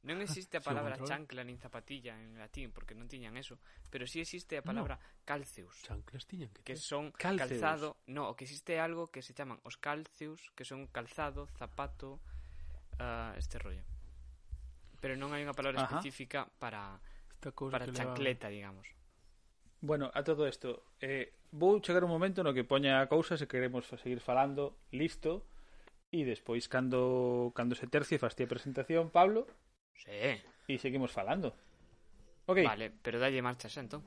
Non 0.00 0.24
existe 0.24 0.56
a 0.56 0.64
palabra 0.68 0.96
chancla 1.04 1.44
nin 1.44 1.60
zapatilla 1.60 2.16
en 2.16 2.40
latín, 2.40 2.72
porque 2.72 2.96
non 2.96 3.04
tiñan 3.04 3.36
eso, 3.36 3.60
pero 3.92 4.08
si 4.08 4.20
sí 4.20 4.24
existe 4.24 4.56
a 4.56 4.64
palabra 4.64 4.96
no. 4.96 5.24
calceus. 5.28 5.76
Chanclas 5.84 6.24
tiñan 6.24 6.48
que 6.56 6.64
ter. 6.64 6.72
Que 6.72 6.76
son 6.80 7.12
calceus. 7.12 7.60
calzado, 7.60 7.88
no, 8.08 8.32
o 8.32 8.36
que 8.36 8.48
existe 8.48 8.80
algo 8.80 9.12
que 9.12 9.20
se 9.20 9.36
chaman 9.36 9.60
os 9.60 9.76
calceus, 9.76 10.40
que 10.56 10.64
son 10.64 10.88
calzado, 10.88 11.44
zapato, 11.60 12.16
uh, 12.96 13.36
este 13.36 13.60
rollo. 13.60 13.84
Pero 15.04 15.20
non 15.20 15.36
hai 15.36 15.44
unha 15.44 15.52
palabra 15.52 15.84
Ajá. 15.84 16.00
específica 16.00 16.48
para 16.56 17.00
para 17.40 17.88
chancleta, 17.92 18.48
digamos. 18.48 18.88
Bueno, 19.80 20.12
a 20.12 20.20
todo 20.24 20.44
isto, 20.44 20.84
eh, 21.00 21.32
vou 21.52 21.80
chegar 21.80 22.04
un 22.04 22.12
momento 22.12 22.44
no 22.44 22.52
que 22.52 22.68
poña 22.68 23.00
a 23.00 23.08
cousa 23.08 23.40
se 23.40 23.48
queremos 23.48 23.88
seguir 23.88 24.20
falando, 24.20 24.76
listo, 24.92 25.44
e 26.12 26.28
despois 26.28 26.68
cando 26.68 27.52
cando 27.56 27.72
se 27.72 27.88
tercie 27.88 28.20
a 28.20 28.28
presentación, 28.48 29.08
Pablo, 29.08 29.48
Sí. 29.94 30.42
e 30.68 30.78
seguimos 30.78 31.10
falando. 31.10 31.54
Ok, 32.46 32.62
Vale, 32.64 32.90
pero 33.02 33.18
dalle 33.18 33.42
marcha 33.42 33.68
xa, 33.68 33.80
entón. 33.82 34.02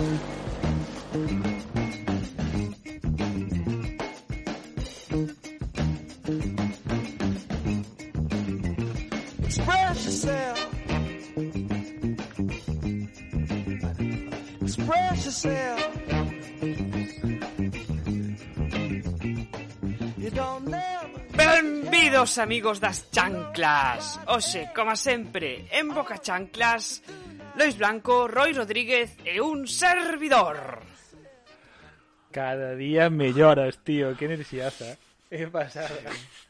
Express 0.00 0.39
Benvidos 22.20 22.36
amigos 22.36 22.80
das 22.80 23.08
chanclas 23.10 24.20
Oxe, 24.28 24.68
como 24.76 24.92
sempre, 24.92 25.64
en 25.72 25.88
Boca 25.88 26.20
Chanclas 26.20 27.00
Lois 27.56 27.78
Blanco, 27.80 28.28
Roy 28.28 28.52
Rodríguez 28.52 29.16
e 29.24 29.40
un 29.40 29.64
servidor 29.64 30.84
cada 32.30 32.76
día 32.76 33.08
melloras, 33.08 33.80
tío, 33.82 34.12
que 34.20 34.26
energiaza. 34.26 35.00
É 35.30 35.46
pasada. 35.46 36.12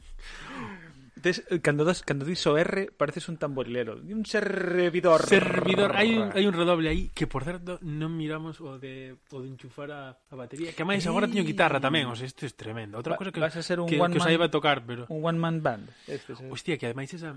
Tes, 1.20 1.44
cando, 1.62 1.84
das, 1.84 2.00
cando 2.02 2.24
dis 2.24 2.40
o 2.48 2.56
R, 2.56 2.90
pareces 2.96 3.28
un 3.28 3.36
tamborilero. 3.36 4.00
Un 4.00 4.24
servidor. 4.24 5.22
Servidor, 5.28 5.92
hai 5.94 6.16
un, 6.16 6.32
hai 6.32 6.44
un 6.48 6.54
redoble 6.56 6.88
aí 6.88 7.12
que 7.12 7.28
por 7.28 7.44
certo 7.44 7.76
non 7.84 8.16
miramos 8.16 8.58
o 8.64 8.80
de 8.80 9.20
o 9.30 9.38
de 9.44 9.48
enchufar 9.52 9.92
a, 9.92 10.16
a 10.16 10.34
batería, 10.34 10.72
que 10.72 10.82
máis 10.86 11.04
agora 11.04 11.28
teño 11.28 11.44
guitarra 11.44 11.78
tamén, 11.78 12.08
o 12.08 12.16
sea, 12.16 12.24
isto 12.24 12.44
é 12.44 12.50
tremendo. 12.50 12.96
Outra 12.96 13.14
Va- 13.14 13.20
cosa 13.20 13.30
que 13.30 13.40
vas 13.44 13.54
a 13.54 13.62
ser 13.62 13.78
un 13.78 13.86
que, 13.86 14.00
one 14.00 14.10
que 14.12 14.20
man- 14.22 14.28
saiba 14.32 14.48
tocar, 14.48 14.82
pero 14.86 15.04
Un 15.12 15.20
one 15.20 15.36
man 15.38 15.60
band. 15.60 15.86
Este, 16.08 16.32
es- 16.34 16.42
hostia, 16.48 16.78
que 16.80 16.86
ademais 16.88 17.12
esa 17.12 17.36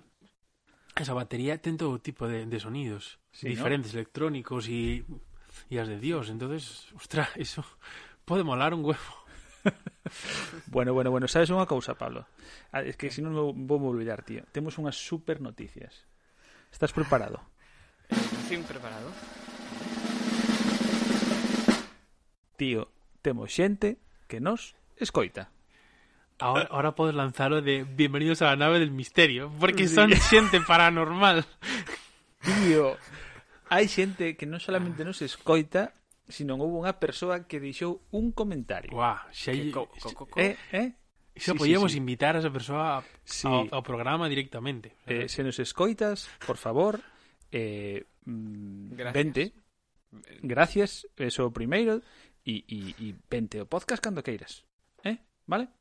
esa 0.96 1.14
batería 1.18 1.58
ten 1.58 1.76
todo 1.78 1.98
tipo 1.98 2.30
de, 2.30 2.46
de 2.46 2.60
sonidos 2.62 3.18
Sí, 3.34 3.50
diferentes, 3.50 3.94
electrónicos 3.98 4.70
y 4.70 5.02
y 5.70 5.78
as 5.78 5.88
de 5.90 5.98
Dios, 6.02 6.30
entonces, 6.30 6.90
ostra, 6.98 7.30
eso 7.38 7.66
pode 8.26 8.44
molar 8.44 8.74
un 8.74 8.86
huevo. 8.86 9.14
Bueno, 10.68 10.94
bueno, 10.94 11.12
bueno, 11.12 11.28
sabes 11.28 11.50
unha 11.50 11.66
cousa, 11.70 11.96
Pablo? 11.96 12.28
Ah, 12.74 12.84
es 12.84 12.98
que 12.98 13.10
se 13.10 13.24
non 13.24 13.34
vou, 13.34 13.80
me 13.80 13.88
olvidar, 13.88 14.22
tío. 14.26 14.44
Temos 14.52 14.78
unhas 14.78 14.98
super 14.98 15.40
noticias. 15.40 16.06
Estás 16.70 16.92
preparado? 16.92 17.40
eh, 18.10 18.18
Fin 18.50 18.62
preparado 18.68 19.10
Tío, 22.58 22.90
temos 23.22 23.50
xente 23.50 23.98
que 24.28 24.40
nos 24.40 24.76
escoita. 24.98 25.50
Ahora, 26.40 26.68
ahora 26.70 26.96
podes 26.96 27.16
lanzalo 27.16 27.62
de 27.62 27.84
Bienvenidos 27.84 28.42
a 28.42 28.54
la 28.54 28.56
nave 28.56 28.80
del 28.80 28.92
misterio, 28.92 29.52
porque 29.60 29.88
son 29.88 30.12
xente 30.12 30.62
paranormal. 30.62 31.46
Tío, 32.44 32.98
hai 33.70 33.88
xente 33.88 34.36
que 34.36 34.46
non 34.46 34.60
solamente 34.62 35.08
nos 35.08 35.24
escoita, 35.24 35.96
sino 36.28 36.56
houve 36.56 36.88
unha 36.88 36.96
persoa 36.96 37.44
que 37.44 37.60
deixou 37.60 38.08
un 38.16 38.32
comentario. 38.32 38.96
Uá, 38.96 39.28
xa... 39.32 39.52
Co, 39.72 39.92
co, 39.92 40.10
co, 40.14 40.24
co. 40.32 40.36
Eh, 40.40 40.56
eh? 40.72 40.96
Xa 41.36 41.52
sí, 41.54 41.60
podíamos 41.60 41.92
sí, 41.92 41.98
sí. 41.98 42.04
invitar 42.04 42.38
a 42.38 42.40
esa 42.40 42.54
persoa 42.54 43.00
a, 43.00 43.06
sí. 43.26 43.50
ao, 43.50 43.68
ao 43.70 43.84
programa 43.84 44.30
directamente. 44.30 44.96
Eh, 45.10 45.28
se 45.28 45.42
nos 45.42 45.58
escoitas, 45.58 46.30
por 46.46 46.56
favor, 46.56 47.02
eh, 47.52 48.06
mm, 48.26 48.96
Gracias. 48.96 49.14
vente. 49.14 49.44
Gracias, 50.46 51.10
eso 51.18 51.50
primeiro, 51.50 52.06
e, 52.46 52.62
e, 52.70 52.94
e 53.02 53.08
vente 53.26 53.58
o 53.60 53.66
podcast 53.66 53.98
cando 53.98 54.22
queiras. 54.22 54.62
Eh? 55.02 55.18
Vale? 55.50 55.74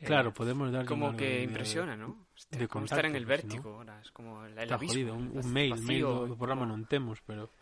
Eh, 0.00 0.06
claro, 0.06 0.32
podemos 0.32 0.72
dar 0.72 0.86
como 0.86 1.14
que 1.14 1.42
impresiona, 1.42 1.96
¿no? 1.96 2.26
De, 2.50 2.58
de 2.58 2.84
estar 2.84 3.04
en 3.04 3.16
el 3.16 3.26
vértigo, 3.26 3.70
¿no? 3.70 3.76
ahora 3.76 4.00
es 4.00 4.10
como 4.10 4.42
la, 4.48 4.64
la 4.64 4.78
jodido, 4.78 5.14
un, 5.14 5.30
un 5.34 5.52
mail, 5.52 5.70
vacío, 5.70 5.86
mail 5.86 6.02
do, 6.02 6.26
do 6.28 6.36
programa 6.40 6.64
non 6.64 6.88
temos, 6.88 7.20
pero 7.20 7.52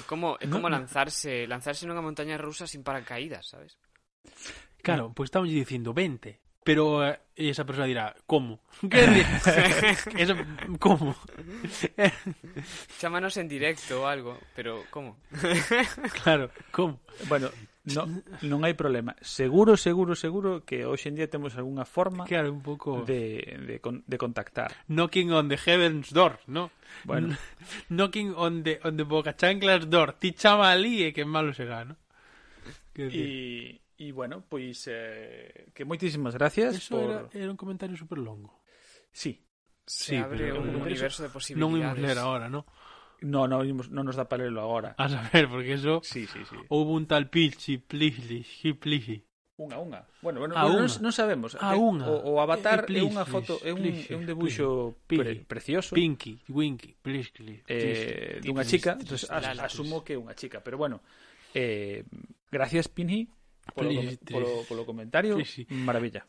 Es 0.00 0.06
como, 0.06 0.38
es 0.40 0.48
como 0.48 0.70
lanzarse, 0.70 1.46
lanzarse 1.46 1.84
en 1.84 1.92
una 1.92 2.00
montaña 2.00 2.38
rusa 2.38 2.66
sin 2.66 2.82
paracaídas, 2.82 3.48
¿sabes? 3.48 3.78
Claro, 4.82 5.12
pues 5.12 5.28
estamos 5.28 5.48
diciendo 5.48 5.92
20. 5.92 6.40
Pero 6.62 7.06
eh, 7.06 7.20
esa 7.36 7.64
persona 7.64 7.86
dirá, 7.86 8.14
¿cómo? 8.26 8.60
¿Cómo? 10.78 11.16
Llámanos 13.00 13.36
en 13.36 13.48
directo 13.48 14.02
o 14.02 14.06
algo, 14.06 14.38
pero 14.54 14.84
¿cómo? 14.90 15.18
claro, 16.22 16.50
¿cómo? 16.70 17.00
Bueno, 17.28 17.50
No, 17.80 18.04
non 18.44 18.60
hai 18.68 18.76
problema. 18.76 19.16
Seguro, 19.24 19.72
seguro, 19.80 20.12
seguro 20.12 20.68
que 20.68 20.84
hoxe 20.84 21.08
en 21.08 21.16
día 21.16 21.32
temos 21.32 21.56
algunha 21.56 21.88
forma 21.88 22.28
claro, 22.28 22.52
un 22.52 22.60
pouco... 22.60 23.08
de, 23.08 23.40
de, 23.56 23.80
de 23.80 24.16
contactar. 24.20 24.84
Knocking 24.92 25.32
on 25.32 25.48
the 25.48 25.56
heaven's 25.56 26.12
door, 26.12 26.44
no? 26.44 26.68
Bueno. 27.08 27.32
Knocking 27.88 28.36
on 28.36 28.60
the, 28.60 28.84
on 28.84 29.00
the 29.00 29.08
boca 29.08 29.32
chanclas 29.32 29.88
door. 29.88 30.12
Ti 30.20 30.36
chama 30.36 30.68
ali 30.68 31.08
e 31.08 31.16
que 31.16 31.24
malo 31.24 31.56
será, 31.56 31.88
no? 31.88 31.96
E, 32.92 33.80
e 33.96 34.06
bueno, 34.12 34.44
pois 34.44 34.84
eh, 34.84 35.72
que 35.72 35.88
moitísimas 35.88 36.36
gracias 36.36 36.76
Eso 36.84 37.00
por... 37.00 37.08
era, 37.08 37.20
era 37.32 37.48
un 37.48 37.56
comentario 37.56 37.96
super 37.96 38.20
longo. 38.20 38.60
Sí. 39.08 39.40
Se 39.88 40.04
sí, 40.04 40.16
abre 40.20 40.52
pero... 40.52 40.60
un 40.60 40.84
universo 40.84 41.24
de 41.24 41.32
posibilidades. 41.32 41.64
Non 41.64 41.80
imos 41.80 41.96
ler 41.96 42.20
agora, 42.20 42.52
¿no? 42.52 42.68
No, 43.20 43.44
no, 43.48 43.60
non 43.64 44.04
nos 44.04 44.16
dá 44.16 44.24
para 44.28 44.48
lelo 44.48 44.64
agora. 44.64 44.96
A 44.96 45.08
saber, 45.08 45.48
porque 45.48 45.76
eso... 45.76 46.00
Sí, 46.00 46.24
sí, 46.26 46.40
sí. 46.48 46.56
Houve 46.72 46.92
un 46.96 47.04
tal 47.04 47.28
Pilchi, 47.28 47.76
Pliji, 47.76 48.72
Pliji. 48.74 49.20
Unha, 49.60 49.76
unha. 49.76 50.00
Bueno, 50.24 50.40
bueno, 50.40 50.56
bueno 50.56 50.88
non, 50.88 50.88
non 50.88 51.12
sabemos. 51.12 51.52
A 51.60 51.76
unha. 51.76 52.08
O, 52.08 52.32
o 52.32 52.40
avatar 52.40 52.88
eh, 52.88 52.96
eh, 52.96 52.96
é, 52.96 53.04
é, 53.04 53.04
unha 53.04 53.28
foto, 53.28 53.60
é 53.60 53.76
un, 53.76 53.84
é 53.84 54.16
un 54.16 54.24
debuxo 54.24 54.96
pre, 55.04 55.44
precioso. 55.44 55.92
Pinky, 55.92 56.40
Winky, 56.48 56.96
Plishkli. 56.96 57.60
Eh, 57.68 58.40
dunha 58.40 58.64
chica, 58.64 58.96
entonces, 58.96 59.28
as, 59.28 59.44
asumo 59.60 60.00
que 60.00 60.16
é 60.16 60.18
unha 60.18 60.32
chica, 60.32 60.64
pero 60.64 60.80
bueno, 60.80 61.04
eh, 61.52 62.08
gracias 62.48 62.88
Pinky, 62.88 63.28
polo, 63.76 63.92
polo, 64.24 64.48
polo 64.64 64.82
comentario, 64.88 65.36
sí, 65.44 65.68
maravilla. 65.68 66.24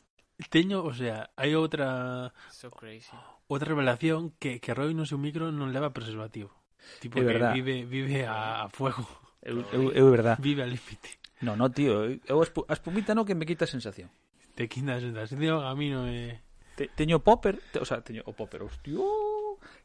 Teño, 0.52 0.84
o 0.84 0.92
sea, 0.92 1.32
hai 1.40 1.56
outra 1.56 2.36
so 2.52 2.68
crazy. 2.68 3.16
outra 3.48 3.72
revelación 3.72 4.36
que 4.44 4.60
que 4.60 4.76
Roy 4.76 4.92
no 4.92 5.08
seu 5.08 5.16
micro 5.16 5.56
non 5.56 5.72
leva 5.72 5.96
preservativo. 5.96 6.52
Tipo 7.00 7.20
é 7.20 7.24
verdad. 7.24 7.54
vive, 7.54 7.86
vive 7.86 8.26
a, 8.26 8.66
a 8.66 8.70
fuego. 8.70 9.06
Eu, 9.42 9.66
eu, 9.74 9.92
eu 9.92 10.08
é 10.08 10.12
verdad. 10.12 10.38
Vive 10.40 10.62
al 10.62 10.70
límite. 10.70 11.18
No, 11.42 11.56
no, 11.56 11.70
tío, 11.70 12.22
eu 12.26 12.38
a 12.42 12.74
espumita 12.74 13.16
no 13.16 13.26
que 13.26 13.34
me 13.34 13.46
quita 13.46 13.66
a 13.66 13.68
sensación. 13.68 14.10
Te 14.54 14.70
quita 14.70 14.96
a 14.96 15.02
sensación, 15.02 15.66
a 15.66 15.74
mí 15.74 15.90
non 15.90 16.06
me... 16.06 16.46
Te, 16.78 16.88
teño 16.94 17.20
popper, 17.26 17.58
te, 17.74 17.82
o 17.82 17.86
sea, 17.86 18.06
teño 18.06 18.22
o 18.30 18.34
popper, 18.38 18.62
hostia, 18.62 19.02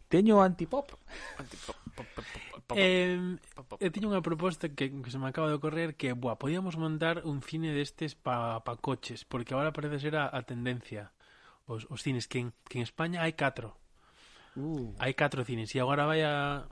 teño 0.08 0.44
antipop. 0.44 0.92
Antipop. 1.40 1.76
Eh, 2.76 3.16
eh, 3.80 3.90
teño 3.90 4.12
unha 4.12 4.20
proposta 4.20 4.68
que, 4.68 4.92
que 4.92 5.10
se 5.10 5.16
me 5.16 5.32
acaba 5.32 5.48
de 5.48 5.56
ocorrer 5.56 5.96
que, 5.96 6.12
buah, 6.12 6.36
podíamos 6.36 6.76
montar 6.76 7.24
un 7.24 7.40
cine 7.40 7.72
destes 7.72 8.12
pa, 8.12 8.60
pa 8.60 8.76
coches, 8.76 9.24
porque 9.24 9.56
agora 9.56 9.72
parece 9.72 9.96
ser 9.96 10.20
a, 10.20 10.28
a 10.28 10.44
tendencia 10.44 11.16
os, 11.66 11.86
os 11.90 12.02
cines 12.02 12.28
que 12.28 12.38
en, 12.38 12.52
que 12.68 12.78
en 12.78 12.84
España 12.86 13.22
hai 13.24 13.34
catro. 13.34 13.74
Uh. 14.56 14.94
Hai 15.00 15.12
catro 15.12 15.44
cines 15.44 15.74
e 15.74 15.78
agora 15.80 16.06
vai 16.06 16.22
a 16.22 16.64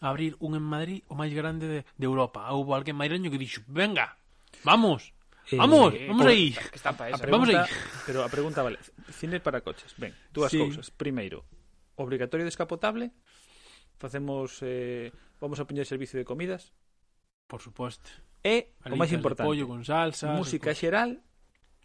abrir 0.00 0.36
un 0.40 0.56
en 0.56 0.64
Madrid 0.64 1.02
o 1.06 1.14
máis 1.14 1.30
grande 1.34 1.66
de, 1.66 1.80
de 1.84 2.04
Europa. 2.06 2.48
Houve 2.50 2.74
alguén 2.74 2.98
madrileño 2.98 3.30
que 3.30 3.38
dixo, 3.38 3.62
venga, 3.68 4.16
vamos, 4.64 5.14
Eh, 5.50 5.56
vamos, 5.56 5.92
eh, 5.92 6.06
vamos 6.08 6.26
aí. 6.26 6.56
Está 6.72 6.96
para. 6.96 7.14
A 7.14 7.18
pregunta, 7.18 7.36
vamos 7.36 7.48
aí. 7.52 7.76
Pero 8.06 8.24
a 8.24 8.30
pregunta 8.32 8.64
vale, 8.64 8.78
cine 9.12 9.40
para 9.40 9.60
coches. 9.60 9.92
Ben, 10.00 10.16
dúas 10.32 10.48
sí. 10.48 10.58
cousas. 10.58 10.88
Primeiro, 10.88 11.44
obrigatorio 11.96 12.48
descapotable? 12.48 13.12
Facemos 14.00 14.58
eh, 14.64 15.12
vamos 15.40 15.60
a 15.60 15.68
poñer 15.68 15.84
servicio 15.84 16.16
de 16.16 16.24
comidas? 16.24 16.72
Por 17.46 17.60
suposto. 17.60 18.08
E, 18.40 18.72
Alitas 18.80 18.92
o 18.92 18.96
máis 18.96 19.12
importante, 19.12 19.44
pollo 19.44 19.68
con 19.68 19.84
salsa, 19.84 20.32
música 20.32 20.72
xeral 20.72 21.20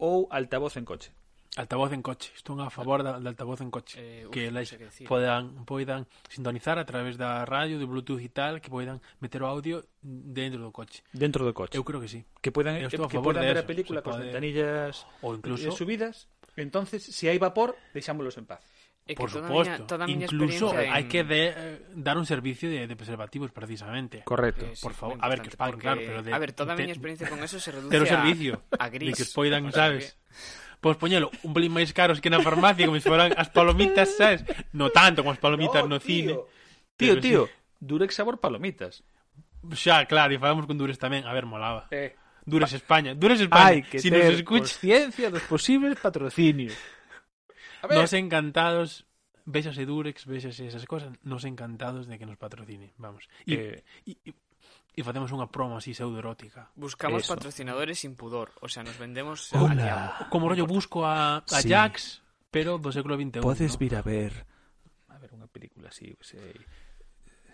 ou 0.00 0.24
altavoz 0.32 0.80
en 0.80 0.88
coche? 0.88 1.12
Altavoz 1.56 1.90
en 1.90 2.02
coche, 2.02 2.30
estou 2.38 2.54
a 2.62 2.70
favor 2.70 3.02
da, 3.02 3.18
da 3.18 3.34
altavoz 3.34 3.58
en 3.58 3.74
coche 3.74 3.98
eh, 3.98 4.22
uf, 4.22 4.30
Que 4.30 4.54
les 4.54 4.70
que 4.70 5.02
podan, 5.02 5.66
podan 5.66 6.06
sintonizar 6.30 6.78
a 6.78 6.86
través 6.86 7.18
da 7.18 7.42
radio, 7.42 7.74
do 7.74 7.90
bluetooth 7.90 8.22
e 8.22 8.30
tal 8.30 8.62
Que 8.62 8.70
podan 8.70 9.02
meter 9.18 9.42
o 9.42 9.50
audio 9.50 9.82
dentro 9.98 10.62
do 10.62 10.70
coche 10.70 11.02
Dentro 11.10 11.42
do 11.42 11.50
coche 11.50 11.74
Eu 11.74 11.82
creo 11.82 11.98
que 11.98 12.06
sí 12.06 12.22
Que 12.38 12.54
podan, 12.54 12.78
eh, 12.78 12.86
que 12.86 13.18
podan 13.18 13.42
ver 13.42 13.58
a 13.58 13.66
película 13.66 13.98
con 13.98 14.14
pode... 14.14 14.30
ventanillas 14.30 15.10
o 15.26 15.34
incluso... 15.34 15.74
subidas 15.74 16.30
Entonces, 16.54 17.02
se 17.02 17.10
si 17.10 17.24
hai 17.26 17.42
vapor, 17.42 17.74
deixámoslos 17.90 18.38
en 18.38 18.46
paz 18.46 18.62
É 19.10 19.14
Por 19.18 19.26
suposto. 19.26 19.66
Miña, 19.66 19.86
toda 19.90 20.06
miña 20.06 20.30
Incluso 20.30 20.70
en... 20.70 20.86
hai 20.86 21.10
que 21.10 21.26
de, 21.26 21.50
eh, 21.50 21.82
dar 21.98 22.14
un 22.14 22.30
servicio 22.30 22.70
de, 22.70 22.86
de 22.86 22.94
preservativos 22.94 23.50
precisamente. 23.50 24.22
Correcto. 24.22 24.70
Eh, 24.70 24.78
sí, 24.78 24.86
por 24.86 24.94
favor, 24.94 25.18
a 25.18 25.26
ver 25.26 25.42
que 25.42 25.50
os 25.50 25.58
paguen, 25.58 25.82
porque... 25.82 25.82
claro, 25.82 26.00
pero 26.06 26.22
de, 26.22 26.30
A 26.30 26.38
ver, 26.38 26.54
toda 26.54 26.74
a 26.74 26.78
miña 26.78 26.94
experiencia 26.94 27.26
con 27.26 27.42
eso 27.42 27.58
se 27.58 27.72
reduce 27.74 27.90
pero 27.90 28.06
servicio, 28.06 28.62
a, 28.78 28.86
a 28.86 28.88
gris. 28.88 29.10
De 29.10 29.16
que 29.18 29.26
os 29.26 29.34
poidan, 29.34 29.66
sabes? 29.74 30.14
Que... 30.14 30.69
Pois 30.80 30.96
poñelo 30.96 31.28
un 31.44 31.52
pelín 31.52 31.76
máis 31.76 31.92
caros 31.92 32.24
que 32.24 32.32
na 32.32 32.40
farmacia 32.40 32.88
como 32.88 32.96
se 32.96 33.04
foran 33.04 33.36
as 33.36 33.52
palomitas, 33.52 34.16
sabes? 34.16 34.44
No 34.72 34.88
tanto 34.88 35.20
como 35.20 35.36
as 35.36 35.40
palomitas 35.40 35.84
no, 35.84 36.00
cine. 36.00 36.40
Tío, 36.96 37.16
Pero 37.16 37.20
tío, 37.20 37.42
Durex 37.80 38.16
sabor 38.16 38.40
palomitas. 38.40 39.04
Xa, 39.76 40.08
claro, 40.08 40.32
e 40.32 40.40
falamos 40.40 40.64
con 40.64 40.80
Dures 40.80 40.96
tamén. 40.96 41.28
A 41.28 41.36
ver, 41.36 41.44
molaba. 41.44 41.84
Eh, 41.92 42.16
Dures 42.48 42.72
España. 42.72 43.12
Dures 43.12 43.44
España. 43.44 43.76
hai 43.76 43.84
que 43.84 44.00
si 44.00 44.08
ter 44.08 44.24
nos 44.24 44.40
escucha, 44.40 44.64
consciencia 44.64 45.28
dos 45.28 45.44
posibles 45.44 46.00
patrocinios. 46.00 46.72
A 47.84 47.86
ver, 47.88 48.00
nos 48.00 48.12
encantados 48.16 49.04
Véxase 49.50 49.88
Durex, 49.88 50.28
véxase 50.28 50.68
esas 50.68 50.84
cosas 50.84 51.16
Nos 51.24 51.48
encantados 51.48 52.06
de 52.06 52.20
que 52.20 52.28
nos 52.28 52.36
patrocine 52.36 52.92
Vamos 53.00 53.24
E, 53.48 53.82
eh, 54.04 54.34
e 55.00 55.04
facemos 55.04 55.32
unha 55.32 55.48
promo 55.48 55.80
así 55.80 55.96
pseudoerótica 55.96 56.68
Buscamos 56.76 57.24
Eso. 57.24 57.32
patrocinadores 57.32 57.98
sin 58.04 58.14
pudor. 58.14 58.52
O 58.60 58.68
sea, 58.68 58.84
nos 58.84 59.00
vendemos 59.00 59.48
Hola. 59.56 59.72
al 59.72 59.76
diablo. 59.80 60.12
Como 60.28 60.44
rollo 60.52 60.68
busco 60.68 61.08
a, 61.08 61.40
a 61.40 61.58
Sí. 61.64 61.72
Jax 61.72 62.20
Pero 62.52 62.76
do 62.76 62.92
século 62.92 63.16
XXI 63.16 63.40
podes 63.40 63.72
¿no? 63.74 63.80
vir 63.80 63.94
a 63.96 64.02
ver 64.04 64.32
a 65.08 65.16
ver 65.16 65.32
unha 65.32 65.48
película 65.48 65.88
así, 65.88 66.12
que 66.20 66.24
sei, 66.36 66.52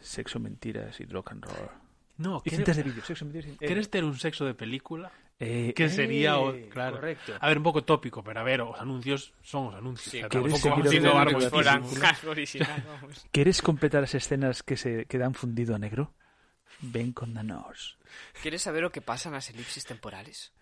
sexo, 0.02 0.38
mentiras 0.42 0.98
e 1.00 1.06
rock 1.06 1.32
and 1.34 1.42
roll. 1.46 1.70
No, 2.16 2.40
quere- 2.40 2.56
cintas 2.64 2.76
de 2.80 2.84
vídeo, 2.86 3.02
sexo, 3.04 3.24
mentiras 3.28 3.52
e... 3.52 3.60
queres 3.60 3.86
ter 3.92 4.02
un 4.06 4.16
sexo 4.16 4.48
de 4.48 4.56
película 4.56 5.12
eh, 5.36 5.76
que 5.76 5.92
sería 5.92 6.40
eh, 6.40 6.64
claro. 6.72 6.96
Correcto. 6.96 7.36
A 7.36 7.44
ver, 7.44 7.60
un 7.60 7.64
pouco 7.68 7.84
tópico 7.84 8.24
Pero 8.24 8.40
a 8.40 8.44
ver, 8.46 8.64
os 8.64 8.72
anuncios 8.80 9.36
son 9.44 9.68
os 9.68 9.74
anuncios 9.76 10.08
Sí, 10.08 10.24
o 10.24 10.24
sea, 10.24 10.32
¿queres 10.32 10.48
tampouco 10.56 10.68
vamos 10.72 10.86
a 10.86 10.88
seguir 10.88 11.02
innovar 11.04 11.26
ordenando 11.28 11.44
que 11.44 11.52
fueran 11.52 11.78
moitísimo. 11.84 12.08
algo 12.08 12.28
original, 12.32 12.80
vamos. 12.88 13.14
¿Quieres 13.28 13.58
completar 13.60 14.00
as 14.00 14.16
escenas 14.16 14.64
que 14.64 14.80
se 14.80 15.04
quedan 15.04 15.36
fundido 15.36 15.76
a 15.76 15.78
negro? 15.82 16.16
Ven, 16.80 17.12
condanos. 17.12 17.98
¿Quieres 18.42 18.62
saber 18.62 18.82
lo 18.82 18.92
que 18.92 19.00
pasa 19.00 19.30
nas 19.30 19.48
las 19.48 19.54
elipsis 19.54 19.84
temporales? 19.84 20.52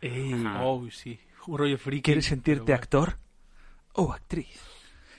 Eh, 0.00 0.44
oh, 0.60 0.86
sí. 0.90 1.18
Un 1.46 1.58
rollo 1.58 1.78
friki. 1.78 2.02
¿Quieres 2.02 2.26
sentirte 2.26 2.72
bueno. 2.72 2.82
actor 2.82 3.18
o 3.94 4.12
actriz? 4.12 4.60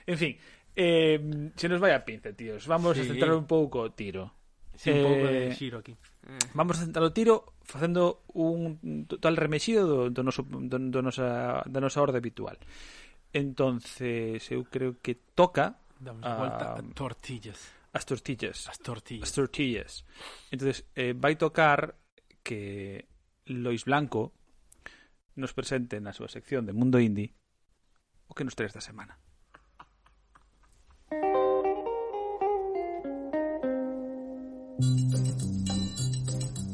En 0.06 0.18
fin, 0.18 0.38
eh, 0.76 1.50
se 1.56 1.68
nos 1.68 1.80
vaya 1.80 2.04
pinza, 2.04 2.32
tíos. 2.32 2.66
Vamos 2.66 2.96
sí. 2.96 3.02
a 3.02 3.04
centrar 3.04 3.32
un 3.32 3.46
pouco 3.46 3.92
tiro. 3.92 4.34
Sí, 4.74 4.90
eh, 4.90 4.94
un 4.94 5.02
pouco 5.04 5.26
de 5.26 5.48
eh, 5.48 5.54
xiro 5.54 5.78
aquí. 5.78 5.92
Eh. 5.92 6.38
Vamos 6.54 6.78
a 6.78 6.84
centrar 6.84 7.04
o 7.04 7.12
tiro 7.12 7.52
facendo 7.62 8.24
un 8.32 9.06
total 9.06 9.36
remexido 9.36 9.84
do, 9.86 10.10
do, 10.10 10.22
noso, 10.24 10.42
do, 10.48 10.78
do 10.78 11.00
nosa, 11.02 11.60
da 11.68 11.80
nosa 11.80 12.00
orde 12.00 12.16
habitual. 12.16 12.56
Entonces, 13.32 14.42
eu 14.50 14.64
creo 14.64 14.98
que 15.00 15.14
toca... 15.36 15.78
Damos 16.00 16.24
a, 16.24 16.34
vuelta 16.34 16.66
a 16.74 16.82
tortillas. 16.96 17.60
As 17.92 18.04
tortillas. 18.04 18.68
As 18.68 18.78
tortillas 18.78 19.22
As 19.28 19.32
tortillas. 19.32 20.04
Entonces, 20.50 20.86
eh, 20.94 21.14
vai 21.16 21.36
tocar 21.36 21.96
que 22.42 23.08
Lois 23.46 23.84
Blanco 23.84 24.32
nos 25.34 25.52
presente 25.52 25.98
na 26.00 26.12
súa 26.12 26.28
sección 26.28 26.66
de 26.66 26.76
Mundo 26.76 27.00
Indie 27.00 27.34
o 28.28 28.34
que 28.34 28.44
nos 28.44 28.54
trae 28.54 28.70
esta 28.70 28.82
semana. 28.82 29.18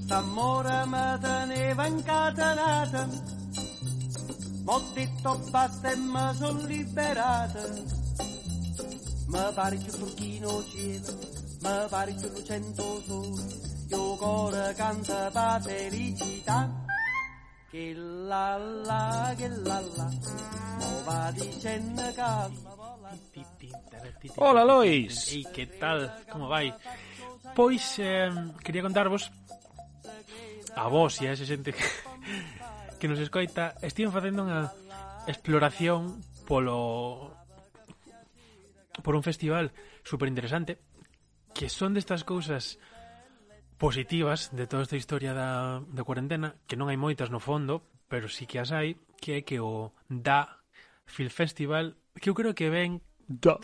S'amore 0.07 0.87
me 0.87 1.19
teneva 1.19 1.89
incatenata, 1.89 3.09
m'ho 4.65 4.79
detto 4.95 5.33
basta 5.51 5.93
e 5.93 5.97
me 5.97 6.27
son 6.39 6.69
liberata. 6.69 7.96
ma 9.29 9.53
pare 9.55 9.77
più 9.77 9.93
turchino 9.93 10.65
cielo, 10.65 11.19
ma 11.63 11.87
pare 11.89 12.13
più 12.15 12.29
lucento 12.29 13.03
sole, 13.03 13.45
io 13.89 14.17
cuore 14.17 14.75
canta 14.75 15.31
per 15.31 15.63
felicità. 15.63 16.85
Che 17.71 17.95
la 17.95 18.57
la, 18.57 19.35
che 19.37 19.49
la 19.49 19.81
la, 19.81 20.11
mo 20.79 21.03
va 21.05 21.33
dicendo 21.35 22.03
che... 22.13 22.75
Hola 24.37 24.65
Lois. 24.65 25.33
E 25.33 25.43
que 25.53 25.67
tal, 25.67 26.25
como 26.31 26.47
vai? 26.47 26.73
Pois, 27.55 27.99
eh, 27.99 28.31
quería 28.63 28.83
contarvos 28.83 29.31
A 30.77 30.89
vos 30.89 31.21
e 31.23 31.27
a 31.27 31.33
esa 31.33 31.49
xente 31.49 31.73
que, 31.73 31.85
que 33.01 33.09
nos 33.09 33.17
escoita. 33.17 33.73
Estiven 33.81 34.13
facendo 34.13 34.45
unha 34.45 34.69
exploración 35.25 36.21
polo 36.45 37.33
por 39.07 39.15
un 39.15 39.23
festival 39.23 39.71
súper 40.03 40.27
interesante 40.27 40.83
que 41.55 41.71
son 41.71 41.95
destas 41.95 42.27
cousas 42.27 42.83
positivas 43.79 44.51
de 44.51 44.67
toda 44.67 44.83
esta 44.83 44.99
historia 44.99 45.31
da, 45.31 45.79
da 45.87 46.03
cuarentena 46.03 46.59
que 46.67 46.75
non 46.75 46.91
hai 46.91 46.99
moitas 46.99 47.31
no 47.31 47.39
fondo 47.39 47.87
pero 48.11 48.27
sí 48.27 48.51
que 48.51 48.59
as 48.59 48.75
hai 48.75 48.99
que 49.23 49.39
é 49.39 49.41
que 49.47 49.63
o 49.63 49.95
da 50.11 50.59
Film 51.07 51.31
Festival 51.31 51.95
que 52.19 52.35
eu 52.35 52.35
creo 52.35 52.51
que 52.51 52.67
ven 52.67 52.99
da. 53.31 53.63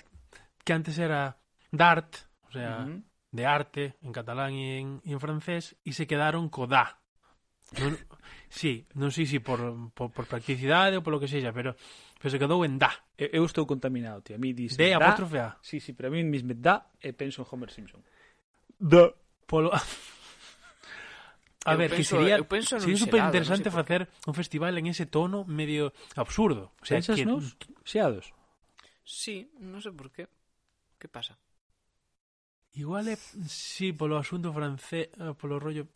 que 0.62 0.78
antes 0.78 1.02
era 1.02 1.34
d'art 1.74 2.22
o 2.46 2.54
sea, 2.54 2.86
uh 2.86 2.94
-huh. 2.94 3.02
de 3.34 3.42
arte 3.42 3.84
en 3.98 4.14
catalán 4.14 4.54
e 4.54 4.78
en, 4.78 5.02
e 5.02 5.10
en 5.10 5.18
francés 5.18 5.74
e 5.82 5.90
se 5.90 6.06
quedaron 6.06 6.46
co 6.54 6.70
da 6.70 7.02
non, 7.82 7.98
sí, 8.46 8.86
non 8.94 9.10
sei 9.10 9.26
se 9.26 9.42
por, 9.42 9.90
por, 9.90 10.14
por 10.14 10.30
practicidade 10.30 10.94
ou 10.94 11.02
polo 11.02 11.18
que 11.18 11.26
sexa 11.26 11.50
pero 11.50 11.74
Pero 12.22 12.30
se 12.30 12.38
quedou 12.38 12.62
en 12.62 12.78
da. 12.78 12.94
Eu 13.18 13.42
estou 13.42 13.66
contaminado, 13.66 14.22
tío. 14.22 14.38
A 14.38 14.38
mí 14.38 14.54
dice 14.54 14.78
D 14.78 14.94
apóstrofe 14.94 15.42
A. 15.42 15.58
Sí, 15.58 15.82
sí, 15.82 15.90
pero 15.90 16.06
a 16.06 16.12
mí 16.14 16.22
mismo 16.22 16.54
da 16.54 16.86
e 17.02 17.10
penso 17.10 17.42
en 17.42 17.50
Homer 17.50 17.74
Simpson. 17.74 17.98
Da. 18.78 19.10
Polo... 19.42 19.74
A 21.66 21.74
eu 21.74 21.78
ver, 21.78 21.90
penso, 21.90 21.98
que 21.98 22.22
sería, 22.22 22.38
eu 22.38 22.46
penso 22.46 22.78
sería 22.78 22.94
super 22.94 23.22
interesante 23.22 23.70
no 23.70 23.74
sé 23.74 23.78
facer 23.82 24.00
un 24.26 24.34
festival 24.34 24.78
en 24.78 24.86
ese 24.86 25.06
tono 25.06 25.42
medio 25.46 25.90
absurdo. 26.14 26.70
O 26.78 26.86
sea, 26.86 27.02
Pensas 27.02 27.18
que... 27.18 27.26
nos 27.26 27.58
xeados? 27.82 28.30
Sí, 29.02 29.50
non 29.58 29.82
sei 29.82 29.90
sé 29.90 29.98
por 29.98 30.14
qué. 30.14 30.30
Que 31.02 31.10
pasa? 31.10 31.34
Igual 32.78 33.10
é, 33.10 33.18
sí, 33.50 33.90
polo 33.90 34.14
asunto 34.14 34.54
francés, 34.54 35.10
eh, 35.10 35.34
polo 35.34 35.58
rollo 35.58 35.90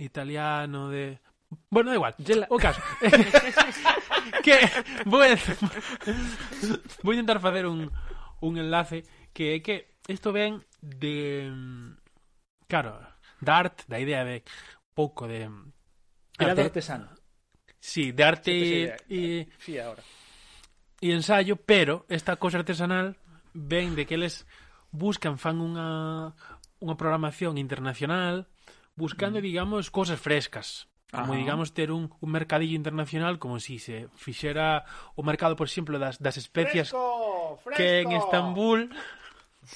italiano 0.00 0.88
de 0.88 1.20
Bueno, 1.70 1.90
da 1.90 1.96
igual. 1.96 2.14
Gela... 2.18 2.46
O 2.50 2.58
caso. 2.58 2.80
que 4.44 4.56
vou, 5.06 5.22
a... 5.22 5.36
vou 7.02 7.12
intentar 7.12 7.40
facer 7.40 7.66
un, 7.66 7.90
un 8.40 8.52
enlace 8.58 9.04
que 9.32 9.56
é 9.56 9.60
que 9.60 9.98
isto 10.08 10.32
ven 10.32 10.62
de 10.80 11.50
claro, 12.68 13.00
da 13.40 13.56
arte, 13.56 13.84
da 13.88 14.00
idea 14.00 14.24
de 14.24 14.44
pouco 14.94 15.26
de 15.26 15.48
era 16.38 16.50
arte... 16.50 16.60
de 16.60 16.62
artesano. 16.62 17.08
Sí, 17.80 18.12
de 18.12 18.24
arte 18.24 18.50
e 18.50 18.96
eh, 19.08 19.48
sí, 19.58 19.78
ahora. 19.78 20.02
E 21.00 21.12
ensayo, 21.12 21.60
pero 21.60 22.08
esta 22.08 22.36
cosa 22.36 22.58
artesanal 22.58 23.20
ven 23.52 23.94
de 23.94 24.06
que 24.06 24.16
eles 24.16 24.48
buscan 24.88 25.36
fan 25.36 25.60
unha 25.60 26.32
unha 26.80 26.96
programación 26.96 27.56
internacional 27.56 28.48
buscando, 28.94 29.40
mm. 29.40 29.44
digamos, 29.44 29.90
cosas 29.90 30.20
frescas. 30.20 30.88
Como, 31.14 31.32
Ajá. 31.32 31.38
digamos, 31.38 31.70
ter 31.70 31.94
un, 31.94 32.10
un 32.18 32.30
mercadillo 32.30 32.74
internacional 32.74 33.38
como 33.38 33.62
si 33.62 33.78
se 33.78 34.10
fixera 34.18 34.82
o 35.14 35.22
mercado, 35.22 35.54
por 35.54 35.70
exemplo, 35.70 36.02
das, 36.02 36.18
das 36.18 36.34
especias 36.34 36.90
fresco, 36.90 37.62
fresco. 37.62 37.78
que 37.78 38.02
en 38.02 38.10
Estambul... 38.18 38.90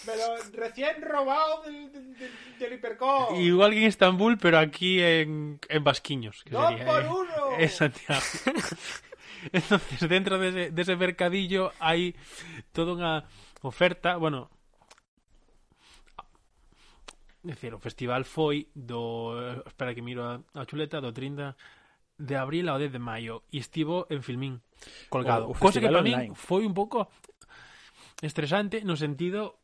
Pero 0.04 0.36
recién 0.52 1.00
robado 1.00 1.62
del, 1.62 1.88
del, 1.92 2.12
del 2.58 2.72
hipercor. 2.74 3.32
Igual 3.40 3.72
que 3.72 3.78
en 3.78 3.88
Estambul, 3.88 4.36
pero 4.36 4.58
aquí 4.58 5.00
en, 5.00 5.58
en 5.68 5.82
Basquiños. 5.84 6.44
Que 6.44 6.50
¡Dos 6.50 6.68
sería, 6.68 6.84
por 6.84 7.02
eh, 7.02 7.08
uno! 7.08 7.56
En 7.56 7.70
Santiago. 7.70 8.20
Entonces, 9.52 10.08
dentro 10.08 10.38
de 10.38 10.48
ese, 10.48 10.70
de 10.72 10.82
ese 10.82 10.96
mercadillo 10.96 11.72
hai 11.80 12.12
toda 12.74 12.92
unha 12.92 13.14
oferta, 13.62 14.18
bueno, 14.18 14.50
É 17.44 17.48
dicir, 17.54 17.72
o 17.74 17.78
festival 17.78 18.24
foi 18.24 18.68
do... 18.74 19.32
Espera 19.66 19.94
que 19.94 20.02
miro 20.02 20.22
a, 20.22 20.40
a 20.54 20.64
chuleta, 20.66 21.00
do 21.00 21.12
30 21.12 21.56
de 22.18 22.34
abril 22.34 22.66
ao 22.68 22.78
10 22.82 22.90
de 22.90 22.98
maio 22.98 23.46
e 23.54 23.58
estivo 23.62 24.06
en 24.10 24.22
Filmín 24.26 24.58
colgado. 25.08 25.46
O- 25.46 25.54
o 25.54 25.54
Cosa 25.54 25.78
que 25.78 25.86
para 25.86 26.02
min 26.02 26.18
online. 26.18 26.34
foi 26.34 26.62
un 26.66 26.74
pouco 26.74 27.06
estresante 28.22 28.82
no 28.82 28.96
sentido 28.98 29.62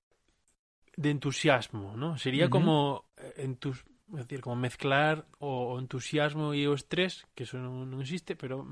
de 0.97 1.11
entusiasmo, 1.11 1.97
¿no? 1.99 2.15
Sería 2.19 2.47
Ujú. 2.47 2.55
como 2.55 3.05
eh, 3.19 3.43
entus... 3.43 3.83
é 4.15 4.23
dicir, 4.23 4.41
como 4.45 4.55
mezclar 4.55 5.27
o, 5.43 5.75
o 5.75 5.81
entusiasmo 5.83 6.55
e 6.55 6.69
o 6.71 6.77
estrés, 6.79 7.27
que 7.35 7.43
eso 7.43 7.59
non, 7.59 7.91
non 7.91 7.99
existe, 7.99 8.39
pero 8.39 8.63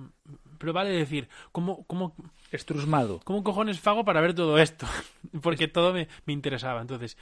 pero 0.61 0.71
vale 0.71 0.95
decir, 0.95 1.27
como 1.51 1.83
como 1.91 2.15
Estrusmado. 2.55 3.19
como 3.27 3.43
cojones 3.43 3.83
fago 3.83 4.07
para 4.07 4.23
ver 4.23 4.39
todo 4.39 4.55
isto? 4.63 4.87
Porque 5.43 5.67
todo 5.67 5.91
me, 5.91 6.07
me 6.29 6.33
interesaba. 6.37 6.79
Entonces, 6.79 7.19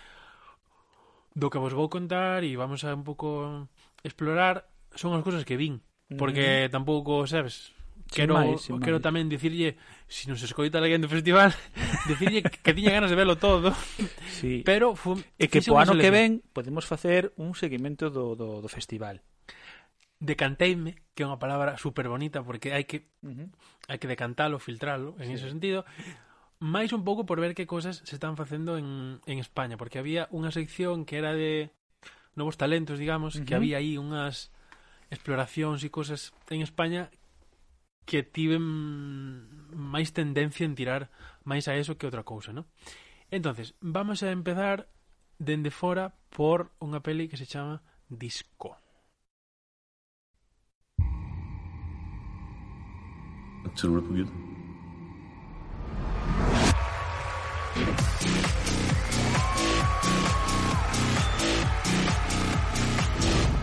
do 1.35 1.51
que 1.51 1.63
vos 1.63 1.75
vou 1.75 1.89
contar 1.89 2.43
e 2.43 2.59
vamos 2.59 2.83
a 2.83 2.95
un 2.95 3.07
pouco 3.07 3.69
explorar 4.03 4.67
son 4.97 5.15
as 5.15 5.23
cousas 5.23 5.47
que 5.47 5.59
vin, 5.59 5.83
porque 6.19 6.67
mm 6.67 6.75
tampouco, 6.75 7.27
sabes, 7.27 7.71
quero 8.11 8.35
sin 8.35 8.43
máis, 8.43 8.61
sin 8.61 8.75
quero 8.83 8.99
máis. 8.99 9.07
tamén 9.07 9.31
dicirlle 9.31 9.79
se 10.11 10.27
si 10.27 10.31
nos 10.31 10.43
escoita 10.43 10.83
alguén 10.83 11.01
do 11.01 11.11
festival 11.11 11.55
dicirlle 12.11 12.43
que, 12.43 12.59
que 12.59 12.75
tiña 12.75 12.91
ganas 12.99 13.11
de 13.11 13.19
velo 13.19 13.39
todo 13.39 13.71
sí. 14.27 14.67
pero 14.67 14.99
fu, 14.99 15.15
e 15.39 15.47
que 15.47 15.63
po 15.63 15.79
ano 15.79 15.95
que 15.95 16.11
ven 16.11 16.43
podemos 16.51 16.85
facer 16.85 17.31
un 17.39 17.55
seguimento 17.55 18.11
do, 18.11 18.35
do, 18.35 18.59
do 18.59 18.69
festival 18.69 19.23
decanteime, 20.21 21.01
que 21.17 21.25
é 21.25 21.27
unha 21.27 21.41
palabra 21.41 21.81
super 21.81 22.11
bonita 22.11 22.45
porque 22.45 22.75
hai 22.75 22.85
que 22.85 23.09
uh 23.25 23.33
-huh. 23.33 23.49
hai 23.89 23.97
que 23.97 24.11
decantalo, 24.11 24.61
filtralo 24.61 25.17
en 25.23 25.33
sí. 25.33 25.41
ese 25.41 25.49
sentido 25.49 25.87
máis 26.61 26.93
un 26.93 27.03
pouco 27.09 27.25
por 27.25 27.41
ver 27.41 27.57
que 27.57 27.65
cousas 27.67 28.05
se 28.05 28.15
están 28.15 28.37
facendo 28.37 28.77
en, 28.77 29.21
en 29.25 29.41
España, 29.41 29.81
porque 29.81 29.99
había 29.99 30.29
unha 30.29 30.53
sección 30.53 31.09
que 31.09 31.17
era 31.17 31.33
de 31.33 31.73
novos 32.37 32.61
talentos, 32.61 33.01
digamos, 33.01 33.35
uh 33.35 33.41
-huh. 33.41 33.47
que 33.49 33.57
había 33.57 33.81
aí 33.81 33.97
unhas 33.97 34.53
exploracións 35.09 35.81
e 35.83 35.89
cousas 35.91 36.37
en 36.53 36.61
España 36.61 37.09
que 38.05 38.23
tiven 38.23 38.63
máis 39.73 40.13
tendencia 40.13 40.69
en 40.69 40.77
tirar 40.77 41.09
máis 41.49 41.65
a 41.67 41.75
eso 41.81 41.97
que 41.97 42.05
outra 42.05 42.29
cousa, 42.29 42.53
¿no? 42.53 42.69
Entonces, 43.33 43.75
vamos 43.81 44.21
a 44.21 44.31
empezar 44.31 44.93
dende 45.41 45.73
fora 45.73 46.13
por 46.29 46.77
unha 46.85 47.01
peli 47.01 47.25
que 47.27 47.41
se 47.41 47.49
chama 47.49 47.81
Disco. 48.13 48.77
Hatırlar 53.65 54.03
bugün 54.03 54.60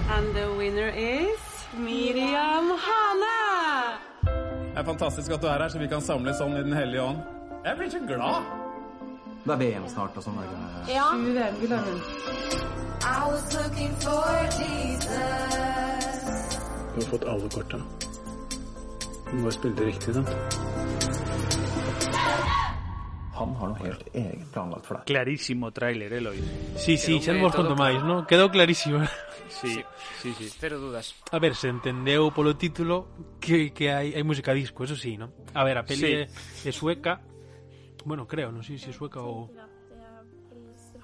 And 0.09 0.33
the 0.33 0.47
winner 0.57 0.89
is 0.95 1.39
Miriam 1.77 2.69
Hane. 2.69 3.99
Det 4.23 4.79
er 4.79 4.83
fantastisk 4.85 5.31
at 5.31 5.41
du 5.41 5.47
er 5.47 5.59
her, 5.61 5.69
så 5.69 5.79
vi 5.79 5.87
kan 5.91 6.01
samles 6.01 6.37
sånn 6.39 6.55
i 6.55 6.63
Den 6.63 6.73
hellige 6.73 7.03
ånd. 7.03 7.19
Jeg 7.65 7.77
blir 7.77 7.89
så 7.91 7.99
glad. 8.07 8.47
Det 9.43 9.53
er 9.53 9.59
VM 9.59 9.87
snart 9.91 10.17
og 10.17 10.23
sånn. 10.23 10.39
Ja. 10.87 11.11
I 13.07 13.29
was 13.31 13.53
looking 13.55 13.93
for 13.99 14.23
Jesus. 14.55 15.11
Du 16.95 17.01
har 17.01 17.09
fått 17.11 17.23
alle 17.23 17.49
korta. 17.49 17.77
Du 19.27 19.35
må 19.35 19.41
bare 19.43 19.51
spille 19.51 19.75
det 19.75 19.85
riktig, 19.91 20.13
sant? 20.15 20.29
Han 23.37 23.53
har 23.53 23.69
noe 23.69 23.77
helt 23.85 24.01
eget 24.17 24.47
planlagt 24.53 24.85
for 24.89 24.97
deg. 24.97 25.05
Clarísimo 25.05 25.69
tráiler, 25.71 26.09
Eloy. 26.17 26.41
Sí, 26.75 26.97
sí, 26.97 27.21
non 27.21 27.37
moi 27.37 27.47
vos 27.47 27.55
conto 27.55 27.75
máis, 27.77 28.01
claro. 28.01 28.25
¿no? 28.25 28.27
Quedou 28.27 28.49
clarísimo. 28.49 29.05
Sí, 29.47 29.79
sí, 30.19 30.33
sí. 30.33 30.49
Cero 30.59 30.77
dudas. 30.81 31.13
A 31.31 31.39
ver, 31.39 31.53
se 31.55 31.69
entendeu 31.69 32.33
polo 32.33 32.57
título 32.57 33.07
que, 33.39 33.71
que 33.71 33.93
hai, 33.93 34.11
hai 34.17 34.25
música 34.25 34.51
disco, 34.57 34.83
eso 34.83 34.97
sí, 34.97 35.15
¿no? 35.21 35.31
A 35.53 35.61
ver, 35.63 35.77
a 35.77 35.85
peli 35.85 36.01
Sí. 36.01 36.11
é, 36.17 36.23
é 36.67 36.71
sueca, 36.73 37.21
bueno, 38.03 38.25
creo, 38.27 38.49
non 38.51 38.65
sei 38.65 38.75
se 38.81 38.89
é 38.89 38.95
sueca 38.97 39.21
ou 39.21 39.47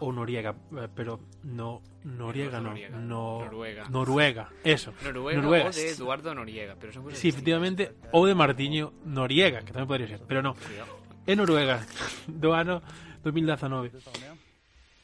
ou 0.04 0.12
noriega, 0.12 0.52
eh, 0.76 0.90
pero 0.92 1.22
no 1.48 1.80
noriega 2.04 2.60
no, 2.60 2.76
Noriega. 2.76 2.98
no 3.00 3.40
Noruega. 3.48 3.84
Noruega, 3.88 4.46
eso. 4.66 4.92
Noruega, 5.00 5.40
Noruega. 5.40 5.70
o 5.70 5.72
de 5.72 5.86
Eduardo 5.96 6.36
Noriega, 6.36 6.76
pero 6.76 6.92
son 6.92 7.04
cosas 7.08 7.20
Sí, 7.20 7.30
efectivamente, 7.32 7.96
ou 8.12 8.28
de 8.28 8.36
Martiño 8.36 8.92
Noriega, 9.08 9.64
que 9.64 9.72
tamén 9.72 9.88
podría 9.88 10.10
ser, 10.10 10.20
pero 10.28 10.44
no. 10.44 10.58
Cuidado. 10.60 11.03
en 11.28 11.38
Noruega 11.38 11.84
do 12.28 12.52
ano 12.52 12.84
2019 13.24 13.92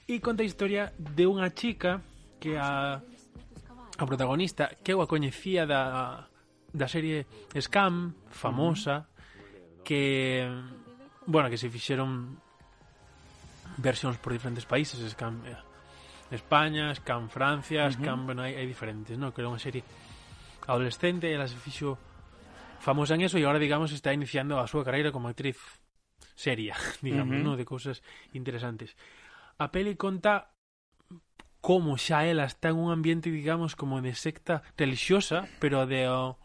e 0.09 0.19
conta 0.19 0.43
a 0.43 0.49
historia 0.49 0.91
de 0.97 1.23
unha 1.23 1.47
chica 1.55 2.03
que 2.41 2.59
a, 2.59 2.99
a 2.99 4.03
protagonista 4.03 4.73
que 4.83 4.91
eu 4.91 4.99
a 4.99 5.07
coñecía 5.07 5.63
da, 5.63 6.27
da 6.75 6.87
serie 6.91 7.23
Scam 7.55 8.15
famosa 8.27 9.07
que 9.87 10.43
bueno, 11.29 11.47
que 11.47 11.61
se 11.61 11.71
fixeron 11.71 12.41
versións 13.77 14.19
por 14.19 14.33
diferentes 14.33 14.65
países 14.67 14.99
Scam 15.13 15.45
eh, 15.47 15.55
España, 16.31 16.93
Scam 16.93 17.29
Francia, 17.29 17.89
Scam, 17.89 18.05
uh 18.05 18.21
-huh. 18.21 18.25
bueno, 18.25 18.41
hai, 18.43 18.53
hai 18.53 18.67
diferentes, 18.69 19.17
no? 19.17 19.33
Que 19.33 19.41
era 19.41 19.49
unha 19.49 19.57
serie 19.57 19.81
adolescente, 20.69 21.25
ela 21.25 21.49
se 21.49 21.57
fixo 21.57 21.97
famosa 22.77 23.17
en 23.17 23.25
eso 23.25 23.37
e 23.37 23.43
agora, 23.43 23.57
digamos, 23.57 23.89
está 23.89 24.13
iniciando 24.13 24.61
a 24.61 24.69
súa 24.69 24.85
carreira 24.85 25.09
como 25.09 25.25
actriz 25.25 25.57
seria, 26.39 26.75
digamos, 27.03 27.35
uh 27.35 27.39
-huh. 27.39 27.43
no? 27.43 27.57
de 27.59 27.67
cousas 27.67 27.99
interesantes. 28.31 28.95
A 29.59 29.75
peli 29.75 29.99
conta 29.99 30.55
como 31.59 31.99
xa 31.99 32.23
ela 32.23 32.47
está 32.47 32.71
en 32.71 32.79
un 32.79 32.95
ambiente, 32.95 33.27
digamos, 33.27 33.75
como 33.75 33.99
de 33.99 34.15
secta 34.15 34.63
religiosa, 34.79 35.51
pero 35.59 35.83
de 35.83 36.07
o, 36.07 36.39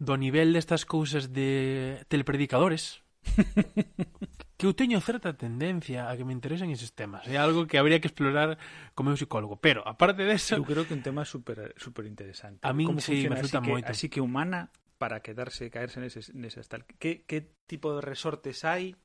do 0.00 0.16
nivel 0.16 0.56
destas 0.56 0.88
cousas 0.88 1.36
de 1.36 2.00
telepredicadores. 2.08 3.04
que 4.56 4.64
eu 4.64 4.72
teño 4.72 4.96
certa 5.04 5.36
tendencia 5.36 6.08
a 6.08 6.16
que 6.16 6.24
me 6.24 6.32
interesen 6.32 6.72
eses 6.72 6.96
temas. 6.96 7.28
É 7.28 7.36
algo 7.36 7.68
que 7.68 7.76
habría 7.76 8.00
que 8.00 8.08
explorar 8.08 8.56
como 8.96 9.12
eu 9.12 9.20
psicólogo. 9.20 9.60
Pero, 9.60 9.84
aparte 9.84 10.24
de 10.24 10.32
eso... 10.32 10.56
Eu 10.56 10.64
creo 10.64 10.88
que 10.88 10.96
un 10.96 11.04
tema 11.04 11.28
super, 11.28 11.76
super 11.76 12.08
interesante. 12.08 12.64
A 12.64 12.72
min, 12.72 12.88
sí, 13.04 13.28
me 13.28 13.36
fruta 13.36 13.60
moito. 13.60 13.92
Así 13.92 14.08
que 14.08 14.24
humana 14.24 14.72
para 14.98 15.20
quedarse, 15.20 15.70
caerse 15.70 16.00
en 16.00 16.06
ese, 16.06 16.20
en 16.32 16.42
que 16.42 16.96
¿Qué, 16.98 17.24
¿Qué, 17.26 17.52
tipo 17.66 17.94
de 17.94 18.00
resortes 18.00 18.64
hay 18.64 18.96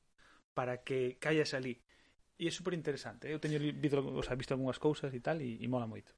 para 0.54 0.82
que 0.82 1.18
caia 1.18 1.44
ali? 1.54 1.82
E 2.40 2.48
é 2.48 2.50
super 2.50 2.74
interesante. 2.74 3.30
Eu 3.30 3.38
¿eh? 3.38 3.42
teño 3.42 3.60
visto, 3.60 4.02
o 4.02 4.22
sea, 4.24 4.34
visto 4.34 4.56
algunhas 4.56 4.80
cousas 4.82 5.14
e 5.14 5.20
tal 5.22 5.38
e, 5.38 5.62
e 5.62 5.66
mola 5.70 5.86
moito. 5.86 6.10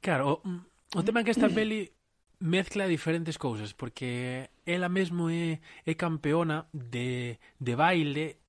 Claro, 0.00 0.40
o, 0.40 0.96
o 0.96 1.02
tema 1.04 1.20
é 1.20 1.24
que 1.26 1.34
esta 1.34 1.50
peli 1.50 1.92
mezcla 2.38 2.86
diferentes 2.86 3.36
cousas 3.36 3.72
porque 3.72 4.48
ela 4.64 4.88
mesmo 4.88 5.28
é, 5.28 5.60
é 5.84 5.92
campeona 5.96 6.68
de, 6.72 7.40
de 7.58 7.74
baile 7.74 8.40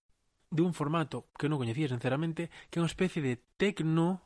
de 0.51 0.62
un 0.62 0.72
formato 0.72 1.27
que 1.36 1.48
eu 1.48 1.51
non 1.51 1.60
coñecía 1.60 1.91
sinceramente 1.91 2.51
que 2.72 2.79
é 2.79 2.84
unha 2.84 2.91
especie 2.91 3.24
de 3.24 3.39
tecno 3.56 4.24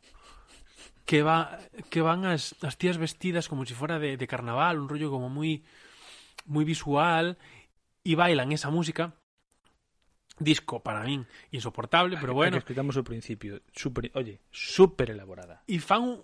que 1.06 1.22
va 1.22 1.62
que 1.94 2.02
van 2.02 2.26
as, 2.26 2.58
as 2.62 2.78
tías 2.78 2.98
vestidas 2.98 3.46
como 3.46 3.66
se 3.66 3.74
si 3.74 3.76
fora 3.78 4.02
de, 4.02 4.18
de 4.18 4.28
carnaval 4.30 4.82
un 4.82 4.90
rollo 4.90 5.14
como 5.14 5.30
moi 5.30 5.62
muy 5.62 5.66
moi 6.48 6.66
visual 6.66 7.38
e 8.06 8.14
bailan 8.18 8.54
esa 8.54 8.74
música 8.74 9.14
disco 10.42 10.82
para 10.82 11.06
min 11.06 11.30
insoportable, 11.54 12.18
pero 12.18 12.34
bueno. 12.34 12.58
Que 12.58 12.66
escritamos 12.66 12.98
ao 12.98 13.06
principio, 13.06 13.62
super, 13.72 14.10
oye, 14.18 14.42
super 14.50 15.14
elaborada. 15.14 15.62
E 15.70 15.78
fan 15.78 16.02
un, 16.02 16.16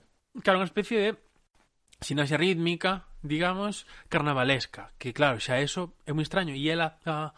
claro, 0.41 0.57
unha 0.57 0.69
especie 0.69 0.97
de 0.97 1.09
sinaxe 2.01 2.37
rítmica, 2.37 3.05
digamos, 3.21 3.85
carnavalesca, 4.09 4.93
que 4.97 5.13
claro, 5.13 5.41
xa 5.41 5.61
eso 5.61 5.93
é 6.05 6.13
moi 6.13 6.25
extraño 6.25 6.53
e 6.53 6.65
ela 6.69 6.97
a, 7.05 7.33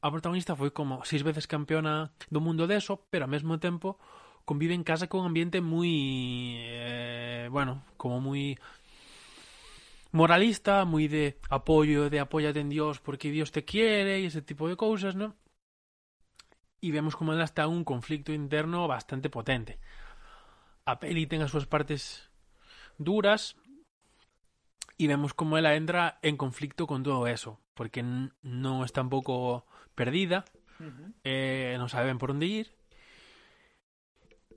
a 0.00 0.08
protagonista 0.08 0.56
foi 0.56 0.72
como 0.72 1.04
seis 1.04 1.24
veces 1.24 1.48
campeona 1.48 2.12
do 2.28 2.40
mundo 2.40 2.68
deso, 2.68 3.04
pero 3.08 3.28
ao 3.28 3.32
mesmo 3.32 3.60
tempo 3.60 3.96
convive 4.44 4.74
en 4.74 4.84
casa 4.84 5.06
con 5.06 5.22
un 5.22 5.32
ambiente 5.32 5.60
moi 5.60 5.92
eh, 6.66 7.48
bueno, 7.48 7.84
como 7.96 8.20
moi 8.20 8.56
moralista, 10.12 10.84
moi 10.84 11.08
de 11.08 11.40
apoio, 11.48 12.06
de 12.12 12.20
apóyate 12.20 12.60
en 12.60 12.68
Dios 12.68 13.00
porque 13.00 13.32
Dios 13.32 13.50
te 13.50 13.64
quiere 13.64 14.20
e 14.20 14.28
ese 14.28 14.44
tipo 14.44 14.68
de 14.68 14.76
cousas, 14.76 15.16
¿no? 15.16 15.34
E 16.84 16.90
vemos 16.92 17.16
como 17.16 17.32
está 17.34 17.64
en 17.64 17.72
un 17.72 17.84
conflicto 17.86 18.30
interno 18.32 18.86
bastante 18.86 19.30
potente. 19.32 19.78
A 20.84 20.98
peli 20.98 21.24
ten 21.30 21.40
as 21.40 21.50
súas 21.54 21.64
partes 21.70 22.28
duras 22.98 23.54
e 24.98 25.06
vemos 25.08 25.32
como 25.32 25.56
ela 25.58 25.74
entra 25.74 26.18
en 26.22 26.36
conflicto 26.36 26.86
con 26.86 27.02
todo 27.02 27.26
eso, 27.26 27.58
porque 27.74 28.02
n- 28.04 28.30
non 28.42 28.82
está 28.84 29.00
un 29.02 29.10
pouco 29.10 29.64
perdida, 29.94 30.44
eh, 31.24 31.74
non 31.78 31.86
saben 31.88 32.18
por 32.18 32.34
onde 32.34 32.46
ir. 32.50 32.66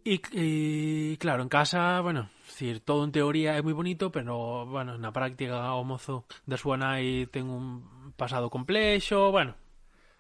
E, 0.06 0.22
e 0.38 1.18
claro, 1.18 1.42
en 1.42 1.50
casa, 1.50 2.00
bueno, 2.00 2.30
decir, 2.46 2.80
todo 2.80 3.04
en 3.04 3.12
teoría 3.12 3.58
é 3.58 3.62
moi 3.66 3.74
bonito, 3.74 4.14
pero 4.14 4.62
bueno, 4.70 5.02
na 5.02 5.10
práctica 5.10 5.74
o 5.74 5.82
mozo 5.82 6.30
da 6.46 6.62
súa 6.62 6.78
nai 6.78 7.26
ten 7.34 7.50
un 7.50 8.14
pasado 8.14 8.54
complexo, 8.54 9.34
bueno, 9.34 9.58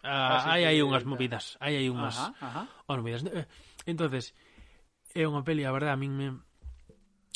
ah, 0.01 0.41
hai 0.49 0.65
aí 0.65 0.81
unhas 0.81 1.05
movidas, 1.05 1.61
hai 1.61 1.77
aí 1.77 1.87
unhas 1.93 2.17
ajá, 2.17 2.65
ajá. 2.65 2.97
movidas. 2.97 3.29
Eh, 3.29 3.45
entonces, 3.85 4.33
é 5.13 5.21
unha 5.29 5.45
peli, 5.45 5.69
a 5.69 5.71
verdade, 5.71 5.93
a 5.93 6.01
min 6.01 6.17
me 6.17 6.27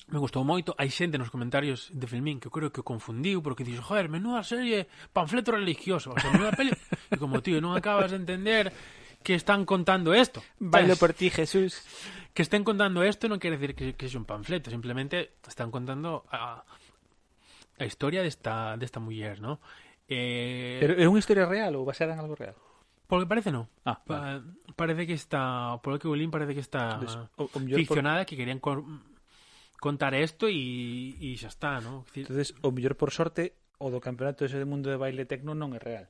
me 0.10 0.18
gustou 0.18 0.42
moito, 0.42 0.74
hai 0.74 0.90
xente 0.90 1.22
nos 1.22 1.30
comentarios 1.30 1.94
de 1.94 2.10
Filmín 2.10 2.42
que 2.42 2.50
eu 2.50 2.54
creo 2.54 2.74
que 2.74 2.82
o 2.82 2.88
confundiu 2.88 3.46
porque 3.46 3.62
dixo, 3.62 3.86
joder, 3.86 4.10
menuda 4.10 4.42
serie, 4.42 4.90
panfleto 5.14 5.54
religioso, 5.54 6.10
o 6.10 6.18
sea, 6.18 6.34
menuda 6.34 6.58
peli, 6.58 6.74
e 7.14 7.18
como 7.22 7.46
tío, 7.46 7.62
non 7.62 7.78
acabas 7.78 8.10
de 8.10 8.18
entender 8.18 8.74
que 9.24 9.36
están 9.36 9.66
contando 9.66 10.14
esto. 10.14 10.42
Bailo 10.60 10.96
por 10.96 11.14
ti, 11.14 11.30
Jesús. 11.30 11.82
Que 12.34 12.42
estén 12.42 12.64
contando 12.64 13.04
esto 13.04 13.28
no 13.28 13.40
quiere 13.40 13.58
decir 13.58 13.76
que, 13.76 13.94
que 13.96 14.06
es 14.06 14.16
un 14.16 14.26
panfleto, 14.26 14.70
simplemente 14.70 15.36
están 15.48 15.72
contando 15.72 16.26
a, 16.32 16.64
la 17.78 17.86
historia 17.86 18.22
de 18.22 18.28
esta, 18.28 18.78
de 18.78 18.86
esta 18.86 19.00
mujer, 19.00 19.42
¿no? 19.42 19.60
Eh... 20.08 20.78
¿Pero 20.80 20.94
es 20.94 21.08
una 21.08 21.20
historia 21.20 21.46
real 21.46 21.76
o 21.76 21.86
basada 21.86 22.14
en 22.14 22.20
algo 22.20 22.36
real? 22.36 22.56
Porque 23.08 23.26
parece 23.26 23.52
no. 23.52 23.70
Ah, 23.86 24.02
vale. 24.06 24.42
pa 24.68 24.74
parece 24.76 25.08
que 25.08 25.14
está. 25.14 25.80
Por 25.82 25.94
lo 25.94 26.00
que 26.00 26.08
Bolín 26.08 26.30
parece 26.30 26.54
que 26.54 26.60
está 26.60 26.94
Entonces, 26.94 27.18
o, 27.38 27.46
o 27.46 27.60
ficcionada, 27.60 28.20
por... 28.20 28.26
que 28.28 28.38
querían 28.38 28.62
contar 29.80 30.14
esto 30.14 30.48
y, 30.48 31.18
y 31.20 31.36
xa 31.38 31.48
está, 31.48 31.82
¿no? 31.82 32.06
Decir... 32.06 32.30
Entonces, 32.30 32.54
o 32.62 32.72
mellor 32.72 32.96
por 32.98 33.10
sorte, 33.10 33.56
o 33.80 33.90
do 33.90 33.98
campeonato 33.98 34.46
ese 34.46 34.62
mundo 34.62 34.94
de 34.94 35.02
baile 35.02 35.26
tecno 35.26 35.58
non 35.58 35.74
é 35.74 35.82
real. 35.82 36.06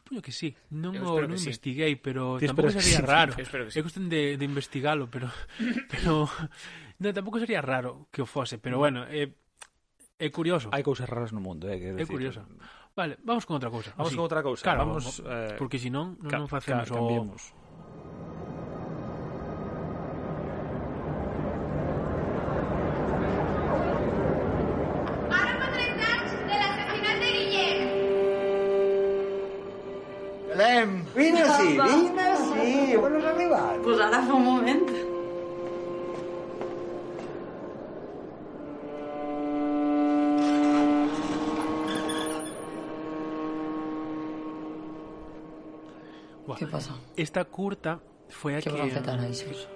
Supoño 0.00 0.24
que 0.24 0.32
sí. 0.32 0.56
Non 0.72 0.96
eu 0.96 1.04
o 1.04 1.28
non 1.28 1.36
sí. 1.36 1.52
investiguei, 1.52 2.00
pero 2.00 2.40
Te 2.40 2.48
tampouco 2.48 2.72
sería 2.72 2.98
sí. 2.98 3.04
raro. 3.04 3.32
Que 3.36 3.44
sí. 3.44 3.76
É 3.76 3.84
cuestión 3.84 4.08
de, 4.08 4.40
de 4.40 4.44
investigalo, 4.48 5.12
pero 5.12 5.28
pero 5.92 6.24
non, 6.96 7.12
tampouco 7.12 7.36
sería 7.36 7.60
raro 7.60 8.08
que 8.08 8.24
o 8.24 8.26
fose, 8.26 8.56
pero 8.56 8.80
mm. 8.80 8.80
bueno, 8.80 9.00
é, 9.04 9.28
é 10.16 10.28
curioso. 10.32 10.72
Hai 10.72 10.80
cousas 10.80 11.04
raras 11.04 11.36
no 11.36 11.44
mundo, 11.44 11.68
eh, 11.68 11.76
que 11.76 11.88
É 12.00 12.08
curioso. 12.08 12.40
Vale, 12.96 13.20
vamos 13.22 13.44
con 13.44 13.60
outra 13.60 13.68
cousa. 13.68 13.92
Vamos 13.92 14.08
Así. 14.08 14.16
con 14.16 14.24
outra 14.24 14.40
cousa. 14.40 14.64
Claro, 14.64 14.88
vamos, 14.88 15.20
vamos 15.20 15.52
eh, 15.52 15.54
porque 15.60 15.76
se 15.76 15.92
non, 15.92 16.16
non 16.24 16.48
facemos 16.48 16.88
ca, 16.88 16.96
o, 16.96 17.36
Belém. 30.60 31.04
Vine 31.16 31.44
sí, 31.56 31.68
vine 31.68 32.36
sí. 32.36 32.96
Buenos 32.96 33.24
arribat. 33.24 33.78
Pues 33.82 33.98
ara 33.98 34.22
fa 34.22 34.34
un 34.34 34.44
momento. 34.44 34.92
¿Qué 46.58 46.66
pasa? 46.66 46.94
Esta 47.16 47.44
curta 47.44 48.00
foi 48.28 48.56
a 48.56 48.60
que, 48.60 48.68
que 48.68 48.80
afetar 48.82 49.18
a 49.18 49.28
isos? 49.28 49.66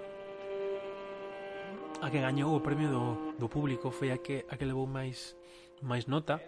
A 2.03 2.11
que 2.11 2.21
gañou 2.21 2.53
o 2.53 2.61
premio 2.61 2.93
do, 2.93 3.07
do 3.41 3.49
público 3.49 3.89
foi 3.89 4.13
a 4.13 4.19
que 4.21 4.45
a 4.53 4.61
que 4.61 4.69
levou 4.69 4.85
máis 4.85 5.33
máis 5.81 6.05
nota. 6.05 6.45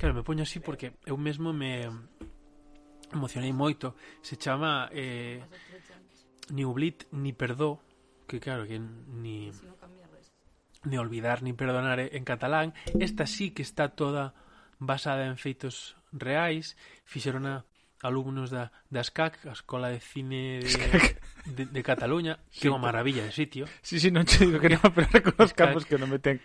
Claro, 0.00 0.18
me 0.18 0.26
poño 0.26 0.42
así 0.42 0.58
porque 0.58 0.98
eu 1.06 1.14
mesmo 1.14 1.54
me 1.54 1.86
emocionei 3.12 3.52
moito. 3.52 3.94
Se 4.20 4.36
chama 4.36 4.88
eh, 4.92 5.44
ni 6.50 6.64
oblit 6.64 7.06
ni 7.12 7.32
perdó 7.32 7.80
que 8.26 8.40
claro 8.40 8.66
que 8.66 8.78
ni 8.78 9.52
ni 10.84 10.98
olvidar 10.98 11.42
ni 11.42 11.52
perdonar 11.52 12.00
en 12.00 12.24
catalán. 12.24 12.74
Esta 12.98 13.26
sí 13.26 13.52
que 13.52 13.62
está 13.62 13.90
toda 13.90 14.34
basada 14.78 15.26
en 15.26 15.38
feitos 15.38 15.96
reais. 16.12 16.76
Fixeron 17.04 17.46
a 17.46 17.64
alumnos 18.02 18.50
da, 18.50 18.72
da 18.90 19.02
SCAC, 19.02 19.46
a 19.46 19.52
Escola 19.52 19.88
de 19.88 20.00
Cine 20.00 20.58
de, 20.60 21.16
de, 21.46 21.66
de 21.66 21.82
Cataluña, 21.82 22.40
sí, 22.50 22.60
que 22.60 22.68
é 22.68 22.74
unha 22.74 22.82
maravilla 22.82 23.22
de 23.22 23.30
sitio. 23.30 23.70
Sí, 23.80 24.02
sí, 24.02 24.10
non 24.10 24.26
che 24.26 24.42
digo 24.42 24.58
que 24.58 24.74
non, 24.74 24.90
pero 24.96 25.22
con 25.22 25.38
os 25.38 25.54
campos 25.54 25.86
que 25.86 25.96
non 25.96 26.10
me 26.10 26.18
ten. 26.18 26.42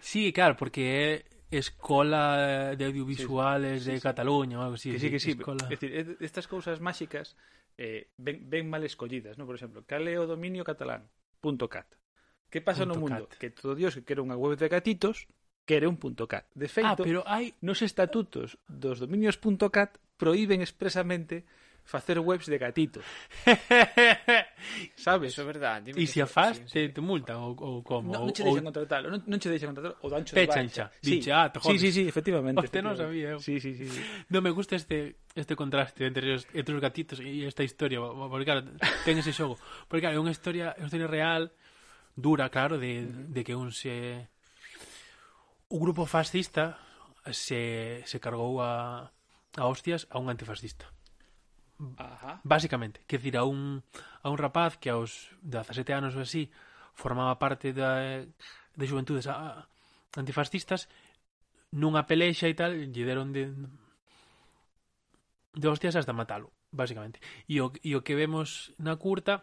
Sí, 0.00 0.32
claro, 0.32 0.56
porque 0.56 0.82
é, 0.88 1.28
Escola 1.58 2.72
eh, 2.72 2.76
de 2.76 2.84
Audiovisuales 2.84 3.80
sí, 3.80 3.84
sí, 3.84 3.90
de 3.92 3.96
sí, 3.98 4.02
Cataluña 4.02 4.58
ou 4.58 4.64
algo 4.64 4.76
así. 4.76 4.92
Que 4.92 4.98
sí, 4.98 5.08
que 5.10 5.20
sí. 5.20 5.32
Escola... 5.38 5.64
Es 5.70 5.80
decir, 5.80 6.16
estas 6.20 6.46
cousas 6.46 6.80
máxicas 6.80 7.36
eh, 7.78 8.10
ben, 8.16 8.48
ben 8.50 8.68
mal 8.68 8.84
escollidas, 8.84 9.38
¿no? 9.38 9.46
Por 9.46 9.54
exemplo, 9.54 9.84
cale 9.86 10.18
o 10.18 10.26
dominio 10.26 10.62
catalán? 10.62 11.10
Punto 11.40 11.68
.cat. 11.68 11.86
Que 12.50 12.60
pasa 12.60 12.84
punto 12.86 12.94
no 12.94 13.00
mundo? 13.00 13.24
Cat. 13.28 13.38
Que 13.38 13.50
todo 13.50 13.74
Dios 13.74 13.94
que 13.94 14.04
quere 14.06 14.22
unha 14.22 14.38
web 14.38 14.54
de 14.54 14.68
gatitos 14.70 15.26
quere 15.66 15.88
un 15.88 15.96
punto 15.96 16.28
.cat. 16.28 16.46
De 16.54 16.68
ah, 16.68 16.72
feito, 16.72 17.02
ah, 17.02 17.06
pero 17.08 17.20
hai... 17.26 17.56
nos 17.64 17.80
estatutos 17.80 18.60
dos 18.68 19.00
dominios 19.00 19.40
punto 19.40 19.72
.cat 19.72 19.98
proíben 20.20 20.62
expresamente 20.62 21.48
facer 21.84 22.18
webs 22.18 22.46
de 22.46 22.58
gatito. 22.58 23.00
Sabes? 24.96 25.32
Eso 25.32 25.42
é 25.42 25.44
verdade. 25.44 25.92
E 25.94 26.06
se 26.06 26.20
a 26.22 26.26
faz, 26.26 26.56
sí, 26.66 26.88
te, 26.88 26.88
te 26.88 27.00
multan 27.00 27.36
ou, 27.36 27.52
ou 27.60 27.82
como? 27.84 28.10
Non, 28.10 28.26
non 28.26 28.32
che 28.32 28.42
deixan 28.42 28.64
contratalo, 28.64 29.12
non, 29.12 29.20
non 29.28 29.38
che 29.38 29.48
deixan 29.52 29.68
contratalo 29.70 30.00
o 30.00 30.08
dancho 30.08 30.34
Pechan 30.34 30.66
xa, 30.72 30.90
dixe, 31.04 31.28
sí. 31.28 31.30
ah, 31.30 31.52
te 31.52 31.60
jodes. 31.60 31.80
Sí, 31.80 31.92
sí, 31.92 32.02
sí, 32.02 32.08
efectivamente. 32.08 32.64
Hostia, 32.64 32.80
non 32.80 32.96
sabía 32.96 33.36
eu. 33.36 33.38
Sí, 33.38 33.60
sí, 33.60 33.76
sí, 33.76 33.84
sí. 33.84 34.00
Non 34.32 34.40
me 34.40 34.50
gusta 34.50 34.80
este 34.80 35.20
este 35.36 35.54
contraste 35.54 36.08
entre 36.08 36.40
os, 36.40 36.48
entre 36.56 36.72
os 36.72 36.80
gatitos 36.80 37.20
e 37.20 37.44
esta 37.44 37.62
historia, 37.62 38.00
porque 38.00 38.48
claro, 38.48 38.64
ten 39.04 39.20
ese 39.20 39.36
xogo. 39.36 39.60
Porque 39.86 40.08
claro, 40.08 40.16
é 40.16 40.20
unha 40.24 40.32
historia, 40.32 40.72
é 40.72 40.80
unha 40.80 40.88
historia 40.88 41.10
real, 41.10 41.52
dura, 42.16 42.48
claro, 42.48 42.80
de, 42.80 43.04
de 43.04 43.40
que 43.44 43.52
un 43.52 43.74
se... 43.74 44.30
Un 45.68 45.80
grupo 45.82 46.06
fascista 46.06 46.78
se, 47.32 48.02
se 48.06 48.20
cargou 48.22 48.62
a, 48.62 49.10
a 49.58 49.62
hostias 49.66 50.06
a 50.08 50.22
un 50.22 50.30
antifascista. 50.30 50.93
Ajá. 51.98 52.40
Básicamente, 52.44 53.00
que 53.06 53.18
decir, 53.18 53.36
a 53.36 53.44
un, 53.44 53.82
a 54.22 54.30
un 54.30 54.38
rapaz 54.38 54.78
que 54.78 54.90
aos 54.90 55.34
17 55.42 55.92
anos 55.92 56.14
ou 56.14 56.22
así 56.22 56.50
formaba 56.94 57.38
parte 57.38 57.74
da, 57.74 58.22
de 58.22 58.84
xuventudes 58.86 59.26
a, 59.26 59.66
antifascistas 60.14 60.86
nunha 61.74 62.06
pelexa 62.06 62.46
e 62.46 62.54
tal 62.54 62.70
lle 62.70 63.02
deron 63.02 63.34
de, 63.34 63.50
de 65.54 65.66
hostias 65.66 65.98
hasta 65.98 66.14
matalo 66.14 66.54
básicamente. 66.74 67.22
E 67.48 67.60
o, 67.60 67.70
e 67.82 67.94
o 67.94 68.02
que 68.02 68.14
vemos 68.14 68.74
na 68.78 68.98
curta 68.98 69.42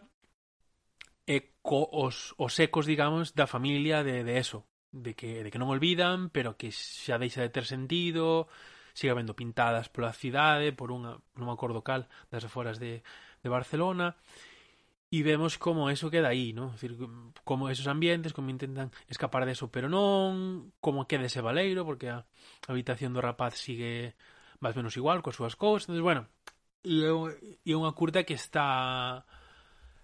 é 1.26 1.56
co, 1.64 1.88
os, 1.92 2.34
os 2.36 2.54
ecos, 2.60 2.84
digamos, 2.84 3.32
da 3.32 3.46
familia 3.48 4.04
de, 4.04 4.22
de 4.24 4.36
eso, 4.36 4.68
de 4.92 5.14
que, 5.14 5.42
de 5.42 5.48
que 5.50 5.58
non 5.58 5.72
olvidan, 5.72 6.28
pero 6.28 6.60
que 6.60 6.68
xa 6.72 7.16
deixa 7.16 7.40
de 7.40 7.52
ter 7.52 7.64
sentido, 7.64 8.48
sigue 8.94 9.10
habendo 9.10 9.36
pintadas 9.36 9.88
pola 9.88 10.12
cidade, 10.12 10.72
por 10.72 10.92
unha, 10.92 11.20
non 11.36 11.46
me 11.48 11.54
acordo 11.54 11.84
cal, 11.84 12.08
das 12.28 12.44
aforas 12.44 12.78
de, 12.78 13.04
de 13.40 13.48
Barcelona, 13.48 14.16
e 15.12 15.20
vemos 15.20 15.60
como 15.60 15.92
eso 15.92 16.08
queda 16.08 16.32
aí, 16.32 16.56
¿no? 16.56 16.72
Es 16.72 16.80
decir, 16.80 16.96
como 17.44 17.68
esos 17.68 17.84
ambientes, 17.86 18.32
como 18.32 18.48
intentan 18.48 18.88
escapar 19.12 19.44
de 19.44 19.52
eso, 19.52 19.68
pero 19.68 19.92
non, 19.92 20.72
como 20.80 21.04
queda 21.04 21.28
ese 21.28 21.44
valeiro, 21.44 21.84
porque 21.84 22.08
a 22.08 22.24
habitación 22.64 23.12
do 23.12 23.20
rapaz 23.20 23.60
sigue 23.60 24.16
máis 24.62 24.72
menos 24.72 24.96
igual, 24.96 25.20
coas 25.20 25.36
súas 25.36 25.52
cousas, 25.52 25.92
entonces, 25.92 26.00
bueno, 26.00 26.32
e 26.80 27.04
é 27.04 27.76
unha 27.76 27.92
curta 27.92 28.24
que 28.24 28.34
está 28.34 29.28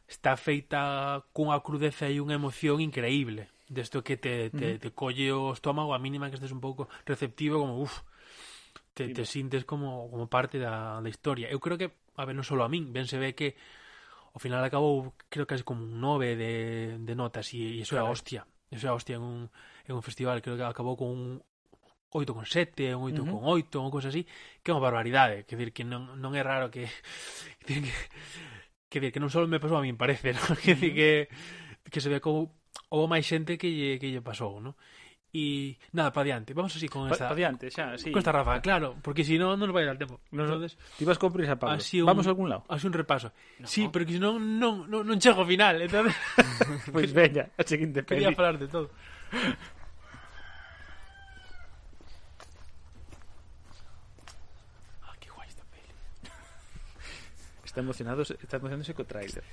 está 0.09 0.37
feita 0.37 1.25
cunha 1.33 1.57
crudeza 1.61 2.09
e 2.09 2.21
unha 2.21 2.37
emoción 2.37 2.81
increíble, 2.85 3.49
desto 3.69 4.05
que 4.05 4.17
te, 4.17 4.53
te, 4.53 4.57
uh 4.57 4.77
-huh. 4.77 4.81
te 4.81 4.91
colle 4.93 5.33
o 5.33 5.53
estómago 5.57 5.93
a 5.93 6.01
mínima 6.01 6.29
que 6.29 6.37
estés 6.37 6.53
un 6.53 6.61
pouco 6.61 6.89
receptivo, 7.05 7.61
como, 7.61 7.81
uff, 7.81 8.05
te, 8.99 9.15
te 9.15 9.25
sintes 9.25 9.63
como, 9.65 10.11
como 10.11 10.27
parte 10.27 10.59
da, 10.59 10.99
da 10.99 11.09
historia. 11.09 11.47
Eu 11.47 11.63
creo 11.63 11.79
que, 11.79 11.95
a 12.19 12.27
ver, 12.27 12.35
non 12.35 12.43
só 12.43 12.59
a 12.59 12.67
min, 12.67 12.91
ben 12.91 13.07
se 13.07 13.15
ve 13.15 13.39
que 13.39 13.55
ao 14.35 14.43
final 14.43 14.59
acabou, 14.67 15.15
creo 15.31 15.47
que 15.47 15.55
é 15.55 15.63
como 15.63 15.87
un 15.87 16.03
9 16.03 16.35
de, 16.35 16.53
de 16.99 17.15
notas 17.15 17.55
e, 17.55 17.63
e 17.63 17.87
iso 17.87 17.95
é 17.95 18.03
a 18.03 18.11
hostia. 18.11 18.43
Iso 18.75 18.87
é 18.87 18.91
a 18.91 18.99
hostia 18.99 19.23
en 19.23 19.23
un, 19.23 19.39
en 19.87 19.95
un 19.95 20.03
festival, 20.03 20.43
creo 20.43 20.59
que 20.59 20.67
acabou 20.67 20.99
con 20.99 21.15
un 21.15 21.23
8,7, 22.11 22.99
un 22.99 23.15
8,8, 23.15 23.23
uh 23.23 23.39
-huh. 23.39 23.79
unha 23.87 23.95
cousa 23.95 24.11
así, 24.11 24.27
que 24.67 24.69
é 24.71 24.75
unha 24.75 24.83
barbaridade, 24.83 25.47
Quer 25.47 25.55
dizer, 25.55 25.71
que 25.71 25.87
non, 25.87 26.19
non 26.19 26.35
é 26.35 26.43
raro 26.43 26.67
que 26.67 26.91
que, 27.67 27.79
que, 28.91 28.99
que 29.15 29.23
non 29.23 29.31
só 29.31 29.47
me 29.47 29.63
pasou 29.63 29.79
a 29.79 29.85
min, 29.87 29.95
parece, 29.95 30.35
¿no? 30.35 30.43
que, 30.59 30.75
uh 30.75 30.83
-huh. 30.83 30.95
que 30.99 31.09
que 31.89 32.01
se 32.03 32.11
ve 32.11 32.19
como 32.19 32.59
houve 32.91 33.07
máis 33.09 33.25
xente 33.25 33.61
que 33.61 33.69
lle, 33.69 34.01
que 34.01 34.11
lle 34.11 34.25
pasou, 34.25 34.61
¿no? 34.61 34.75
E 35.29 35.77
nada, 35.93 36.09
para 36.09 36.25
diante, 36.25 36.57
vamos 36.57 36.73
así 36.73 36.89
con 36.89 37.05
esta. 37.13 37.29
Para 37.29 37.37
diante, 37.37 37.69
xa, 37.69 38.01
sí. 38.01 38.09
Con 38.09 38.25
esta 38.25 38.33
Rafa, 38.33 38.65
claro, 38.65 38.97
porque 39.05 39.21
si 39.21 39.37
no, 39.37 39.61
non 39.61 39.69
nos 39.69 39.77
vai 39.77 39.85
dar 39.85 40.01
tempo. 40.01 40.25
Nos 40.33 40.49
entonces 40.49 40.81
Ti 40.97 41.05
vas 41.05 41.21
con 41.21 41.29
prisa, 41.29 41.61
Pablo. 41.61 41.77
Así 41.77 42.01
un, 42.01 42.09
vamos 42.09 42.25
a 42.25 42.33
algún 42.33 42.49
lado. 42.49 42.65
Así 42.65 42.89
un 42.89 42.97
repaso. 42.97 43.29
No. 43.61 43.69
Sí, 43.69 43.93
pero 43.93 44.09
que 44.09 44.17
si 44.17 44.19
non 44.19 44.41
non 44.57 44.89
non, 44.89 45.05
non 45.05 45.21
chego 45.21 45.45
ao 45.45 45.49
final, 45.49 45.85
entonces. 45.85 46.17
pois 46.89 47.13
pues 47.13 47.15
veña, 47.15 47.45
a 47.61 47.63
seguinte 47.63 48.01
peli. 48.09 48.25
Quería 48.25 48.33
falar 48.33 48.57
de 48.57 48.73
todo. 48.73 48.89
ah, 55.05 55.13
que 55.21 55.29
guai 55.29 55.49
esta 55.53 55.69
peli. 55.69 55.93
Está 57.69 57.85
emocionado, 57.85 58.25
está 58.25 58.57
emocionándose 58.57 58.97
co 58.97 59.05
trailer. 59.05 59.45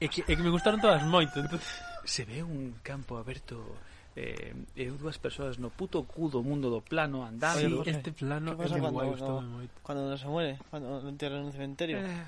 É 0.00 0.08
que, 0.08 0.24
é 0.24 0.32
que 0.32 0.40
me 0.40 0.48
gustaron 0.48 0.80
todas 0.80 1.04
moito, 1.04 1.36
entonces 1.36 1.68
se 2.08 2.24
ve 2.24 2.40
un 2.40 2.80
campo 2.80 3.20
aberto 3.20 3.76
eh, 4.16 4.54
eu 4.76 4.96
dúas 4.96 5.18
persoas 5.18 5.58
no 5.58 5.68
puto 5.68 6.04
cu 6.04 6.28
do 6.32 6.40
mundo 6.40 6.70
do 6.70 6.80
plano 6.80 7.26
andando 7.26 7.84
sí, 7.84 7.90
este 7.90 8.12
plano 8.12 8.52
é 8.52 8.56
pasa 8.56 8.78
cuando, 8.80 9.04
guai, 9.04 9.12
no, 9.18 9.42
moito. 9.42 9.76
cando 9.84 10.16
se 10.16 10.28
muere 10.28 10.58
cando 10.70 11.00
lo 11.02 11.08
entierran 11.08 11.44
no 11.44 11.52
cementerio 11.52 11.98
eh, 12.00 12.24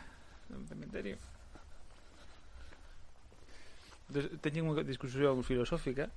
no 0.50 0.64
cementerio 0.68 1.16
teñen 4.42 4.66
unha 4.66 4.82
discusión 4.82 5.40
filosófica 5.46 6.10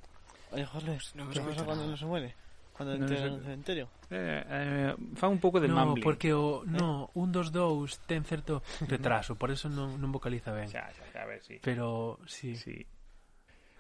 Oye, 0.53 0.65
Jorge, 0.65 0.97
no, 1.15 1.29
que 1.29 1.41
pasa 1.41 1.65
cando 1.65 1.87
no 1.87 1.97
se 1.97 2.05
muere? 2.05 2.35
Cando 2.77 2.97
no, 2.97 3.05
entera 3.05 3.29
no 3.29 3.41
cementerio. 3.41 3.89
Eh, 4.09 4.45
eh, 4.45 4.93
fa 5.17 5.27
un 5.27 5.41
pouco 5.41 5.59
de 5.59 5.67
no, 5.67 5.81
mumbling. 5.81 6.03
porque 6.05 6.33
o, 6.33 6.61
¿Eh? 6.61 6.69
no, 6.69 7.09
un 7.17 7.33
dos 7.33 7.49
dous 7.49 7.97
ten 8.05 8.21
certo 8.21 8.61
retraso, 8.85 9.33
por 9.33 9.49
eso 9.49 9.65
non, 9.69 9.97
non 9.97 10.13
vocaliza 10.13 10.53
ben. 10.53 10.69
Xa, 10.69 10.93
xa, 10.93 11.05
xa, 11.09 11.19
a 11.21 11.29
ver, 11.29 11.41
sí. 11.41 11.57
Pero, 11.61 12.21
sí. 12.29 12.53
sí. 12.53 12.85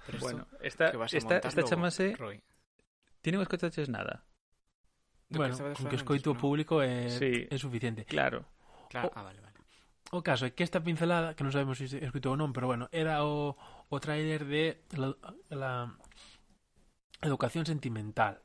Pero 0.05 0.19
bueno, 0.19 0.47
esta, 0.61 0.91
que 0.91 0.97
vas 0.97 1.13
a 1.13 1.17
esta, 1.17 1.37
esta 1.37 1.63
chamase... 1.63 2.15
Roy. 2.15 2.41
Tiene 3.23 3.39
unhas 3.39 3.47
cotaches 3.47 3.87
nada. 3.87 4.27
Do 5.31 5.39
bueno, 5.39 5.55
que 5.55 5.73
con 5.79 5.87
que 5.87 5.95
escoito 5.95 6.31
o 6.31 6.35
no? 6.35 6.41
público 6.43 6.83
é, 6.83 7.07
sí, 7.07 7.47
é 7.47 7.55
suficiente. 7.55 8.03
Claro. 8.03 8.43
claro. 8.91 9.07
O, 9.07 9.11
ah, 9.15 9.23
vale, 9.23 9.39
vale. 9.39 9.57
O 10.11 10.21
caso 10.21 10.45
é 10.45 10.51
que 10.51 10.61
esta 10.61 10.83
pincelada, 10.83 11.33
que 11.33 11.41
non 11.41 11.55
sabemos 11.55 11.79
se 11.79 11.87
si 11.87 11.97
escoito 12.03 12.29
ou 12.29 12.37
non, 12.37 12.51
pero 12.51 12.67
bueno, 12.67 12.91
era 12.91 13.23
o, 13.23 13.55
o 13.89 13.97
trailer 14.03 14.43
de 14.45 14.83
la, 14.93 15.15
la 15.49 15.73
educación 17.23 17.63
sentimental, 17.65 18.43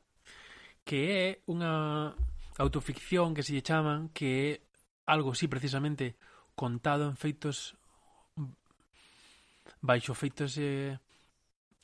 que 0.87 0.99
é 1.11 1.25
unha 1.45 2.15
autoficción 2.57 3.35
que 3.35 3.43
se 3.43 3.53
lle 3.53 3.61
chaman, 3.61 4.09
que 4.15 4.29
é 4.31 4.49
algo, 5.05 5.35
sí, 5.35 5.45
precisamente, 5.51 6.15
contado 6.55 7.05
en 7.05 7.19
feitos 7.19 7.77
baixo 9.83 10.17
feitos 10.17 10.57
eh, 10.57 10.97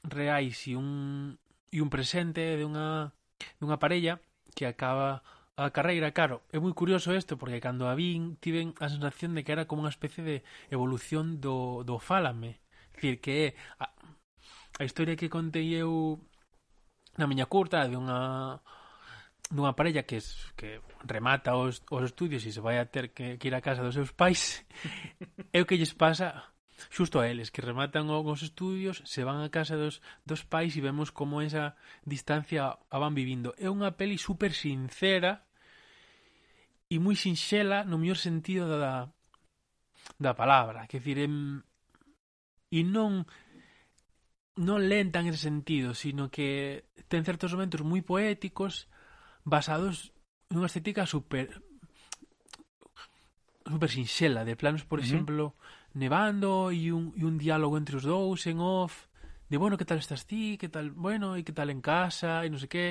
reais 0.07 0.67
e 0.67 0.75
un, 0.75 1.37
e 1.71 1.81
un 1.81 1.89
presente 1.89 2.41
de 2.55 2.63
unha, 2.63 3.11
dunha 3.59 3.81
parella 3.81 4.21
que 4.55 4.65
acaba 4.65 5.25
a 5.55 5.71
carreira, 5.71 6.11
claro, 6.11 6.43
é 6.51 6.59
moi 6.59 6.75
curioso 6.75 7.15
isto 7.15 7.39
porque 7.39 7.63
cando 7.63 7.87
a 7.87 7.95
vin 7.95 8.35
tiven 8.43 8.75
a 8.83 8.91
sensación 8.91 9.31
de 9.35 9.47
que 9.47 9.55
era 9.55 9.67
como 9.67 9.87
unha 9.87 9.93
especie 9.93 10.23
de 10.23 10.37
evolución 10.67 11.39
do, 11.39 11.87
do 11.87 11.95
Fálame. 11.95 12.59
Dicir, 12.91 13.23
que 13.23 13.33
é 13.39 13.47
a, 13.79 13.87
a 14.79 14.83
historia 14.83 15.15
que 15.15 15.31
contei 15.31 15.71
eu 15.79 16.19
na 17.15 17.27
miña 17.27 17.47
curta 17.47 17.87
de 17.87 17.95
unha 17.95 18.59
dunha 19.47 19.77
parella 19.77 20.03
que 20.03 20.19
es, 20.19 20.35
que 20.59 20.81
remata 21.05 21.55
os, 21.55 21.79
os 21.87 22.03
estudios 22.03 22.43
e 22.43 22.51
se 22.51 22.59
vai 22.59 22.81
a 22.81 22.89
ter 22.89 23.15
que, 23.15 23.37
que 23.37 23.47
ir 23.47 23.55
a 23.55 23.63
casa 23.63 23.85
dos 23.85 23.95
seus 23.95 24.11
pais 24.11 24.65
é 25.55 25.61
o 25.61 25.67
que 25.69 25.77
lles 25.77 25.93
pasa 25.93 26.54
Xusto 26.91 27.19
a 27.19 27.27
eles, 27.31 27.51
que 27.51 27.63
rematan 27.63 28.11
os 28.11 28.41
estudios, 28.43 29.01
se 29.07 29.23
van 29.23 29.39
a 29.39 29.49
casa 29.49 29.79
dos, 29.79 30.03
dos 30.27 30.43
pais 30.43 30.75
e 30.75 30.83
vemos 30.83 31.11
como 31.11 31.39
esa 31.39 31.79
distancia 32.03 32.75
a 32.75 32.97
van 32.99 33.15
vivindo. 33.15 33.55
É 33.55 33.71
unha 33.71 33.95
peli 33.95 34.19
super 34.19 34.51
sincera 34.51 35.47
e 36.91 36.99
moi 36.99 37.15
sinxela 37.15 37.87
no 37.87 37.95
mellor 37.97 38.19
sentido 38.19 38.67
da, 38.67 39.07
da 40.19 40.35
palabra. 40.35 40.87
Que 40.87 40.99
dicir, 40.99 41.23
em, 41.23 41.63
e 42.71 42.83
non 42.83 43.23
non 44.55 44.87
lenta 44.87 45.19
en 45.19 45.27
ese 45.27 45.51
sentido, 45.51 45.91
sino 45.91 46.31
que 46.31 46.87
ten 47.11 47.27
certos 47.27 47.51
momentos 47.51 47.83
moi 47.83 47.99
poéticos 47.99 48.87
basados 49.43 50.15
nunha 50.47 50.71
estética 50.71 51.03
super 51.03 51.51
super 53.67 53.89
sinxela 53.91 54.47
de 54.47 54.55
planos, 54.55 54.87
por 54.87 54.99
uh 54.99 55.01
-huh. 55.01 55.07
exemplo, 55.07 55.43
nevando 55.95 56.69
e 56.69 56.91
un, 56.91 57.15
e 57.15 57.23
un 57.23 57.39
diálogo 57.39 57.79
entre 57.79 57.97
os 57.97 58.05
dous 58.05 58.45
en 58.45 58.59
off 58.59 59.07
de, 59.49 59.57
bueno, 59.57 59.77
que 59.77 59.85
tal 59.85 59.97
estás 59.97 60.25
ti, 60.25 60.57
que 60.57 60.69
tal, 60.69 60.91
bueno, 60.91 61.35
e 61.37 61.43
que 61.45 61.53
tal 61.53 61.69
en 61.69 61.81
casa, 61.81 62.43
e 62.43 62.49
non 62.49 62.59
sei 62.59 62.69
que. 62.69 62.85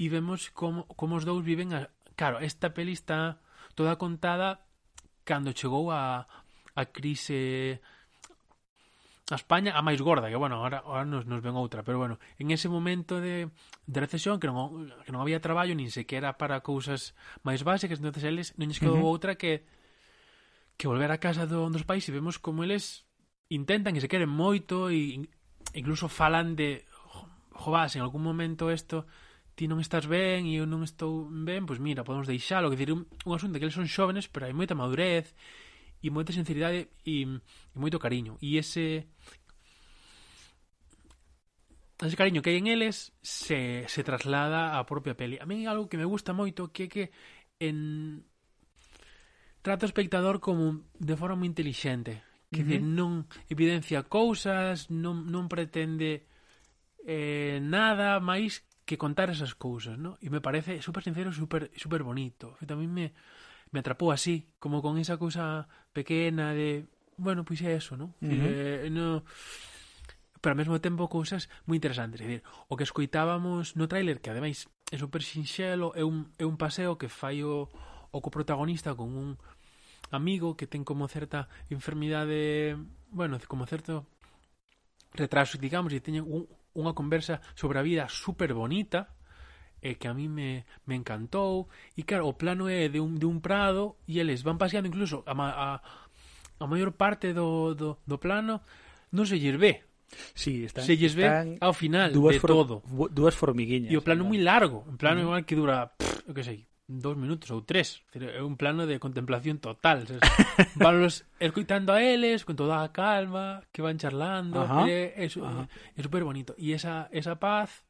E 0.00 0.06
vemos 0.08 0.48
como, 0.50 0.88
como 0.96 1.20
os 1.20 1.24
dous 1.24 1.44
viven... 1.44 1.72
A... 1.76 1.88
Claro, 2.16 2.40
esta 2.40 2.72
peli 2.74 2.92
está 2.92 3.40
toda 3.76 3.96
contada 3.96 4.66
cando 5.24 5.54
chegou 5.54 5.92
a, 5.94 6.26
a 6.74 6.82
crise 6.88 7.78
eh, 7.78 7.80
a 9.30 9.38
España 9.38 9.78
a 9.78 9.80
máis 9.80 10.02
gorda, 10.02 10.26
que 10.26 10.34
bueno, 10.34 10.58
ahora, 10.58 10.82
ahora 10.82 11.06
nos, 11.06 11.24
nos 11.24 11.38
ven 11.38 11.54
outra, 11.54 11.86
pero 11.86 12.02
bueno, 12.02 12.18
en 12.42 12.50
ese 12.50 12.66
momento 12.66 13.22
de, 13.22 13.48
de 13.86 13.98
recesión 14.02 14.42
que 14.42 14.50
non, 14.50 14.90
que 15.06 15.14
non 15.14 15.22
había 15.22 15.38
traballo 15.38 15.70
nin 15.78 15.92
sequera 15.94 16.34
para 16.34 16.66
cousas 16.66 17.14
máis 17.46 17.62
básicas, 17.62 18.02
entonces 18.02 18.26
eles 18.26 18.58
non 18.58 18.66
lles 18.66 18.82
quedou 18.82 18.98
uh 18.98 19.06
-huh. 19.06 19.12
outra 19.14 19.38
que 19.38 19.62
que 20.80 20.88
volver 20.88 21.12
a 21.12 21.20
casa 21.20 21.44
do, 21.44 21.68
dos 21.68 21.84
pais 21.84 22.08
e 22.08 22.16
vemos 22.16 22.40
como 22.40 22.64
eles 22.64 23.04
intentan 23.52 23.92
e 23.92 24.00
se 24.00 24.08
queren 24.08 24.32
moito 24.32 24.88
e 24.88 25.28
incluso 25.76 26.08
falan 26.08 26.56
de 26.56 26.88
jovás, 27.52 28.00
en 28.00 28.02
algún 28.02 28.24
momento 28.24 28.72
isto 28.72 29.04
ti 29.52 29.68
non 29.68 29.76
estás 29.76 30.08
ben 30.08 30.48
e 30.48 30.56
eu 30.56 30.64
non 30.64 30.80
estou 30.80 31.28
ben, 31.28 31.68
pois 31.68 31.76
mira, 31.76 32.00
podemos 32.00 32.24
deixalo, 32.24 32.72
que 32.72 32.80
decir, 32.80 32.96
un, 32.96 33.04
un 33.28 33.36
asunto 33.36 33.60
que 33.60 33.68
eles 33.68 33.76
son 33.76 33.84
xóvenes, 33.84 34.24
pero 34.32 34.48
hai 34.48 34.56
moita 34.56 34.72
madurez 34.72 35.36
e 36.00 36.08
moita 36.08 36.32
sinceridade 36.32 36.88
e, 37.04 37.28
e 37.28 37.76
moito 37.76 38.00
cariño. 38.00 38.40
E 38.40 38.56
ese 38.56 39.04
ese 42.00 42.16
cariño 42.16 42.40
que 42.40 42.56
hai 42.56 42.56
en 42.56 42.72
eles 42.72 43.12
se, 43.20 43.84
se 43.84 44.00
traslada 44.00 44.80
á 44.80 44.88
propia 44.88 45.12
peli. 45.12 45.36
A 45.36 45.44
mí 45.44 45.68
algo 45.68 45.92
que 45.92 46.00
me 46.00 46.08
gusta 46.08 46.32
moito 46.32 46.72
que 46.72 46.88
é 46.88 46.92
que 46.92 47.04
en 47.60 48.24
trata 49.62 49.86
o 49.86 49.90
espectador 49.90 50.40
como 50.40 50.84
de 50.96 51.16
forma 51.16 51.36
moi 51.40 51.48
intelixente, 51.48 52.24
que 52.50 52.62
uh 52.62 52.66
-huh. 52.66 52.82
Non 52.82 53.28
evidencia 53.48 54.04
cousas, 54.08 54.90
non, 54.90 55.28
non 55.30 55.46
pretende 55.46 56.26
eh, 57.06 57.58
nada 57.62 58.18
máis 58.20 58.66
que 58.84 58.98
contar 58.98 59.30
esas 59.30 59.54
cousas, 59.54 59.94
¿no? 59.96 60.18
E 60.18 60.28
me 60.28 60.42
parece 60.42 60.82
super 60.82 61.04
sincero, 61.06 61.30
super, 61.30 61.70
super 61.78 62.02
bonito. 62.02 62.58
E 62.58 62.66
tamén 62.66 62.90
me, 62.90 63.14
me 63.70 63.78
atrapou 63.78 64.10
así, 64.10 64.50
como 64.58 64.82
con 64.82 64.98
esa 64.98 65.14
cousa 65.14 65.70
pequena 65.94 66.50
de, 66.50 66.90
bueno, 67.14 67.46
pois 67.46 67.62
pues 67.62 67.70
é 67.70 67.78
eso, 67.78 67.94
¿no? 67.94 68.18
Uh 68.18 68.26
-huh. 68.26 68.86
eh, 68.86 68.90
no 68.90 69.22
pero 70.40 70.56
ao 70.56 70.60
mesmo 70.60 70.80
tempo 70.80 71.06
cousas 71.06 71.52
moi 71.68 71.76
interesantes. 71.76 72.18
É 72.18 72.24
dicir, 72.24 72.42
o 72.66 72.74
que 72.74 72.88
escoitábamos 72.88 73.76
no 73.76 73.86
tráiler, 73.86 74.24
que 74.24 74.32
ademais 74.32 74.66
é 74.88 74.96
super 74.96 75.20
sinxelo, 75.20 75.92
é 75.94 76.02
un, 76.02 76.32
é 76.40 76.48
un 76.48 76.56
paseo 76.56 76.96
que 76.96 77.12
fai 77.12 77.44
o, 77.44 77.68
o 78.10 78.18
co 78.20 78.30
protagonista 78.30 78.94
con 78.94 79.14
un 79.14 79.28
amigo 80.10 80.56
que 80.58 80.66
ten 80.66 80.82
como 80.82 81.06
certa 81.06 81.48
enfermidade, 81.70 82.76
bueno, 83.10 83.38
como 83.46 83.66
certo 83.66 84.06
retraso, 85.14 85.58
digamos, 85.58 85.94
e 85.94 86.02
teñen 86.02 86.26
un, 86.26 86.46
unha 86.74 86.94
conversa 86.94 87.42
sobre 87.58 87.78
a 87.78 87.86
vida 87.86 88.06
super 88.10 88.54
bonita 88.54 89.10
e 89.80 89.96
que 89.96 90.06
a 90.06 90.14
mí 90.14 90.28
me, 90.28 90.68
me 90.84 90.94
encantou 90.94 91.66
e 91.96 92.04
claro, 92.04 92.28
o 92.28 92.36
plano 92.36 92.68
é 92.68 92.92
de 92.92 93.00
un, 93.00 93.16
de 93.16 93.26
un 93.26 93.40
prado 93.40 93.96
e 94.04 94.20
eles 94.20 94.44
van 94.44 94.60
paseando 94.60 94.86
incluso 94.86 95.24
a, 95.24 95.32
a, 95.34 95.68
a 96.60 96.64
maior 96.68 96.92
parte 96.92 97.32
do, 97.32 97.72
do, 97.74 97.96
do 98.04 98.16
plano 98.20 98.60
non 99.10 99.24
se 99.24 99.40
lles 99.40 99.56
ve 99.56 99.88
Sí, 100.34 100.66
están, 100.66 100.84
se 100.84 100.98
lles 100.98 101.14
ve 101.14 101.30
ao 101.62 101.72
final 101.72 102.10
de 102.10 102.40
todo. 102.42 102.82
Dúas 103.14 103.38
formiguiñas. 103.38 103.94
E 103.94 103.96
o 103.96 104.02
plano 104.02 104.26
moi 104.26 104.42
largo, 104.42 104.82
en 104.90 104.98
plano 104.98 105.22
mm. 105.22 105.26
igual 105.26 105.42
que 105.46 105.54
dura, 105.54 105.94
pff, 105.94 106.34
que 106.34 106.42
sei, 106.42 106.66
dos 106.90 107.14
minutos 107.14 107.54
ou 107.54 107.62
tres 107.62 108.02
É 108.18 108.42
un 108.42 108.58
plano 108.58 108.82
de 108.90 108.98
contemplación 108.98 109.62
total 109.62 110.02
van 110.74 110.98
los 110.98 111.22
escoitando 111.38 111.94
a 111.94 112.02
eles 112.02 112.42
con 112.42 112.58
toda 112.58 112.82
a 112.82 112.90
calma 112.90 113.62
que 113.70 113.78
van 113.78 113.94
charlando 113.94 114.66
Ajá. 114.66 114.90
é, 114.90 115.14
é, 115.14 115.30
su- 115.30 115.46
Ajá. 115.46 115.70
é 115.94 116.00
super 116.02 116.26
bonito 116.26 116.58
e 116.58 116.74
esa, 116.74 117.06
esa 117.14 117.38
paz 117.38 117.86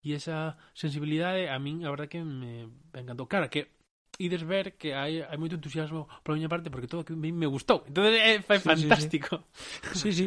e 0.00 0.16
esa 0.16 0.56
sensibilidade 0.72 1.52
a 1.52 1.60
min 1.60 1.84
a 1.84 1.92
verdad 1.92 2.08
que 2.08 2.24
me, 2.24 2.72
me 2.94 2.98
encantou 3.04 3.28
claro 3.28 3.52
que 3.52 3.68
ides 4.16 4.42
ver 4.48 4.80
que 4.80 4.96
hai, 4.96 5.20
hai 5.20 5.36
moito 5.36 5.60
entusiasmo 5.60 6.08
pola 6.24 6.40
miña 6.40 6.48
parte 6.48 6.72
porque 6.72 6.88
todo 6.88 7.04
que 7.04 7.12
a 7.12 7.20
mí 7.20 7.30
me 7.36 7.44
gustou 7.46 7.84
entonces 7.84 8.16
é, 8.16 8.40
é 8.40 8.40
Sí, 8.40 8.48
sí, 8.48 8.56
sí. 8.64 8.64
fantástico 8.64 9.44
Sí, 9.92 10.08
sí. 10.16 10.26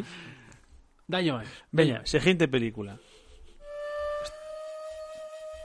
dalle 1.10 1.34
máis 1.34 1.50
Veña, 1.74 2.06
seguinte 2.06 2.46
película. 2.46 3.02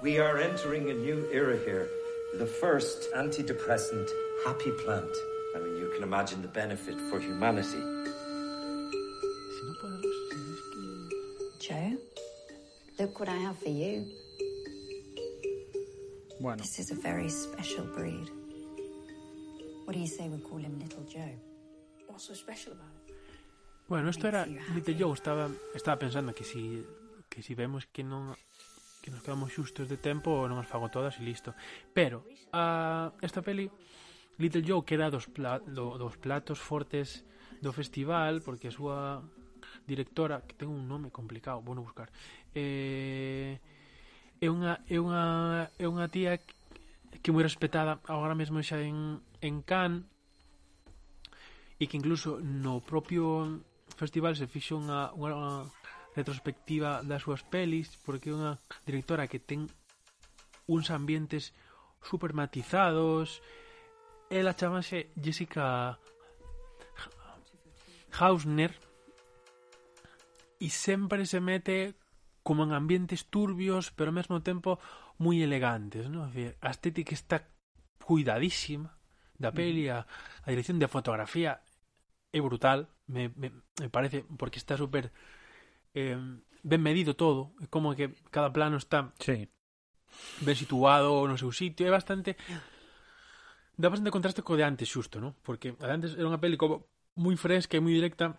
We 0.01 0.19
are 0.21 0.37
entering 0.41 0.89
a 0.89 0.93
new 0.93 1.25
era 1.33 1.57
here. 1.65 1.89
The 2.35 2.45
first 2.45 3.07
antidepressant 3.15 4.09
happy 4.45 4.71
plant. 4.83 5.09
I 5.55 5.59
mean, 5.59 5.77
you 5.77 5.89
can 5.93 6.03
imagine 6.03 6.41
the 6.41 6.47
benefit 6.49 6.99
for 7.09 7.19
humanity. 7.19 7.81
Joe, 11.59 11.97
look 12.99 13.19
what 13.19 13.29
I 13.29 13.37
have 13.37 13.57
for 13.57 13.69
you. 13.69 14.05
Bueno, 16.39 16.61
This 16.61 16.79
is 16.79 16.91
a 16.91 16.95
very 16.95 17.29
special 17.29 17.85
breed. 17.95 18.29
What 19.85 19.93
do 19.93 19.99
you 19.99 20.07
say 20.07 20.29
we 20.29 20.37
call 20.39 20.59
him 20.59 20.77
Little 20.79 21.03
Joe? 21.03 21.33
What's 22.07 22.27
so 22.27 22.33
special 22.33 22.73
about 22.73 22.85
it? 23.07 23.15
Bueno, 23.89 24.09
esto 24.09 24.27
era 24.27 24.45
Little 24.45 24.95
Joe, 24.95 25.13
estaba 25.13 25.49
estaba 25.73 25.97
pensando 25.97 26.35
que 26.35 26.43
si 26.43 26.85
que 27.29 27.41
si 27.41 27.55
vemos 27.55 27.87
que 27.91 28.03
non 28.03 28.35
que 29.07 29.15
nos 29.15 29.23
quedamos 29.23 29.55
xustos 29.55 29.87
de 29.87 29.95
tempo 29.95 30.35
ou 30.35 30.51
non 30.51 30.59
as 30.59 30.67
fago 30.67 30.91
todas 30.91 31.15
e 31.15 31.23
listo. 31.23 31.55
Pero 31.95 32.27
a 32.51 33.15
esta 33.23 33.39
peli 33.39 33.71
Little 34.35 34.67
Joe 34.67 34.83
que 34.83 34.99
era 34.99 35.07
dos, 35.07 35.31
pla, 35.31 35.63
do, 35.63 35.95
dos 35.95 36.19
platos 36.19 36.59
fortes 36.59 37.23
do 37.63 37.71
festival 37.71 38.43
porque 38.43 38.67
a 38.67 38.75
súa 38.75 39.23
directora 39.87 40.43
que 40.43 40.59
ten 40.59 40.67
un 40.67 40.91
nome 40.91 41.07
complicado, 41.07 41.63
bueno 41.63 41.87
buscar. 41.87 42.11
Eh, 42.51 43.63
é 44.43 44.47
unha 44.51 44.83
é 44.91 44.99
unha 44.99 45.23
é 45.79 45.87
unha 45.87 46.11
tía 46.11 46.35
que 47.23 47.31
moi 47.31 47.47
respetada 47.47 48.03
agora 48.11 48.35
mesmo 48.35 48.59
xa 48.59 48.83
en 48.83 49.23
en 49.39 49.63
Cannes 49.63 50.03
e 51.79 51.87
que 51.87 51.95
incluso 51.95 52.43
no 52.43 52.83
propio 52.83 53.63
festival 53.95 54.35
se 54.35 54.51
fixo 54.51 54.75
unha, 54.75 55.15
unha 55.15 55.63
retrospectiva 56.17 57.05
das 57.05 57.21
súas 57.21 57.45
pelis 57.45 57.93
porque 58.01 58.33
é 58.33 58.35
unha 58.35 58.57
directora 58.89 59.29
que 59.29 59.37
ten 59.37 59.69
uns 60.65 60.89
ambientes 60.89 61.53
super 62.01 62.33
matizados 62.33 63.45
ela 64.33 64.57
chamase 64.57 65.13
Jessica 65.15 65.95
Hausner 68.17 68.73
e 70.57 70.73
sempre 70.73 71.29
se 71.29 71.37
mete 71.37 71.93
como 72.41 72.65
en 72.65 72.73
ambientes 72.73 73.29
turbios 73.29 73.93
pero 73.93 74.09
ao 74.09 74.17
mesmo 74.17 74.41
tempo 74.41 74.81
moi 75.21 75.37
elegantes 75.45 76.09
¿no? 76.09 76.25
a 76.25 76.69
estética 76.73 77.13
está 77.13 77.45
cuidadísima 78.01 78.97
da 79.37 79.53
peli 79.53 79.85
a, 79.93 80.09
a 80.09 80.47
dirección 80.49 80.81
de 80.81 80.89
fotografía 80.89 81.61
é 82.33 82.41
brutal 82.41 82.89
me, 83.05 83.29
me, 83.37 83.53
me 83.77 83.89
parece 83.93 84.25
porque 84.25 84.57
está 84.57 84.73
super 84.75 85.13
eh, 85.93 86.17
ben 86.63 86.81
medido 86.81 87.13
todo, 87.13 87.55
é 87.63 87.67
como 87.67 87.95
que 87.95 88.11
cada 88.31 88.51
plano 88.51 88.75
está 88.75 89.13
sí. 89.19 89.47
ben 90.43 90.57
situado 90.57 91.27
no 91.27 91.39
seu 91.39 91.51
sitio, 91.53 91.87
é 91.87 91.91
bastante 91.91 92.35
dá 93.77 93.87
bastante 93.93 94.11
contraste 94.11 94.41
co 94.41 94.57
de 94.57 94.65
antes 94.65 94.89
xusto, 94.89 95.21
non? 95.21 95.37
Porque 95.45 95.77
a 95.79 95.85
de 95.87 95.93
antes 95.93 96.11
era 96.17 96.25
unha 96.27 96.41
peli 96.41 96.57
como 96.57 96.89
moi 97.15 97.37
fresca 97.37 97.77
e 97.77 97.83
moi 97.83 97.93
directa 97.93 98.33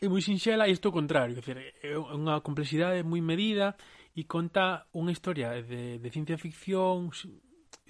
e 0.00 0.08
moi 0.08 0.24
sinxela 0.24 0.64
e 0.66 0.72
isto 0.72 0.88
o 0.88 0.96
contrario, 0.96 1.36
é, 1.36 1.38
dicir, 1.38 1.56
é 1.84 1.94
unha 1.94 2.40
complexidade 2.40 3.04
moi 3.04 3.20
medida 3.20 3.76
e 4.16 4.24
conta 4.24 4.88
unha 4.96 5.12
historia 5.12 5.52
de, 5.60 6.00
de 6.00 6.08
ciencia 6.08 6.40
ficción 6.40 7.12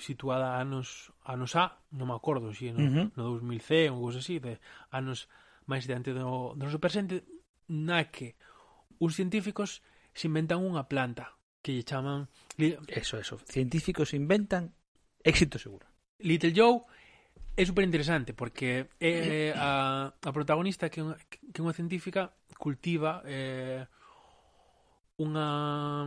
situada 0.01 0.59
anos 0.59 1.12
anos 1.23 1.55
A, 1.55 1.79
non 1.94 2.11
me 2.11 2.16
acordo 2.16 2.51
si 2.51 2.75
no, 2.75 2.83
uh 2.83 2.90
-huh. 2.90 3.07
no 3.14 3.23
2000 3.38 3.61
C 3.62 3.70
ou 3.92 4.03
cousa 4.03 4.18
así, 4.18 4.42
de 4.42 4.59
anos 4.90 5.31
máis 5.70 5.87
diante 5.87 6.11
do, 6.11 6.59
do 6.59 6.62
noso 6.66 6.83
presente 6.83 7.23
na 7.70 8.11
que 8.11 8.35
uns 9.00 9.16
científicos 9.16 9.80
se 10.12 10.28
inventan 10.28 10.60
unha 10.60 10.86
planta 10.86 11.40
que 11.64 11.72
lle 11.72 11.84
chaman... 11.84 12.28
Eso, 12.88 13.16
eso. 13.16 13.40
Científicos 13.48 14.12
inventan 14.12 14.76
éxito 15.24 15.58
seguro. 15.58 15.88
Little 16.20 16.52
Joe 16.52 16.84
é 17.56 17.64
super 17.64 17.84
interesante 17.84 18.32
porque 18.32 18.88
é, 19.00 19.52
a, 19.56 20.12
a 20.12 20.30
protagonista 20.32 20.88
que, 20.88 21.00
unha, 21.00 21.16
que 21.28 21.60
unha 21.60 21.76
científica 21.76 22.32
cultiva 22.56 23.24
eh, 23.24 23.84
unha 25.20 26.06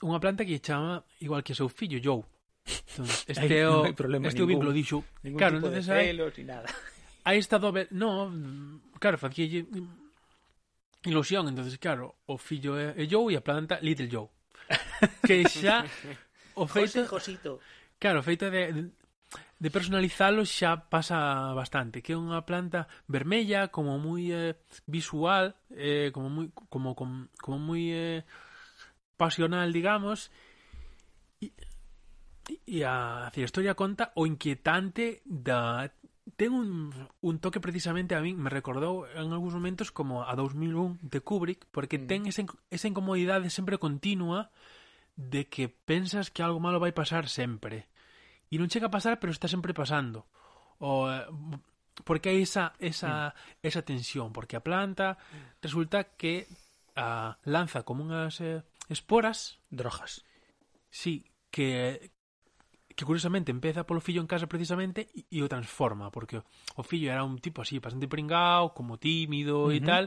unha 0.00 0.18
planta 0.22 0.46
que 0.46 0.56
lle 0.56 0.64
chama 0.64 1.04
igual 1.20 1.44
que 1.44 1.52
o 1.52 1.58
seu 1.58 1.68
fillo 1.68 2.00
Joe. 2.02 2.22
Entonces, 2.66 3.26
este 3.30 3.66
o, 3.66 3.86
no 3.86 3.94
problema, 3.94 4.26
este 4.26 4.42
ningún, 4.42 4.46
o 4.46 4.52
vínculo 4.54 4.70
dixo. 4.72 4.98
Claro, 5.36 5.60
entonces 5.60 5.86
hai, 5.90 6.14
nada. 6.42 6.66
Hai 7.22 7.36
esta 7.36 7.60
doble, 7.60 7.86
no, 7.92 8.32
claro, 8.98 9.20
facía 9.20 9.46
ilusión, 11.04 11.48
entonces 11.48 11.78
claro, 11.78 12.16
o 12.26 12.36
fillo 12.36 12.76
é, 12.76 12.94
é 12.96 13.08
Joe 13.08 13.32
e 13.32 13.36
a 13.36 13.44
planta 13.44 13.78
Little 13.80 14.10
Joe. 14.10 14.28
que 15.26 15.48
xa 15.48 15.84
o 16.54 16.66
feito 16.66 17.06
Josito. 17.06 17.60
Claro, 17.98 18.20
o 18.20 18.22
feito 18.22 18.50
de 18.50 18.90
de 19.60 19.68
personalizalo 19.68 20.42
xa 20.48 20.88
pasa 20.88 21.52
bastante, 21.52 22.00
que 22.00 22.16
é 22.16 22.18
unha 22.18 22.48
planta 22.48 22.88
vermella 23.04 23.68
como 23.68 24.00
moi 24.00 24.32
eh, 24.32 24.56
visual, 24.88 25.52
eh, 25.68 26.08
como 26.16 26.32
moi 26.32 26.48
como 26.72 26.96
como, 26.96 27.28
como 27.36 27.58
moi 27.60 27.84
eh, 27.92 28.24
pasional, 29.20 29.68
digamos. 29.68 30.32
E, 31.44 31.52
e 32.64 32.80
a, 32.88 33.28
a 33.28 33.36
historia 33.36 33.76
conta 33.76 34.16
o 34.16 34.24
inquietante 34.24 35.20
da 35.28 35.92
ten 36.36 36.52
un, 36.52 36.92
un 37.20 37.38
toque 37.38 37.60
precisamente 37.60 38.14
a 38.14 38.20
min 38.20 38.36
me 38.36 38.52
recordou 38.52 39.08
en 39.10 39.32
algúns 39.32 39.56
momentos 39.56 39.88
como 39.90 40.26
a 40.26 40.32
2001 40.36 41.00
de 41.00 41.20
Kubrick 41.24 41.66
porque 41.70 41.98
mm. 41.98 42.06
ten 42.06 42.20
esa, 42.28 42.42
esa 42.68 42.90
incomodidade 42.90 43.48
sempre 43.48 43.80
continua 43.80 44.52
de 45.16 45.48
que 45.48 45.68
pensas 45.68 46.30
que 46.30 46.42
algo 46.42 46.60
malo 46.60 46.80
vai 46.80 46.92
pasar 46.92 47.26
sempre 47.26 47.88
e 48.50 48.58
non 48.58 48.68
chega 48.68 48.88
a 48.88 48.94
pasar 48.94 49.16
pero 49.22 49.32
está 49.32 49.48
sempre 49.48 49.72
pasando 49.72 50.28
o, 50.80 51.08
porque 52.04 52.32
hai 52.32 52.44
esa, 52.44 52.76
esa, 52.80 53.32
mm. 53.32 53.66
esa 53.66 53.82
tensión 53.82 54.28
porque 54.34 54.58
a 54.58 54.64
planta 54.64 55.16
resulta 55.64 56.16
que 56.16 56.48
a, 56.98 57.38
lanza 57.48 57.84
como 57.84 58.04
unhas 58.04 58.40
eh, 58.44 58.60
esporas 58.88 59.62
drogas 59.70 60.26
sí, 60.90 61.30
que, 61.50 62.10
que 62.96 63.04
curiosamente 63.04 63.50
empeza 63.50 63.86
polo 63.86 64.00
fillo 64.00 64.20
en 64.20 64.28
casa 64.28 64.46
precisamente 64.46 65.08
e, 65.14 65.26
e 65.30 65.38
o 65.42 65.48
transforma, 65.48 66.10
porque 66.10 66.38
o, 66.38 66.44
o 66.76 66.82
fillo 66.82 67.10
era 67.10 67.22
un 67.22 67.38
tipo 67.38 67.62
así 67.62 67.78
bastante 67.78 68.10
pringao, 68.10 68.74
como 68.74 68.98
tímido 68.98 69.66
uh 69.66 69.70
-huh. 69.70 69.76
e 69.76 69.80
tal, 69.80 70.04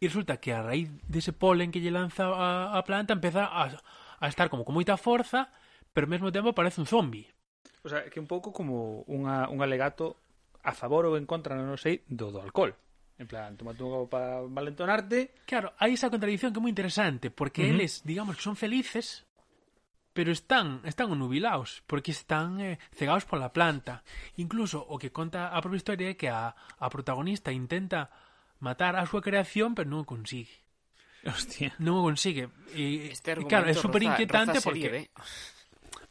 e 0.00 0.04
resulta 0.08 0.40
que 0.40 0.52
a 0.52 0.64
raíz 0.64 0.90
dese 1.06 1.32
polen 1.32 1.70
que 1.70 1.80
lle 1.80 1.92
lanza 1.92 2.28
a, 2.28 2.76
a 2.76 2.80
planta 2.84 3.14
empeza 3.14 3.46
a, 3.46 3.70
a 4.20 4.26
estar 4.28 4.48
como 4.48 4.64
con 4.64 4.74
moita 4.74 4.96
forza, 4.96 5.52
pero 5.92 6.08
ao 6.08 6.12
mesmo 6.12 6.32
tempo 6.32 6.56
parece 6.56 6.80
un 6.80 6.88
zombi. 6.88 7.28
O 7.84 7.88
sea, 7.88 8.08
que 8.08 8.18
un 8.18 8.26
pouco 8.26 8.50
como 8.50 9.04
unha, 9.06 9.46
un 9.52 9.60
alegato 9.60 10.16
a 10.64 10.72
favor 10.72 11.04
ou 11.04 11.20
en 11.20 11.28
contra, 11.28 11.52
non 11.54 11.76
sei, 11.76 12.02
do, 12.08 12.32
do 12.32 12.40
alcohol. 12.40 12.72
En 13.20 13.28
plan, 13.30 13.54
toma 13.54 13.76
tú 13.76 14.08
para 14.10 14.42
valentonarte. 14.42 15.38
Claro, 15.46 15.70
hai 15.78 15.94
esa 15.94 16.10
contradicción 16.10 16.50
que 16.50 16.58
é 16.58 16.64
moi 16.64 16.72
interesante, 16.72 17.30
porque 17.30 17.62
uh 17.62 17.70
-huh. 17.70 17.74
eles, 17.78 18.02
digamos, 18.02 18.34
que 18.34 18.42
son 18.42 18.56
felices, 18.56 19.22
pero 20.14 20.30
están, 20.30 20.80
están 20.86 21.10
nubilados, 21.18 21.82
porque 21.90 22.14
están 22.14 22.62
eh, 22.62 22.78
cegados 22.94 23.26
pola 23.26 23.52
planta. 23.52 24.06
Incluso 24.38 24.80
o 24.80 24.96
que 24.96 25.10
conta 25.10 25.50
a 25.50 25.58
propia 25.60 25.82
historia 25.82 26.08
é 26.08 26.16
que 26.16 26.30
a, 26.30 26.54
a 26.54 26.86
protagonista 26.88 27.50
intenta 27.50 28.14
matar 28.62 28.94
a 28.94 29.04
súa 29.04 29.20
creación, 29.20 29.74
pero 29.74 29.90
non 29.90 30.06
o 30.06 30.08
consigue. 30.08 30.62
Hostia. 31.26 31.74
Non 31.82 32.00
o 32.00 32.06
consigue. 32.06 32.48
E, 32.72 33.10
este 33.10 33.34
e 33.34 33.44
claro, 33.44 33.66
é 33.66 33.74
super 33.74 34.00
inquietante 34.00 34.62
roza, 34.62 34.70
porque... 34.70 34.88
¿eh? 34.88 35.06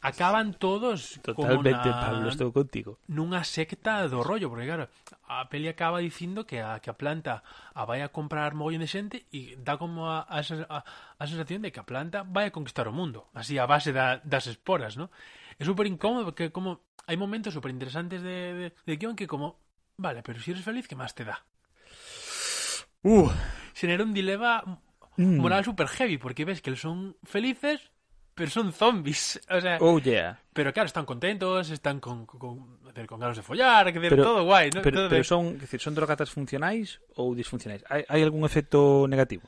acaban 0.04 0.52
todos 0.52 1.18
totalmente 1.24 1.88
na, 1.88 2.00
Pablo 2.04 2.28
estou 2.28 2.52
contigo 2.52 3.00
nunha 3.08 3.40
secta 3.40 4.04
do 4.04 4.20
rollo 4.20 4.52
porque 4.52 4.68
claro 4.68 4.92
a 5.24 5.48
peli 5.48 5.72
acaba 5.72 6.04
dicindo 6.04 6.44
que 6.44 6.60
a 6.60 6.76
que 6.84 6.92
a 6.92 6.96
planta 6.96 7.40
a 7.72 7.82
vai 7.88 8.04
a 8.04 8.12
comprar 8.12 8.52
mogollón 8.52 8.84
de 8.84 8.90
xente 8.92 9.16
e 9.32 9.56
dá 9.56 9.80
como 9.80 10.12
a, 10.12 10.28
a, 10.28 10.44
a, 10.44 10.78
a 11.16 11.24
sensación 11.24 11.64
de 11.64 11.72
que 11.72 11.80
a 11.80 11.88
planta 11.88 12.20
vai 12.20 12.52
a 12.52 12.54
conquistar 12.54 12.84
o 12.84 12.92
mundo 12.92 13.32
así 13.32 13.56
a 13.56 13.64
base 13.64 13.96
da, 13.96 14.20
das 14.20 14.44
esporas 14.44 15.00
no 15.00 15.08
é 15.56 15.64
super 15.64 15.88
incómodo 15.88 16.28
porque 16.28 16.52
como 16.52 16.84
hai 17.08 17.16
momentos 17.16 17.56
super 17.56 17.72
interesantes 17.72 18.20
de, 18.20 18.36
de, 18.52 18.66
de 18.76 18.94
guión 19.00 19.16
que 19.16 19.24
como 19.24 19.56
vale 19.96 20.20
pero 20.20 20.36
si 20.36 20.52
eres 20.52 20.68
feliz 20.68 20.84
que 20.84 21.00
máis 21.00 21.16
te 21.16 21.24
dá 21.24 21.40
uh. 23.08 23.32
xenera 23.72 24.04
un 24.04 24.12
dilema 24.12 24.60
mm. 25.16 25.40
moral 25.40 25.64
mm. 25.64 25.68
super 25.72 25.88
heavy 25.88 26.20
porque 26.20 26.44
ves 26.44 26.60
que 26.60 26.68
eles 26.68 26.84
son 26.84 27.16
felices 27.24 27.93
pero 28.34 28.50
son 28.50 28.72
zombies. 28.72 29.40
O 29.50 29.60
sea, 29.60 29.78
oh, 29.80 29.98
yeah. 29.98 30.38
Pero 30.52 30.72
claro, 30.72 30.86
están 30.86 31.04
contentos, 31.04 31.70
están 31.70 32.00
con, 32.00 32.26
con, 32.26 32.40
con 33.06 33.20
ganas 33.20 33.36
de 33.36 33.42
follar, 33.42 33.92
que 33.92 34.00
pero, 34.00 34.16
todo 34.22 34.44
guai. 34.44 34.70
¿no? 34.70 34.82
Pero, 34.82 34.98
todo 34.98 35.08
pero 35.08 35.18
de... 35.18 35.24
son, 35.24 35.58
decir, 35.58 35.80
son 35.80 35.94
drogatas 35.94 36.30
funcionais 36.30 37.00
ou 37.16 37.34
disfuncionais? 37.34 37.82
Hai, 37.90 38.04
hai 38.08 38.20
algún 38.22 38.44
efecto 38.44 39.06
negativo? 39.06 39.46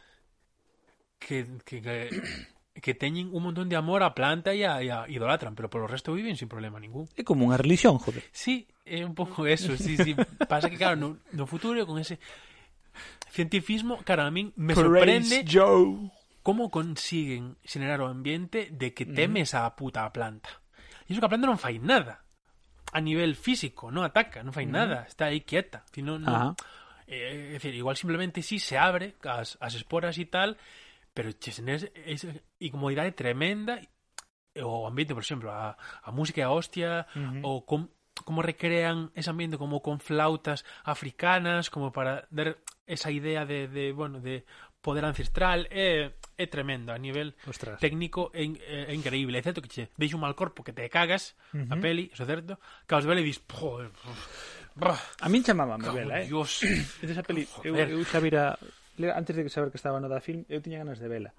Que, 1.18 1.46
que, 1.64 1.82
que, 1.82 2.10
que 2.82 2.92
teñen 2.94 3.30
un 3.32 3.42
montón 3.42 3.68
de 3.68 3.76
amor 3.76 4.02
a 4.02 4.14
planta 4.14 4.54
e 4.54 4.66
a, 4.66 4.82
e 4.82 4.90
a 4.90 5.06
idolatran, 5.10 5.54
pero 5.54 5.70
polo 5.70 5.86
resto 5.86 6.14
viven 6.14 6.36
sin 6.36 6.50
problema 6.50 6.78
ningún. 6.78 7.06
É 7.14 7.22
como 7.22 7.46
unha 7.46 7.58
religión, 7.58 7.98
joder. 7.98 8.22
Sí, 8.34 8.66
é 8.84 9.02
un 9.02 9.14
pouco 9.14 9.46
eso, 9.46 9.74
sí, 9.78 9.96
sí. 9.98 10.14
Pasa 10.46 10.70
que, 10.70 10.78
claro, 10.78 10.98
no, 10.98 11.18
no 11.34 11.44
futuro 11.46 11.82
con 11.86 11.98
ese 11.98 12.18
cientifismo, 13.30 13.98
claro, 14.02 14.24
a 14.24 14.30
min 14.30 14.52
me 14.56 14.74
Praise 14.74 14.86
sorprende... 14.86 15.44
Joe 15.46 16.10
como 16.46 16.70
consiguen 16.70 17.58
xenerar 17.66 17.98
o 17.98 18.06
ambiente 18.06 18.70
de 18.70 18.94
que 18.94 19.02
Ujú. 19.02 19.18
temes 19.18 19.50
a 19.50 19.66
puta 19.74 20.06
planta. 20.14 20.62
E 21.02 21.10
iso 21.10 21.18
que 21.18 21.26
a 21.26 21.32
planta 21.34 21.50
non 21.50 21.58
fai 21.58 21.82
nada. 21.82 22.22
A 22.94 23.02
nivel 23.02 23.34
físico, 23.34 23.90
non 23.90 24.06
ataca, 24.06 24.46
non 24.46 24.54
fai 24.54 24.70
nada, 24.70 25.10
está 25.10 25.26
aí 25.26 25.42
quieta. 25.42 25.82
Si 25.90 26.06
no, 26.06 26.22
no, 26.22 26.54
eh, 27.10 27.50
é 27.50 27.58
dicir, 27.58 27.74
igual 27.74 27.98
simplemente 27.98 28.46
sí 28.46 28.62
se 28.62 28.78
abre 28.78 29.18
as, 29.26 29.58
as 29.58 29.74
esporas 29.74 30.14
e 30.22 30.30
tal, 30.30 30.54
pero 31.10 31.34
esa 31.34 32.30
incomodidade 32.62 33.18
tremenda 33.18 33.82
o 34.54 34.86
ambiente, 34.86 35.18
por 35.18 35.26
exemplo, 35.26 35.50
a, 35.50 35.74
a 35.74 36.10
música 36.14 36.38
e 36.38 36.46
a 36.46 36.54
hostia, 36.54 37.10
ou 37.42 37.66
com, 37.66 37.90
como 38.22 38.38
recrean 38.38 39.10
ese 39.18 39.34
ambiente 39.34 39.58
como 39.58 39.82
con 39.82 39.98
flautas 39.98 40.62
africanas, 40.86 41.74
como 41.74 41.90
para 41.90 42.30
dar 42.30 42.54
esa 42.86 43.10
idea 43.10 43.42
de, 43.42 43.66
de 43.66 43.90
bueno, 43.90 44.22
de 44.22 44.46
poder 44.78 45.02
ancestral, 45.02 45.66
é, 45.74 46.14
é 46.36 46.46
tremendo 46.46 46.92
a 46.92 46.98
nivel 46.98 47.34
Ostras. 47.48 47.80
técnico 47.80 48.30
é, 48.32 48.44
in, 48.44 48.56
é, 48.60 48.92
é 48.92 48.94
increíble, 48.94 49.36
excepto 49.36 49.60
que 49.64 49.68
che 49.68 49.88
deixa 49.96 50.16
un 50.16 50.22
mal 50.22 50.36
corpo 50.36 50.62
que 50.62 50.72
te 50.72 50.88
cagas 50.88 51.34
uh 51.52 51.64
-huh. 51.64 51.72
a 51.72 51.76
peli, 51.80 52.12
é 52.12 52.16
certo, 52.16 52.60
que 52.86 52.92
aos 52.94 53.04
vele 53.08 53.24
dis, 53.24 53.40
joder, 53.48 53.90
a 55.20 55.28
min 55.28 55.42
chamábame 55.42 55.88
vela, 55.88 56.20
eh. 56.20 56.28
Dios. 56.28 56.60
Esa 57.02 57.24
peli, 57.24 57.48
eu, 57.64 57.72
eu 57.76 58.04
xa 58.04 58.20
vira 58.20 58.58
antes 59.16 59.36
de 59.36 59.42
que 59.44 59.52
saber 59.52 59.72
que 59.72 59.80
estaba 59.80 60.00
no 60.00 60.08
da 60.08 60.20
film, 60.20 60.44
eu 60.48 60.60
tiña 60.60 60.84
ganas 60.84 61.00
de 61.00 61.08
vela. 61.08 61.32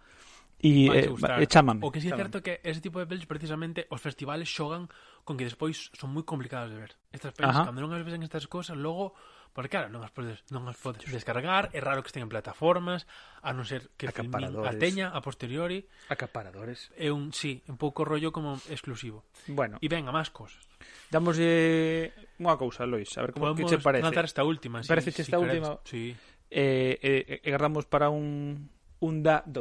E 0.58 0.90
eh, 0.90 1.06
eh, 1.06 1.46
chámame. 1.46 1.86
O 1.86 1.94
que 1.94 2.02
sí 2.02 2.10
é 2.10 2.18
certo 2.18 2.42
que 2.42 2.66
ese 2.66 2.82
tipo 2.82 2.98
de 2.98 3.06
pelis 3.06 3.30
precisamente 3.30 3.86
os 3.94 4.02
festivales 4.02 4.50
xogan 4.50 4.90
con 5.22 5.38
que 5.38 5.46
despois 5.46 5.94
son 5.94 6.10
moi 6.10 6.26
complicados 6.26 6.74
de 6.74 6.82
ver. 6.82 6.92
Estas 7.14 7.38
pelis, 7.38 7.54
Ajá. 7.54 7.70
cando 7.70 7.78
non 7.78 7.94
as 7.94 8.02
ves 8.02 8.18
en 8.18 8.26
estas 8.26 8.50
cosas, 8.50 8.74
logo 8.74 9.14
Porque 9.58 9.74
claro, 9.74 9.90
non 9.90 10.06
as 10.06 10.14
podes, 10.14 10.46
non 10.54 10.70
as 10.70 10.78
podes 10.78 11.10
descargar, 11.10 11.74
é 11.74 11.82
raro 11.82 12.06
que 12.06 12.14
estén 12.14 12.22
en 12.22 12.30
plataformas, 12.30 13.10
a 13.42 13.58
non 13.58 13.66
ser 13.66 13.90
que 13.98 14.06
Filmin 14.06 14.54
a 14.54 14.74
teña 14.78 15.10
a 15.10 15.18
posteriori. 15.18 15.82
Acaparadores. 16.14 16.94
É 16.94 17.10
un, 17.10 17.34
sí, 17.34 17.66
un 17.66 17.74
pouco 17.74 18.06
rollo 18.06 18.30
como 18.30 18.62
exclusivo. 18.70 19.26
Bueno. 19.50 19.82
E 19.82 19.90
venga, 19.90 20.14
máis 20.14 20.30
cosas. 20.30 20.62
Damos 21.10 21.42
eh, 21.42 22.14
unha 22.38 22.54
cousa, 22.54 22.86
Lois, 22.86 23.10
a 23.18 23.26
ver 23.26 23.34
como 23.34 23.50
Podemos 23.50 23.66
que 23.66 23.82
che 23.82 23.82
parece. 23.82 24.06
Podemos 24.06 24.30
esta 24.30 24.46
última. 24.46 24.86
Si, 24.86 24.94
parece 24.94 25.10
si, 25.10 25.26
esta 25.26 25.42
si 25.42 25.42
última. 25.42 25.82
Sí. 25.90 26.14
Eh, 26.54 27.02
eh, 27.02 27.42
eh, 27.42 27.50
guardamos 27.50 27.90
para 27.90 28.14
un, 28.14 28.70
un 29.02 29.16
da 29.26 29.42
2. 29.42 29.58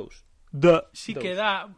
Da 0.53 0.93
Sí 0.93 1.17
dos. 1.17 1.25
que 1.25 1.33
da... 1.33 1.73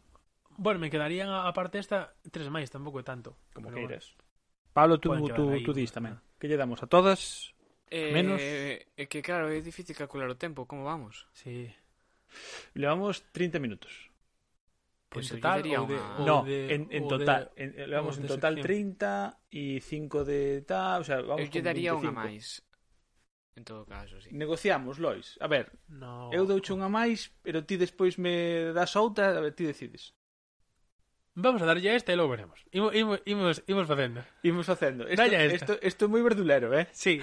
Bueno, 0.59 0.83
me 0.83 0.91
quedarían 0.91 1.31
a 1.31 1.55
parte 1.55 1.79
esta 1.79 2.19
tres 2.35 2.51
máis, 2.51 2.67
tampouco 2.67 2.99
é 2.99 3.07
tanto. 3.07 3.39
Como 3.55 3.71
queiras. 3.71 4.11
Bueno. 4.11 4.27
Pablo, 4.75 4.99
tú, 4.99 5.15
tú, 5.31 5.55
tú 5.63 5.71
dis 5.71 5.95
tamén. 5.95 6.19
Que 6.43 6.51
lle 6.51 6.59
damos 6.59 6.83
a 6.83 6.91
todas 6.91 7.55
Eh, 7.91 8.13
Menos... 8.13 8.41
É 8.41 9.05
que 9.09 9.21
claro, 9.23 9.49
é 9.49 9.61
difícil 9.61 9.97
calcular 9.97 10.29
o 10.29 10.37
tempo, 10.37 10.67
como 10.67 10.85
vamos? 10.85 11.27
Sí. 11.33 11.73
Levamos 12.75 13.25
30 13.33 13.59
minutos. 13.59 14.09
Pues 15.09 15.33
en 15.33 15.41
total, 15.41 15.61
o 15.61 15.87
de, 15.87 15.97
o 15.97 16.25
no, 16.27 16.45
de, 16.45 16.75
en, 16.75 16.89
en 16.91 17.09
total, 17.09 17.51
de, 17.57 17.65
en, 17.65 17.91
levamos 17.91 18.19
en 18.19 18.27
total 18.27 18.61
sección. 18.61 18.97
30 18.99 19.41
y 19.51 19.81
5 19.81 20.25
de 20.25 20.63
tal, 20.69 21.01
o 21.01 21.05
sea, 21.05 21.17
vamos 21.23 21.41
eh, 21.41 21.49
Eu 21.49 21.49
lle 21.49 21.65
daría 21.65 21.97
unha 21.97 22.13
máis. 22.13 22.61
En 23.57 23.65
todo 23.65 23.89
caso, 23.89 24.21
sí. 24.21 24.29
Negociamos, 24.37 25.01
Lois. 25.01 25.41
A 25.41 25.49
ver, 25.49 25.73
no, 25.89 26.29
eu 26.29 26.45
douche 26.45 26.77
unha 26.77 26.93
máis, 26.93 27.33
pero 27.41 27.65
ti 27.65 27.81
despois 27.81 28.21
me 28.21 28.69
das 28.77 28.93
outra, 29.01 29.33
a 29.33 29.41
ver, 29.41 29.57
ti 29.57 29.65
decides. 29.65 30.13
Vamos 31.39 31.63
a 31.63 31.67
darlle 31.71 31.87
a 31.91 31.95
esta 31.95 32.11
e 32.11 32.19
logo 32.19 32.35
veremos. 32.35 32.59
Imos, 32.75 32.91
imos, 32.99 33.23
imos, 33.31 33.63
imos 33.71 33.87
facendo. 33.87 34.27
Imos 34.43 34.67
facendo. 34.67 35.07
Isto, 35.07 35.23
Dalle 35.23 35.37
a 35.39 35.45
esta. 35.47 35.55
isto, 35.55 35.73
isto 35.87 36.03
é 36.07 36.09
moi 36.11 36.23
verdulero, 36.27 36.75
eh? 36.75 36.91
Sí. 36.91 37.23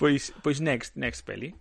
Pois, 0.00 0.32
pois 0.44 0.56
next, 0.64 0.96
next 0.96 1.20
peli. 1.20 1.52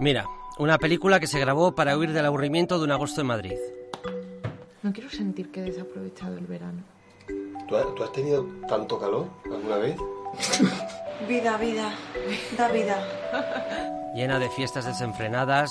Mira, 0.00 0.24
una 0.56 0.78
película 0.80 1.20
que 1.20 1.28
se 1.28 1.36
grabó 1.38 1.74
para 1.76 1.98
huir 2.00 2.16
del 2.16 2.24
aburrimiento 2.24 2.78
de 2.80 2.84
un 2.88 2.92
agosto 2.96 3.20
en 3.20 3.28
Madrid. 3.28 3.58
No 4.80 4.88
quiero 4.92 5.10
sentir 5.12 5.52
que 5.52 5.60
he 5.60 5.64
desaprovechado 5.68 6.38
el 6.40 6.46
verano. 6.48 6.80
¿Tú 7.68 7.76
has, 7.76 7.84
tú 7.94 8.04
has 8.04 8.12
tenido 8.12 8.44
tanto 8.68 8.98
calor 8.98 9.28
alguna 9.44 9.76
vez? 9.84 9.96
Vida, 11.28 11.56
vida, 11.58 11.94
da 12.58 12.68
vida. 12.72 12.98
Llena 14.16 14.38
de 14.40 14.50
fiestas 14.50 14.84
desenfrenadas, 14.84 15.70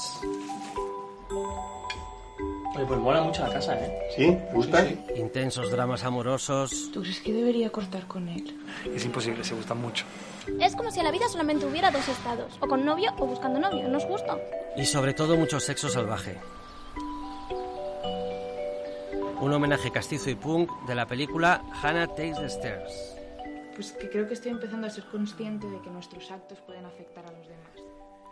Oye, 2.76 2.86
pues 2.86 3.00
mola 3.00 3.22
mucho 3.22 3.44
la 3.44 3.54
casa, 3.54 3.76
¿eh? 3.76 4.10
¿Sí? 4.16 4.38
¿Gusta? 4.52 4.84
intensos 5.16 5.70
dramas 5.70 6.04
amorosos, 6.04 6.90
¿Tú 6.92 7.02
crees 7.02 7.20
que 7.22 7.32
debería 7.32 7.70
cortar 7.72 8.08
con 8.08 8.28
él? 8.28 8.58
Es 8.94 9.06
imposible, 9.06 9.44
se 9.44 9.54
gustan 9.54 9.80
mucho. 9.80 10.06
Es 10.60 10.76
como 10.76 10.90
si 10.92 11.00
en 11.00 11.06
la 11.06 11.12
vida 11.12 11.28
solamente 11.30 11.66
hubiera 11.66 11.92
dos 11.92 12.08
estados, 12.08 12.54
o 12.60 12.68
con 12.68 12.84
novio 12.84 13.12
o 13.20 13.26
buscando 13.28 13.60
novio, 13.60 13.88
¿no 13.88 13.98
es 13.98 14.06
justo? 14.06 14.40
y 14.76 14.86
sobre 14.86 15.14
todo 15.14 15.38
mucho 15.38 15.60
sexo 15.60 15.88
salvaje. 15.88 16.36
Un 19.40 19.54
homenaje 19.54 19.92
castizo 19.92 20.30
y 20.30 20.36
punk 20.36 20.72
de 20.88 20.96
la 20.96 21.06
película 21.06 21.62
Hannah 21.82 22.08
Takes 22.08 22.40
the 22.40 22.46
Stairs. 22.50 23.18
Pues 23.76 23.92
que 23.92 24.10
creo 24.10 24.28
que 24.28 24.34
estoy 24.36 24.52
empezando 24.52 24.88
a 24.88 24.90
ser 24.90 25.04
consciente 25.06 25.68
de 25.68 25.80
que 25.82 25.90
nuestros 25.90 26.32
actos 26.32 26.60
pueden 26.62 26.86
afectar 26.86 27.26
a 27.26 27.32
los 27.32 27.48
demás. 27.48 27.72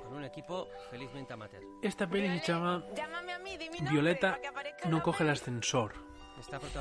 Con 0.03 0.13
un 0.13 0.23
equipo 0.23 0.67
felizmente 0.89 1.33
amateur. 1.33 1.61
Esta 1.81 2.07
peli 2.07 2.27
se 2.39 2.45
chama 2.45 2.83
Violeta 3.89 4.39
non 4.89 5.01
coge 5.01 5.23
el 5.23 5.31
ascensor. 5.33 5.93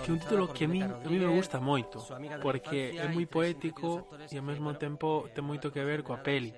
Que 0.05 0.13
un 0.13 0.21
título 0.21 0.49
que 0.49 0.65
a 0.65 0.71
mí, 0.73 0.81
a 0.81 1.05
mí 1.05 1.19
me 1.21 1.29
gusta 1.29 1.61
moito 1.61 2.01
porque 2.41 2.97
é 2.97 3.07
moi 3.13 3.29
poético 3.29 4.09
e 4.33 4.37
ao 4.41 4.47
mesmo 4.47 4.73
tempo 4.81 5.29
ten 5.37 5.45
moito 5.45 5.69
que 5.69 5.85
ver 5.85 6.01
coa 6.01 6.25
peli. 6.25 6.53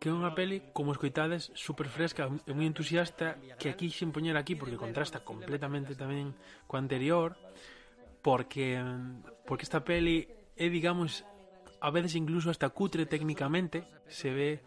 que 0.00 0.08
é 0.08 0.16
unha 0.16 0.32
peli, 0.32 0.72
como 0.72 0.96
escoitades, 0.96 1.52
super 1.52 1.84
fresca 1.92 2.32
e 2.48 2.52
moi 2.56 2.64
entusiasta 2.64 3.36
que 3.60 3.68
aquí 3.68 3.92
xen 3.92 4.16
poñer 4.16 4.32
aquí 4.40 4.56
porque 4.56 4.80
contrasta 4.80 5.20
completamente 5.20 5.92
tamén 5.92 6.32
co 6.64 6.80
anterior 6.80 7.36
porque 8.24 8.80
porque 9.44 9.68
esta 9.68 9.84
peli 9.84 10.24
é, 10.56 10.72
digamos, 10.72 11.24
a 11.80 11.90
veces 11.90 12.16
incluso 12.16 12.48
hasta 12.48 12.68
cutre 12.68 13.06
técnicamente. 13.06 13.84
Se 14.08 14.32
ve 14.32 14.60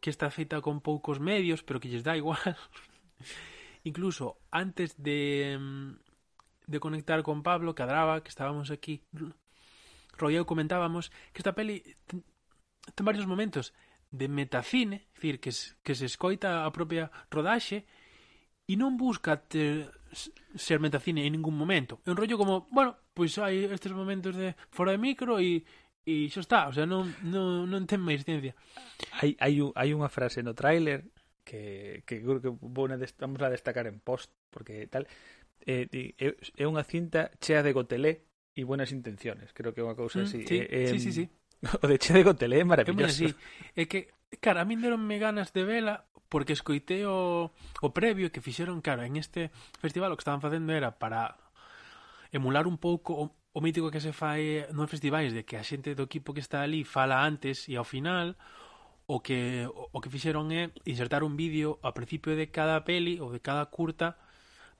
que 0.00 0.08
está 0.08 0.28
feita 0.28 0.60
con 0.60 0.80
poucos 0.80 1.20
medios 1.20 1.60
pero 1.64 1.80
que 1.80 1.88
lles 1.88 2.04
dá 2.04 2.16
igual. 2.16 2.56
Incluso 3.84 4.40
antes 4.50 4.96
de, 4.96 5.58
mm, 5.60 5.90
de 6.66 6.80
conectar 6.80 7.22
con 7.22 7.42
Pablo, 7.42 7.74
que 7.74 7.84
que 7.84 8.28
estábamos 8.28 8.70
aquí, 8.70 9.02
Royeo 10.16 10.46
comentábamos 10.46 11.10
que 11.32 11.40
esta 11.42 11.54
peli 11.54 11.82
ten, 12.06 12.24
ten 12.94 13.04
varios 13.04 13.26
momentos 13.26 13.74
de 14.14 14.28
metacine, 14.28 14.96
é 14.96 15.18
dicir, 15.18 15.40
que, 15.40 15.50
que 15.82 15.94
se 15.94 16.06
escoita 16.06 16.64
a 16.64 16.70
propia 16.70 17.10
rodaxe 17.30 17.84
e 18.64 18.74
non 18.78 18.96
busca 18.96 19.36
ter, 19.36 19.90
ser 20.54 20.78
metacine 20.80 21.26
en 21.26 21.34
ningún 21.34 21.58
momento. 21.58 22.00
É 22.06 22.14
un 22.14 22.16
rollo 22.16 22.38
como, 22.38 22.70
bueno, 22.70 22.96
pois 23.12 23.34
pues 23.36 23.42
hai 23.42 23.66
estes 23.68 23.92
momentos 23.92 24.32
de 24.38 24.54
fora 24.70 24.94
de 24.94 25.02
micro 25.02 25.42
e 25.42 25.66
e 26.04 26.28
xa 26.28 26.44
está, 26.44 26.68
o 26.68 26.72
sea, 26.72 26.84
non, 26.84 27.08
non, 27.24 27.64
non 27.64 27.88
ten 27.88 27.96
máis 27.96 28.28
ciencia. 28.28 28.52
Hai, 29.16 29.40
hai, 29.40 29.56
hai 29.56 29.90
unha 29.96 30.12
frase 30.12 30.44
no 30.44 30.52
tráiler 30.52 31.08
que, 31.44 32.02
que 32.06 32.20
creo 32.20 32.40
que 32.40 32.50
vou 32.50 32.88
na 32.88 32.96
vamos 33.20 33.40
a 33.42 33.52
destacar 33.52 33.86
en 33.86 34.00
post 34.00 34.32
porque 34.50 34.88
tal 34.88 35.06
eh, 35.68 35.86
é, 36.18 36.34
é 36.34 36.64
unha 36.64 36.82
cinta 36.82 37.30
chea 37.38 37.62
de 37.62 37.76
gotelé 37.76 38.24
e 38.56 38.64
buenas 38.64 38.90
intenciones 38.90 39.52
creo 39.52 39.76
que 39.76 39.80
é 39.80 39.86
unha 39.86 39.96
cousa 39.96 40.24
mm, 40.24 40.26
así 40.26 40.40
sí, 40.48 40.56
eh, 40.58 40.88
eh 40.88 40.88
sí, 40.90 40.98
sí, 40.98 41.12
sí. 41.12 41.24
o 41.82 41.86
de 41.86 41.96
chea 42.00 42.16
de 42.16 42.26
gotelé 42.26 42.64
é 42.64 42.66
maravilloso 42.66 43.28
é, 43.28 43.30
así. 43.30 43.36
é 43.76 43.84
que 43.84 44.10
cara, 44.40 44.64
a 44.64 44.68
min 44.68 44.82
deronme 44.82 45.20
ganas 45.20 45.52
de 45.52 45.62
vela 45.62 46.08
porque 46.32 46.56
escoitei 46.56 47.06
o, 47.06 47.52
o 47.54 47.88
previo 47.94 48.32
que 48.32 48.42
fixeron, 48.42 48.82
claro, 48.82 49.06
en 49.06 49.14
este 49.14 49.54
festival 49.78 50.10
o 50.10 50.16
que 50.18 50.24
estaban 50.26 50.42
facendo 50.42 50.74
era 50.74 50.98
para 50.98 51.38
emular 52.34 52.66
un 52.66 52.78
pouco 52.78 53.14
o, 53.14 53.24
o 53.54 53.60
mítico 53.62 53.90
que 53.94 54.02
se 54.02 54.10
fai 54.10 54.66
nos 54.74 54.90
festivais 54.90 55.30
de 55.30 55.46
que 55.46 55.54
a 55.54 55.62
xente 55.62 55.94
do 55.94 56.10
equipo 56.10 56.34
que 56.34 56.42
está 56.42 56.66
ali 56.66 56.82
fala 56.82 57.22
antes 57.22 57.70
e 57.70 57.78
ao 57.78 57.86
final 57.86 58.34
o 59.06 59.20
que 59.20 59.68
o 59.68 59.98
que 60.00 60.08
fixeron 60.10 60.48
é 60.52 60.72
insertar 60.88 61.22
un 61.24 61.36
vídeo 61.36 61.76
ao 61.84 61.92
principio 61.92 62.32
de 62.32 62.48
cada 62.48 62.80
peli 62.88 63.20
ou 63.20 63.28
de 63.32 63.40
cada 63.40 63.68
curta 63.68 64.16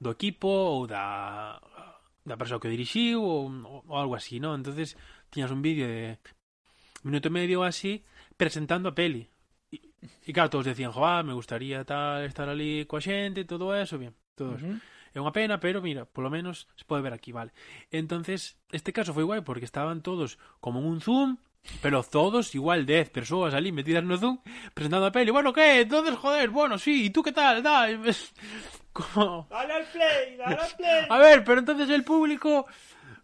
do 0.01 0.11
equipo 0.11 0.49
ou 0.49 0.89
da 0.89 1.61
da 2.25 2.41
persoa 2.41 2.57
que 2.57 2.69
o 2.69 2.75
dirixiu 2.75 3.21
ou, 3.21 3.53
ou 3.85 3.97
algo 4.01 4.17
así, 4.17 4.41
non? 4.41 4.57
Entonces 4.57 4.97
tiñas 5.29 5.53
un 5.53 5.61
vídeo 5.61 5.85
de 5.85 6.17
minuto 7.05 7.29
e 7.29 7.37
medio 7.37 7.61
así 7.61 8.01
presentando 8.41 8.89
a 8.89 8.97
peli. 8.97 9.29
E, 9.69 9.79
e 10.25 10.31
claro, 10.33 10.49
todos 10.49 10.65
decían, 10.65 10.93
"Joa, 10.93 11.21
me 11.21 11.37
gustaría 11.37 11.85
tal 11.85 12.25
estar 12.25 12.49
ali 12.49 12.89
coa 12.89 13.05
xente, 13.05 13.45
todo 13.45 13.77
eso, 13.77 14.01
bien, 14.01 14.17
todos." 14.33 14.65
Uh 14.65 14.81
-huh. 14.81 14.95
É 15.15 15.23
unha 15.23 15.31
pena, 15.31 15.63
pero 15.63 15.79
mira, 15.79 16.11
polo 16.11 16.27
menos 16.27 16.67
se 16.75 16.83
pode 16.83 17.07
ver 17.07 17.15
aquí, 17.15 17.31
vale. 17.31 17.55
Entonces, 17.95 18.59
este 18.75 18.91
caso 18.91 19.15
foi 19.15 19.23
guai 19.23 19.47
porque 19.47 19.63
estaban 19.63 20.03
todos 20.03 20.43
como 20.59 20.83
en 20.83 20.91
un 20.91 20.99
Zoom, 20.99 21.39
Pero 21.81 22.03
todos, 22.03 22.55
igual 22.55 22.87
10 22.87 23.11
persoas 23.11 23.55
ali 23.55 23.73
metidas 23.73 24.05
no 24.05 24.17
Zoom, 24.19 24.39
presentando 24.75 25.07
a 25.07 25.13
peli. 25.13 25.31
Bueno, 25.31 25.53
que? 25.53 25.81
Entonces, 25.81 26.17
joder, 26.17 26.51
bueno, 26.51 26.79
sí, 26.79 27.07
¿y 27.07 27.11
tú 27.11 27.23
qué 27.23 27.33
tal? 27.33 27.63
Da, 27.63 27.89
es... 27.89 28.33
Como... 28.93 29.47
Dale 29.51 29.73
al 29.73 29.85
play, 29.87 30.37
dale 30.37 30.57
al 30.57 30.77
play. 30.77 31.07
A 31.09 31.19
ver, 31.19 31.45
pero 31.45 31.61
entonces 31.61 31.89
el 31.91 32.05
público... 32.05 32.67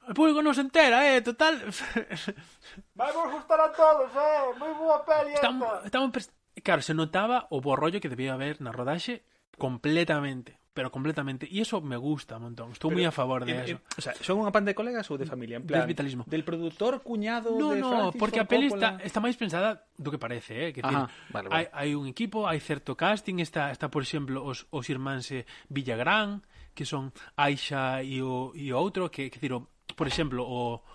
El 0.09 0.15
público 0.15 0.43
no 0.43 0.53
se 0.53 0.63
entera, 0.63 1.15
eh, 1.15 1.23
total. 1.23 1.63
Vai 2.95 3.13
vos 3.13 3.31
gustar 3.33 3.61
a 3.61 3.73
todos, 3.73 4.11
eh. 4.11 4.59
Moi 4.59 4.73
boa 4.75 5.05
peli 5.05 5.33
esta. 5.35 5.47
Estamos, 5.47 5.85
estamos, 5.85 6.31
claro, 6.65 6.83
se 6.83 6.95
notaba 6.95 7.47
o 7.51 7.61
bo 7.61 7.77
rollo 7.77 8.01
que 8.01 8.09
debía 8.09 8.35
haber 8.35 8.61
na 8.61 8.73
rodaxe 8.73 9.25
completamente 9.57 10.60
pero 10.73 10.91
completamente. 10.91 11.49
Y 11.51 11.61
eso 11.61 11.81
me 11.81 11.97
gusta 11.97 12.37
un 12.37 12.55
montón. 12.55 12.71
Estou 12.71 12.95
moi 12.95 13.03
a 13.03 13.11
favor 13.11 13.43
de 13.43 13.53
eh, 13.53 13.65
eso. 13.67 13.77
Eh, 13.83 13.99
o 13.99 14.03
sea, 14.03 14.15
son 14.23 14.39
unha 14.39 14.55
pan 14.55 14.63
de 14.63 14.75
colegas 14.75 15.11
ou 15.11 15.19
de 15.19 15.27
familia? 15.27 15.59
En 15.59 15.67
plan, 15.67 15.83
vitalismo. 15.83 16.23
Del 16.31 16.47
productor 16.47 17.03
cuñado 17.03 17.59
no, 17.59 17.75
de 17.75 17.83
No, 17.83 17.91
no, 17.91 18.15
porque 18.15 18.39
Ford 18.39 18.47
a 18.47 18.51
peli 18.51 18.71
Coppola... 18.71 19.03
está, 19.03 19.19
está 19.19 19.19
máis 19.19 19.35
pensada 19.35 19.91
do 19.99 20.15
que 20.15 20.21
parece. 20.23 20.71
Eh? 20.71 20.71
Que 20.71 20.81
Ajá, 20.87 21.11
decir, 21.11 21.35
vale, 21.35 21.47
vale. 21.51 21.69
Hai, 21.75 21.99
un 21.99 22.07
equipo, 22.07 22.47
hai 22.47 22.63
certo 22.63 22.95
casting. 22.95 23.43
Está, 23.43 23.75
está 23.75 23.91
por 23.91 24.07
exemplo, 24.07 24.47
os, 24.47 24.71
os 24.71 24.87
irmáns 24.87 25.27
eh, 25.35 25.43
Villagrán, 25.67 26.47
que 26.71 26.87
son 26.87 27.11
Aisha 27.35 28.07
e 28.07 28.23
o, 28.23 28.55
e 28.55 28.71
o 28.71 28.79
outro, 28.79 29.11
que, 29.11 29.27
que 29.27 29.43
diro, 29.43 29.75
por 29.99 30.07
exemplo, 30.07 30.47
o, 30.47 30.87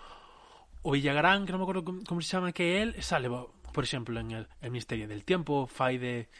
o 0.82 0.88
Villagrán, 0.88 1.44
que 1.44 1.52
non 1.52 1.60
me 1.60 1.68
acordo 1.68 1.84
como, 1.84 2.00
como 2.00 2.24
se 2.24 2.32
chama 2.32 2.56
que 2.56 2.80
é 2.80 2.88
el, 2.88 2.96
sale, 3.04 3.28
por 3.28 3.84
exemplo, 3.84 4.16
en 4.16 4.32
el, 4.32 4.44
el 4.64 4.70
Misterio 4.72 5.04
del 5.04 5.20
Tiempo, 5.20 5.68
fai 5.68 6.00
de 6.00 6.32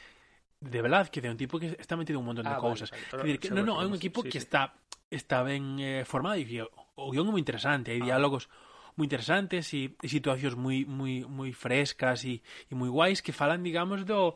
de 0.59 0.81
Velázquez, 0.81 1.23
é 1.23 1.29
un 1.29 1.37
tipo 1.37 1.61
que 1.61 1.77
está 1.77 1.93
metido 1.93 2.17
en 2.17 2.25
un 2.25 2.33
montón 2.33 2.45
de 2.45 2.55
ah, 2.55 2.61
cousas. 2.61 2.89
Vale, 2.89 3.05
vale, 3.11 3.23
decir, 3.23 3.39
que, 3.39 3.49
no, 3.53 3.61
no, 3.61 3.81
é 3.81 3.85
un 3.85 3.93
equipo 3.93 4.25
sí, 4.25 4.29
que 4.29 4.39
sí. 4.41 4.45
está 4.45 4.73
está 5.09 5.43
ben 5.43 5.79
eh, 5.79 6.03
formado 6.03 6.35
e 6.35 6.43
que 6.43 6.59
o 6.61 7.07
guión 7.13 7.29
é 7.29 7.31
moi 7.31 7.41
interesante, 7.41 7.93
hai 7.93 8.01
ah. 8.01 8.07
diálogos 8.11 8.49
moi 8.97 9.05
interesantes 9.05 9.69
e, 9.77 9.93
e 10.01 10.07
situacións 10.09 10.57
moi 10.57 10.83
moi 10.83 11.23
moi 11.29 11.53
frescas 11.53 12.25
e, 12.25 12.41
e 12.41 12.73
moi 12.73 12.89
guais 12.89 13.21
que 13.21 13.31
falan, 13.31 13.61
digamos, 13.61 14.03
do 14.03 14.35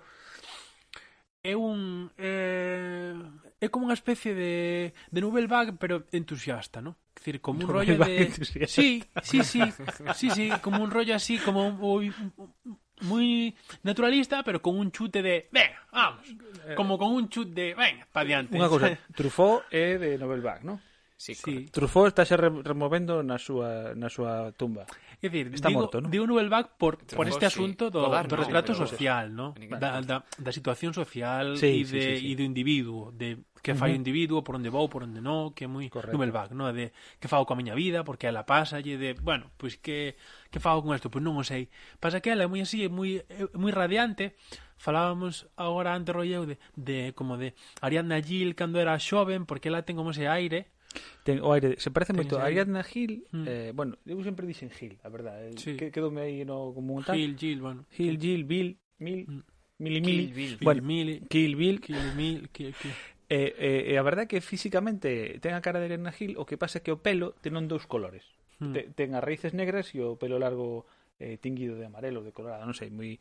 é 1.42 1.58
un 1.58 2.14
eh, 2.22 3.18
é 3.58 3.68
como 3.74 3.90
unha 3.90 3.98
especie 3.98 4.38
de 4.38 4.94
de 4.94 5.20
novel 5.20 5.50
bag 5.50 5.74
pero 5.82 6.06
entusiasta, 6.14 6.80
¿no? 6.80 7.02
Es 7.18 7.26
decir, 7.26 7.42
como 7.42 7.60
un 7.60 7.66
novel 7.66 7.98
rollo 7.98 8.06
de 8.06 8.30
entusiasta. 8.30 8.70
Sí, 8.70 9.02
sí, 9.26 9.44
sí. 9.44 9.62
Sí, 10.14 10.30
sí, 10.30 10.46
como 10.62 10.86
un 10.86 10.94
rollo 10.94 11.18
así, 11.18 11.42
como 11.42 11.66
un, 11.66 11.82
un, 11.82 12.78
muy 13.02 13.56
naturalista, 13.84 14.44
pero 14.44 14.62
con 14.62 14.78
un 14.78 14.92
chute 14.92 15.22
de 15.22 15.50
venga, 15.52 15.82
vamos. 15.92 16.26
Eh. 16.68 16.76
Como 16.76 16.98
con 16.98 17.12
un 17.14 17.30
chute 17.30 17.52
de 17.52 17.68
venga, 17.76 18.08
para 18.12 18.26
adelante. 18.26 18.58
Unha 18.58 18.70
cousa, 18.70 18.94
Truffaut 19.18 19.66
é 19.70 19.98
de 19.98 20.18
Nobel 20.18 20.42
Bach, 20.42 20.62
non? 20.62 20.80
Sí, 21.22 21.36
sí. 21.38 21.70
Truffaut 21.70 22.10
está 22.10 22.26
xa 22.26 22.34
removendo 22.38 23.22
na 23.22 23.38
súa, 23.38 23.94
na 23.94 24.10
súa 24.10 24.50
tumba. 24.58 24.90
É 25.22 25.30
dicir, 25.30 25.54
está 25.54 25.70
digo, 25.70 25.86
morto, 25.86 26.02
¿no? 26.02 26.10
digo 26.10 26.26
Nobel 26.26 26.50
Bach 26.50 26.74
por, 26.82 26.98
Truffaut, 26.98 27.18
por 27.18 27.28
este 27.30 27.46
asunto 27.46 27.88
sí. 27.88 27.94
do, 27.94 28.02
Godard, 28.10 28.26
do 28.26 28.42
retrato 28.42 28.74
no, 28.74 28.82
social, 28.82 29.30
no? 29.30 29.54
Da, 29.78 30.02
da, 30.02 30.26
da 30.26 30.52
situación 30.52 30.98
social 30.98 31.62
sí, 31.62 31.86
e, 31.86 31.86
de, 31.86 31.86
sí, 31.86 32.02
sí, 32.02 32.18
sí. 32.18 32.32
e 32.32 32.34
do 32.34 32.42
individuo, 32.42 33.14
de 33.14 33.38
que 33.62 33.78
fai 33.78 33.94
o 33.94 33.96
individuo, 33.96 34.44
por 34.44 34.58
onde 34.58 34.70
vou, 34.70 34.90
por 34.90 35.06
onde 35.06 35.22
non, 35.22 35.54
que 35.54 35.66
é 35.66 35.70
moi 35.70 35.86
Numelbach, 35.88 36.50
no? 36.52 36.70
De 36.74 36.92
que 37.22 37.30
fago 37.30 37.46
coa 37.46 37.56
miña 37.56 37.78
vida, 37.78 38.04
porque 38.04 38.26
ela 38.26 38.44
pasa, 38.44 38.82
e 38.82 38.98
de, 38.98 39.14
bueno, 39.22 39.54
pois 39.58 39.78
que 39.78 40.18
que 40.50 40.60
fago 40.60 40.82
con 40.82 40.98
isto, 40.98 41.14
pois 41.14 41.22
non 41.22 41.38
o 41.38 41.46
sei. 41.46 41.70
Pasa 42.02 42.20
que 42.20 42.34
ela 42.34 42.44
é 42.44 42.50
moi 42.50 42.62
así, 42.66 42.84
é 42.86 42.90
moi 42.90 43.22
é 43.30 43.46
moi 43.54 43.70
radiante. 43.70 44.34
Falábamos 44.82 45.46
agora 45.62 45.94
ante 45.94 46.10
Rolleu 46.10 46.50
de, 46.50 46.58
de 46.74 47.14
como 47.14 47.38
de 47.38 47.54
Ariadna 47.86 48.18
Gil 48.18 48.58
cando 48.58 48.82
era 48.82 48.98
xoven, 48.98 49.46
porque 49.46 49.70
ela 49.70 49.86
ten 49.86 49.94
como 49.94 50.10
ese 50.10 50.26
aire, 50.26 50.74
Ten 51.24 51.40
o 51.40 51.56
aire, 51.56 51.80
se 51.80 51.88
parece 51.88 52.12
moito 52.12 52.36
a 52.36 52.50
Ariadna 52.50 52.84
Gil, 52.84 53.24
mm. 53.32 53.46
eh, 53.48 53.72
bueno, 53.72 53.96
eu 54.04 54.20
sempre 54.28 54.44
dixen 54.44 54.68
Gil, 54.74 55.00
a 55.06 55.08
verdade. 55.08 55.54
Eh, 55.54 55.56
sí. 55.56 55.80
Que, 55.80 55.88
quedoume 55.88 56.20
aí 56.26 56.44
no 56.44 56.76
como 56.76 56.98
un 56.98 57.06
tal. 57.06 57.16
Gil, 57.16 57.40
Gil, 57.40 57.64
bueno. 57.64 57.88
Gil, 57.96 58.20
Gil, 58.20 58.44
Bill, 58.44 58.76
mm. 59.00 59.04
Mil, 59.06 59.20
mm. 59.30 59.44
Mili, 59.82 60.00
Mili. 60.00 60.26
Kill 60.26 60.34
Bill. 60.36 60.58
Bueno, 60.62 60.82
Mili. 60.84 61.22
Kill 61.28 61.56
Bill. 61.56 61.82
Kill 61.82 61.98
Bill. 62.16 62.50
Kill, 62.52 62.74
kill. 62.74 62.92
E, 63.32 63.56
e, 63.56 63.70
e 63.92 63.96
a 63.96 64.04
verdade 64.04 64.28
é 64.28 64.32
que 64.36 64.44
físicamente 64.44 65.40
ten 65.40 65.56
a 65.56 65.64
cara 65.64 65.80
de 65.80 65.88
Elena 65.88 66.12
Gil, 66.12 66.36
o 66.36 66.44
que 66.44 66.60
pasa 66.60 66.80
é 66.80 66.84
que 66.84 66.92
o 66.92 67.00
pelo 67.00 67.32
ten 67.40 67.56
un 67.56 67.72
dous 67.72 67.88
colores. 67.88 68.28
Hmm. 68.60 68.76
Te, 68.76 68.92
ten 68.92 69.16
as 69.16 69.24
raíces 69.24 69.56
negras 69.56 69.96
e 69.96 70.04
o 70.04 70.20
pelo 70.20 70.36
largo 70.36 70.84
eh, 71.16 71.40
tinguido 71.40 71.80
de 71.80 71.88
amarelo, 71.88 72.28
de 72.28 72.36
colorado, 72.36 72.68
non 72.68 72.76
sei, 72.76 72.92
moi 72.92 73.16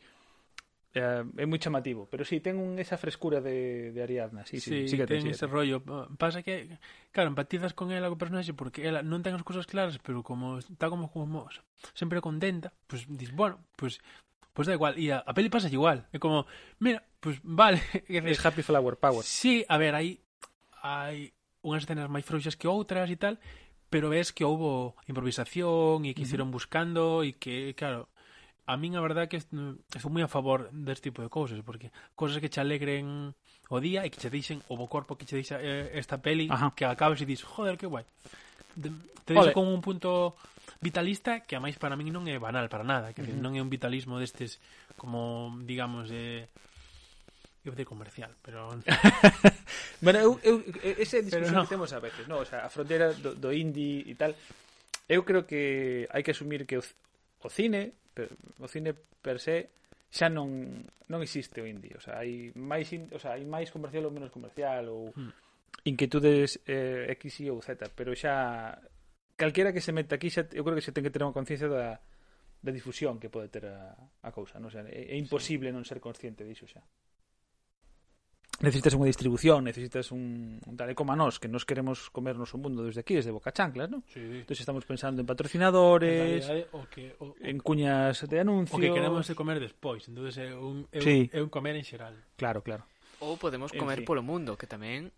eh, 0.91 1.23
é 1.23 1.45
moi 1.47 1.63
chamativo, 1.63 2.11
pero 2.11 2.27
si 2.27 2.43
sí, 2.43 2.43
ten 2.43 2.59
un, 2.59 2.75
esa 2.75 2.99
frescura 2.99 3.39
de, 3.39 3.95
de 3.95 3.99
Ariadna, 4.03 4.43
sí, 4.43 4.59
sí, 4.59 4.83
sí, 4.83 4.91
sí 4.91 4.95
que 4.99 5.07
ten, 5.07 5.23
ten 5.23 5.31
ese 5.31 5.47
rollo. 5.47 5.79
Pasa 6.19 6.43
que, 6.43 6.75
claro, 7.15 7.31
empatizas 7.31 7.71
con 7.71 7.95
ela 7.95 8.11
o 8.11 8.19
personaxe 8.19 8.51
porque 8.51 8.83
ela 8.83 8.99
non 8.99 9.23
ten 9.23 9.31
as 9.31 9.47
cousas 9.47 9.63
claras, 9.63 9.95
pero 10.03 10.27
como 10.27 10.59
está 10.59 10.91
como 10.91 11.07
como 11.07 11.47
sempre 11.95 12.19
contenta, 12.19 12.75
pois 12.91 13.07
pues, 13.07 13.15
dis, 13.15 13.31
bueno, 13.31 13.63
pois 13.79 14.03
pues, 14.03 14.27
Pois 14.51 14.67
pues 14.67 14.67
da 14.67 14.73
igual, 14.75 14.99
e 14.99 15.15
a, 15.15 15.23
a 15.23 15.31
peli 15.31 15.47
pasa 15.47 15.71
igual. 15.71 16.03
É 16.11 16.19
como, 16.19 16.43
mira, 16.83 16.99
Pues 17.21 17.39
vale. 17.43 17.81
Es 18.09 18.45
Happy 18.45 18.63
Flower 18.63 18.97
Power. 18.97 19.23
Sí, 19.23 19.63
a 19.69 19.77
ver, 19.77 19.95
hai, 19.95 20.19
hai 20.81 21.31
unhas 21.61 21.85
escenas 21.85 22.09
máis 22.09 22.25
frouxas 22.25 22.57
que 22.57 22.65
outras 22.65 23.07
e 23.07 23.15
tal, 23.15 23.37
pero 23.93 24.09
ves 24.09 24.33
que 24.33 24.43
houbo 24.43 24.97
improvisación 25.05 26.03
e 26.09 26.17
que 26.17 26.25
hicieron 26.25 26.49
uh 26.49 26.51
-huh. 26.51 26.57
buscando 26.57 27.21
e 27.21 27.37
que, 27.37 27.77
claro, 27.77 28.09
a 28.65 28.73
min 28.73 28.97
a 28.97 29.05
verdad 29.05 29.29
que 29.29 29.37
estou 29.37 30.09
mm, 30.09 30.13
moi 30.17 30.25
a 30.25 30.31
favor 30.33 30.73
deste 30.73 31.13
tipo 31.13 31.21
de 31.21 31.29
cousas, 31.29 31.61
porque 31.61 31.93
cousas 32.17 32.41
que 32.41 32.49
che 32.49 32.57
alegren 32.57 33.37
o 33.69 33.77
día 33.77 34.01
e 34.01 34.09
que 34.09 34.17
che 34.17 34.33
deixen 34.33 34.65
o 34.65 34.73
bo 34.73 34.89
corpo 34.89 35.13
que 35.13 35.29
che 35.29 35.37
deixa 35.37 35.61
eh, 35.61 35.93
esta 35.93 36.17
peli 36.25 36.49
Ajá. 36.49 36.73
que 36.73 36.89
acabes 36.89 37.21
e 37.21 37.29
dis, 37.29 37.45
joder, 37.45 37.77
que 37.77 37.85
guai. 37.85 38.09
De, 38.73 38.89
te 39.21 39.37
deixa 39.37 39.53
con 39.53 39.69
un 39.69 39.85
punto 39.85 40.33
vitalista 40.81 41.45
que 41.45 41.53
a 41.53 41.61
máis 41.61 41.77
para 41.77 41.93
min 41.93 42.09
non 42.09 42.25
é 42.25 42.41
banal 42.41 42.65
para 42.65 42.81
nada, 42.81 43.13
que 43.13 43.21
uh 43.21 43.29
-huh. 43.29 43.37
non 43.37 43.53
é 43.53 43.61
un 43.61 43.69
vitalismo 43.69 44.17
destes 44.17 44.57
como 44.97 45.53
digamos 45.69 46.09
de 46.09 46.49
eh, 46.49 46.61
Eu 47.61 47.77
de 47.77 47.85
comercial, 47.85 48.33
pero... 48.41 48.73
bueno, 50.01 50.17
eu, 50.17 50.31
eu, 50.41 50.55
ese 50.97 51.21
discusión 51.21 51.53
no. 51.53 51.63
que 51.69 51.77
temos 51.77 51.93
a 51.93 52.01
veces, 52.01 52.25
no? 52.25 52.41
o 52.41 52.45
sea, 52.45 52.65
a 52.65 52.69
fronteira 52.73 53.13
do, 53.13 53.37
do 53.37 53.53
indie 53.53 54.01
e 54.09 54.17
tal, 54.17 54.33
eu 55.05 55.21
creo 55.21 55.45
que 55.45 56.09
hai 56.09 56.25
que 56.25 56.33
asumir 56.33 56.65
que 56.65 56.81
o, 56.81 56.83
o 57.45 57.49
cine, 57.53 57.93
o 58.57 58.65
cine 58.65 58.97
per 59.21 59.37
se, 59.37 59.69
xa 60.09 60.25
non 60.27 60.81
non 61.11 61.19
existe 61.21 61.59
o 61.61 61.67
indie, 61.67 61.93
o 61.93 62.01
sea, 62.01 62.23
hai 62.23 62.49
máis, 62.55 62.89
in, 62.95 63.11
o 63.11 63.19
sea, 63.19 63.35
hai 63.35 63.43
máis 63.43 63.69
comercial 63.69 64.07
ou 64.07 64.15
menos 64.15 64.31
comercial 64.31 64.87
ou 64.87 65.11
hmm. 65.11 65.85
inquietudes 65.85 66.63
eh, 66.65 67.11
X, 67.19 67.45
Y 67.45 67.51
ou 67.51 67.59
Z, 67.59 67.91
pero 67.93 68.15
xa 68.15 68.73
calquera 69.35 69.75
que 69.75 69.83
se 69.83 69.91
meta 69.91 70.15
aquí 70.15 70.33
xa, 70.33 70.47
eu 70.55 70.63
creo 70.63 70.73
que 70.73 70.81
xa 70.81 70.95
ten 70.95 71.03
que 71.03 71.13
ter 71.13 71.21
unha 71.21 71.35
conciencia 71.35 71.67
da, 71.67 71.99
da 72.63 72.71
difusión 72.71 73.19
que 73.19 73.27
pode 73.27 73.51
ter 73.51 73.67
a, 73.67 73.91
a 74.23 74.29
cousa, 74.31 74.57
non? 74.57 74.69
O 74.69 74.73
sea, 74.73 74.87
é, 74.87 75.13
é 75.13 75.17
imposible 75.19 75.69
sí. 75.69 75.75
non 75.75 75.83
ser 75.83 75.99
consciente 75.99 76.47
diso 76.47 76.63
xa 76.63 76.79
necesitas 78.61 78.93
unha 78.93 79.09
distribución, 79.09 79.65
necesitas 79.65 80.13
un, 80.13 80.61
un 80.61 80.75
tal, 80.77 80.93
como 80.93 81.11
a 81.11 81.17
nós, 81.17 81.41
que 81.41 81.49
nos 81.49 81.65
queremos 81.65 82.13
comernos 82.13 82.53
o 82.53 82.57
mundo 82.61 82.85
desde 82.85 83.01
aquí, 83.01 83.17
desde 83.17 83.33
Boca 83.33 83.51
Chanclas, 83.51 83.89
¿no? 83.89 84.05
Sí. 84.13 84.21
Entonces 84.21 84.61
estamos 84.61 84.85
pensando 84.85 85.21
en 85.21 85.27
patrocinadores, 85.27 86.45
en, 86.45 86.47
realidad, 86.47 86.69
o 86.77 86.81
que, 86.85 87.15
o, 87.19 87.33
en 87.41 87.57
cuñas 87.59 88.21
de 88.29 88.37
anuncios... 88.39 88.77
O 88.77 88.81
que 88.81 88.93
queremos 88.93 89.25
de 89.25 89.35
comer 89.35 89.57
despois, 89.59 90.05
entonces 90.07 90.37
é 90.37 90.53
un, 90.53 90.85
é, 90.93 91.01
sí. 91.01 91.29
un, 91.33 91.37
é 91.37 91.39
un 91.41 91.49
comer 91.49 91.75
en 91.75 91.85
xeral. 91.85 92.15
Claro, 92.37 92.61
claro. 92.61 92.85
Ou 93.21 93.37
podemos 93.41 93.73
comer 93.73 94.01
en 94.01 94.05
fin. 94.05 94.09
polo 94.09 94.21
mundo, 94.21 94.53
que 94.55 94.69
tamén... 94.69 95.09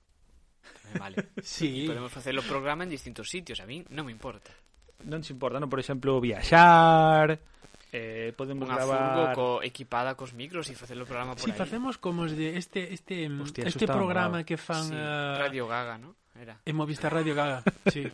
tamén 0.64 0.96
vale. 0.98 1.16
sí. 1.44 1.86
Podemos 1.86 2.12
facer 2.12 2.32
o 2.40 2.44
programa 2.44 2.88
en 2.88 2.92
distintos 2.96 3.28
sitios, 3.28 3.60
a 3.60 3.68
mí 3.68 3.84
non 3.92 4.08
me 4.08 4.16
importa. 4.16 4.56
Non 5.04 5.20
se 5.20 5.36
importa, 5.36 5.60
non? 5.60 5.68
Por 5.68 5.84
exemplo, 5.84 6.18
viaxar 6.24 7.53
eh, 7.94 8.34
podemos 8.34 8.66
Unha 8.66 8.74
gravar 8.74 9.38
co, 9.38 9.62
equipada 9.62 10.18
cos 10.18 10.34
micros 10.34 10.66
e 10.68 10.74
facer 10.74 10.98
o 10.98 11.06
programa 11.06 11.38
por 11.38 11.46
si 11.46 11.54
sí, 11.54 11.54
aí. 11.54 11.62
facemos 11.62 12.02
como 12.02 12.26
os 12.26 12.34
de 12.34 12.58
este 12.58 12.90
este 12.90 13.30
Hostia, 13.30 13.70
este 13.70 13.86
programa 13.86 14.42
que 14.42 14.58
fan 14.58 14.90
sí, 14.90 14.98
uh... 14.98 15.38
Radio 15.38 15.70
Gaga, 15.70 16.02
¿no? 16.02 16.18
Era. 16.34 16.58
En 16.66 16.74
Movistar 16.74 17.14
Radio 17.14 17.38
Gaga. 17.38 17.62
Sí. 17.94 18.10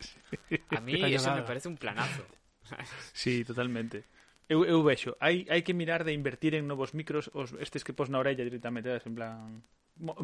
A 0.75 0.83
mí 0.83 0.99
Radio 0.99 1.15
eso 1.15 1.31
Gaga. 1.31 1.39
me 1.39 1.47
parece 1.47 1.71
un 1.71 1.79
planazo. 1.79 2.27
sí, 3.15 3.47
totalmente. 3.47 4.03
Eu, 4.51 4.65
eu 4.65 4.83
vexo, 4.83 5.15
hai, 5.23 5.47
hai 5.47 5.61
que 5.63 5.77
mirar 5.77 6.03
de 6.03 6.11
invertir 6.11 6.57
en 6.57 6.67
novos 6.67 6.91
micros, 6.97 7.31
os, 7.31 7.53
estes 7.61 7.85
que 7.85 7.93
pos 7.93 8.11
na 8.11 8.17
orella 8.17 8.41
directamente, 8.43 8.89
en 8.91 9.13
plan, 9.15 9.61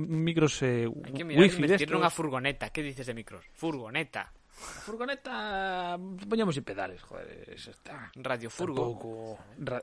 micros 0.02 0.60
eh, 0.66 0.90
hai 0.90 1.14
que 1.14 1.24
mirar 1.24 1.46
wifi 1.46 1.62
de 1.62 1.78
invertir 1.78 1.94
nunha 1.94 2.10
furgoneta, 2.10 2.74
que 2.74 2.82
dices 2.82 3.06
de 3.06 3.14
micros? 3.14 3.46
Furgoneta. 3.54 4.34
A 4.56 4.80
furgoneta 4.88 5.98
mm, 6.00 6.30
poñamos 6.30 6.56
pedales, 6.64 7.02
joder, 7.04 7.50
eso 7.52 7.72
está. 7.72 8.12
Radio 8.16 8.50
Furgo. 8.50 8.82
Tampoco... 8.82 9.40
Ra... 9.60 9.82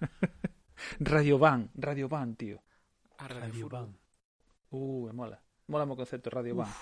Radio 1.00 1.38
Van, 1.38 1.70
Radio 1.74 2.08
Van, 2.08 2.36
tío. 2.36 2.62
A 3.18 3.28
Radio, 3.28 3.40
Radio 3.40 3.68
Van. 3.68 3.98
Uh, 4.70 5.10
mola. 5.12 5.40
Mola 5.66 5.84
o 5.84 5.88
mo 5.88 5.96
concepto 5.96 6.30
Radio 6.30 6.54
Uf, 6.54 6.62
Van. 6.62 6.72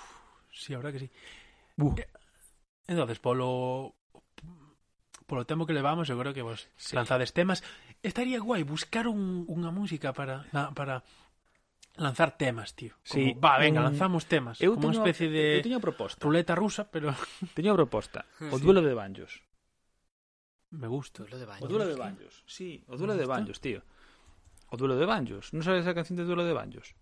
Sí, 0.52 0.74
ahora 0.74 0.92
que 0.92 0.98
sí. 0.98 1.10
Uh. 1.78 1.94
Eh, 1.96 2.08
entonces, 2.86 3.18
polo 3.18 3.94
polo 5.26 5.46
tempo 5.46 5.64
que 5.64 5.72
levamos, 5.72 6.08
eu 6.12 6.20
creo 6.20 6.36
que 6.36 6.44
vos 6.44 6.68
sí. 6.76 6.92
lanzades 6.94 7.32
temas. 7.32 7.64
Estaría 8.04 8.36
guai 8.40 8.62
buscar 8.62 9.08
un, 9.08 9.48
unha 9.48 9.72
música 9.72 10.12
para 10.12 10.44
na, 10.52 10.76
para 10.76 11.00
lanzar 11.96 12.36
temas, 12.36 12.74
tío. 12.74 12.94
Como, 13.08 13.24
sí. 13.24 13.34
Va, 13.34 13.58
venga, 13.58 13.80
mm, 13.80 13.84
lanzamos 13.84 14.26
temas. 14.26 14.60
Eu 14.60 14.74
como 14.74 14.90
teño, 14.90 14.98
unha 14.98 15.02
especie 15.02 15.28
de 15.30 15.62
eu 15.62 15.66
teño 15.66 15.78
proposta. 15.78 16.20
ruleta 16.22 16.54
rusa, 16.58 16.90
pero... 16.90 17.14
Teño 17.56 17.72
a 17.72 17.78
proposta. 17.78 18.26
O 18.54 18.58
duelo 18.58 18.82
de 18.82 18.94
banjos. 18.94 19.42
Me 20.74 20.90
gusta. 20.90 21.22
O 21.22 21.26
duelo 21.26 21.38
de 21.38 21.46
banjos. 21.46 21.64
O 21.64 21.68
duelo 21.70 21.86
de 21.86 21.96
banjos. 21.96 22.34
Sí, 22.46 22.82
o 22.90 22.94
duelo 22.98 23.14
de 23.14 23.26
banjos, 23.26 23.60
tío. 23.62 23.82
O 24.70 24.76
duelo 24.76 24.98
de 24.98 25.06
banjos. 25.06 25.54
Non 25.54 25.62
sabes 25.62 25.86
a 25.86 25.94
canción 25.94 26.18
de 26.18 26.26
duelo 26.26 26.42
de 26.42 26.50
banjos? 26.50 26.98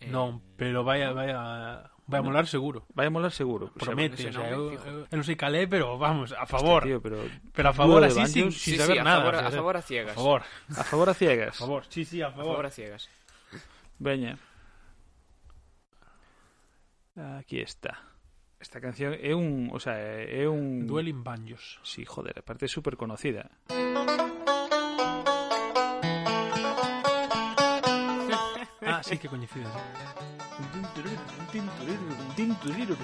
Eh... 0.00 0.08
Non, 0.08 0.40
pero 0.56 0.80
vai 0.80 1.04
a, 1.04 1.12
vai 1.12 1.28
a, 1.28 1.92
vai 2.08 2.18
a 2.20 2.24
molar 2.24 2.48
seguro. 2.48 2.88
Vai 2.96 3.06
a 3.06 3.12
molar 3.12 3.36
seguro. 3.36 3.68
Promete, 3.76 4.24
o 4.24 4.32
sea, 4.32 4.48
eu, 4.48 4.72
eu, 4.72 5.04
eu 5.04 5.16
non 5.20 5.26
sei 5.28 5.36
calé, 5.36 5.68
pero 5.68 6.00
vamos, 6.00 6.32
a 6.32 6.48
favor. 6.48 6.80
Hostia, 6.80 6.96
tío, 6.96 7.04
pero, 7.04 7.20
pero 7.52 7.66
a 7.68 7.74
favor 7.76 8.00
así 8.00 8.24
sin, 8.24 8.48
sin 8.48 8.72
sí, 8.72 8.80
saber 8.80 8.96
sí, 8.96 9.00
a 9.00 9.04
nada. 9.04 9.20
Favor, 9.20 9.36
a 9.36 9.52
favor 9.52 9.76
a 9.76 9.82
ciegas. 9.84 10.16
A 10.16 10.16
favor. 10.16 10.40
A 10.72 10.84
favor 10.88 11.08
a 11.12 11.14
ciegas. 11.14 11.52
A 11.52 11.60
favor, 11.60 11.82
sí, 11.92 12.08
sí, 12.08 12.24
a 12.24 12.32
favor. 12.32 12.56
A 12.56 12.56
favor 12.56 12.66
a 12.66 12.72
ciegas. 12.72 13.02
Veña. 14.00 14.38
Aquí 17.14 17.60
está. 17.60 18.00
Esta 18.58 18.80
canción 18.80 19.12
é 19.12 19.34
un, 19.34 19.68
o 19.72 19.78
sea, 19.78 19.96
é 20.00 20.48
un 20.48 20.88
Dueling 20.88 21.22
Banjos. 21.22 21.80
Sí, 21.84 22.04
joder, 22.04 22.40
aparte 22.40 22.64
é 22.64 22.68
super 22.68 22.96
conocida. 22.96 23.48
Ah, 28.80 29.02
sí 29.04 29.18
que 29.18 29.28
coñecidas. 29.28 29.72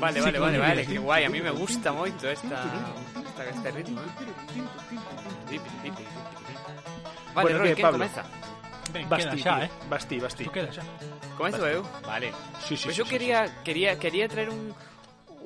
Vale, 0.01 0.21
vale, 0.21 0.39
vale, 0.39 0.59
vale, 0.59 0.87
que 0.87 0.99
guai, 0.99 1.25
a 1.25 1.31
mí 1.31 1.41
me 1.41 1.51
gusta 1.51 1.93
moito 1.93 2.29
esta, 2.29 2.65
esta 3.21 3.43
este 3.49 3.71
ritmo. 3.71 4.01
Vale, 7.35 7.49
Bueno, 7.53 7.59
Roy, 7.59 7.75
que, 7.75 7.83
Pablo? 7.83 7.99
comeza? 7.99 8.25
Ben, 8.93 9.09
Basti, 9.09 9.37
queda 9.37 9.43
xa, 9.43 9.65
eh? 9.65 9.71
Basti, 9.91 10.17
Basti. 10.21 10.43
Isto 10.45 10.55
queda 10.55 10.71
xa. 10.73 10.83
Comezo 11.37 11.67
eu? 11.67 11.83
Vale. 12.07 12.33
Sí, 12.63 12.77
sí, 12.77 12.87
pois 12.87 12.95
pues 12.95 12.95
sí, 12.97 13.01
eu 13.03 13.07
sí, 13.07 13.13
quería, 13.13 13.39
sí, 13.47 13.55
quería, 13.65 13.91
quería 13.99 14.27
traer 14.29 14.51
un 14.51 14.75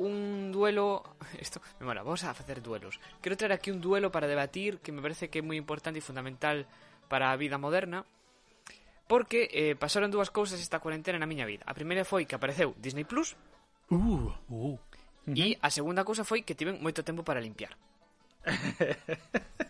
un 0.00 0.50
duelo 0.50 1.04
Esto, 1.38 1.60
me 1.78 1.86
mola, 1.86 2.02
vamos 2.02 2.24
a 2.24 2.34
facer 2.34 2.62
duelos 2.62 2.98
Quero 3.20 3.36
traer 3.36 3.52
aquí 3.52 3.70
un 3.70 3.80
duelo 3.80 4.10
para 4.10 4.26
debatir 4.26 4.78
Que 4.78 4.92
me 4.92 5.02
parece 5.02 5.28
que 5.28 5.40
é 5.40 5.44
moi 5.44 5.60
importante 5.60 6.00
e 6.00 6.04
fundamental 6.04 6.64
Para 7.06 7.30
a 7.30 7.36
vida 7.36 7.60
moderna 7.60 8.08
Porque 9.04 9.52
eh, 9.52 9.76
pasaron 9.76 10.08
dúas 10.08 10.32
cousas 10.32 10.58
esta 10.58 10.80
cuarentena 10.80 11.20
na 11.20 11.28
miña 11.28 11.44
vida 11.44 11.68
A 11.68 11.76
primeira 11.76 12.08
foi 12.08 12.24
que 12.24 12.34
apareceu 12.34 12.72
Disney 12.80 13.04
Plus 13.04 13.36
uh, 13.92 14.32
uh, 14.48 14.74
uh. 14.74 14.76
E 15.36 15.60
a 15.60 15.68
segunda 15.68 16.02
cousa 16.02 16.24
foi 16.24 16.42
que 16.42 16.56
tiven 16.56 16.80
moito 16.80 17.04
tempo 17.04 17.20
para 17.20 17.44
limpiar 17.44 17.76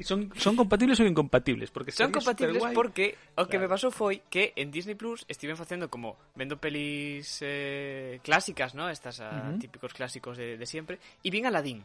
E 0.00 0.04
son, 0.08 0.32
son 0.32 0.56
compatibles 0.56 0.96
ou 0.96 1.04
incompatibles? 1.04 1.68
Porque 1.68 1.92
son 1.92 2.08
compatibles 2.08 2.64
porque 2.72 3.20
o 3.36 3.44
que 3.44 3.60
claro. 3.60 3.68
me 3.68 3.68
pasou 3.68 3.92
foi 3.92 4.24
que 4.32 4.56
en 4.56 4.72
Disney 4.72 4.96
Plus 4.96 5.28
estiven 5.28 5.60
facendo 5.60 5.92
como 5.92 6.16
vendo 6.32 6.56
pelis 6.56 7.44
eh, 7.44 8.16
clásicas, 8.24 8.72
¿no? 8.72 8.88
Estas 8.88 9.20
ah, 9.20 9.28
uh 9.28 9.36
-huh. 9.52 9.60
típicos 9.60 9.92
clásicos 9.92 10.40
de, 10.40 10.56
de 10.56 10.64
siempre, 10.64 10.96
e 11.20 11.28
vin 11.28 11.44
Aladdin. 11.44 11.84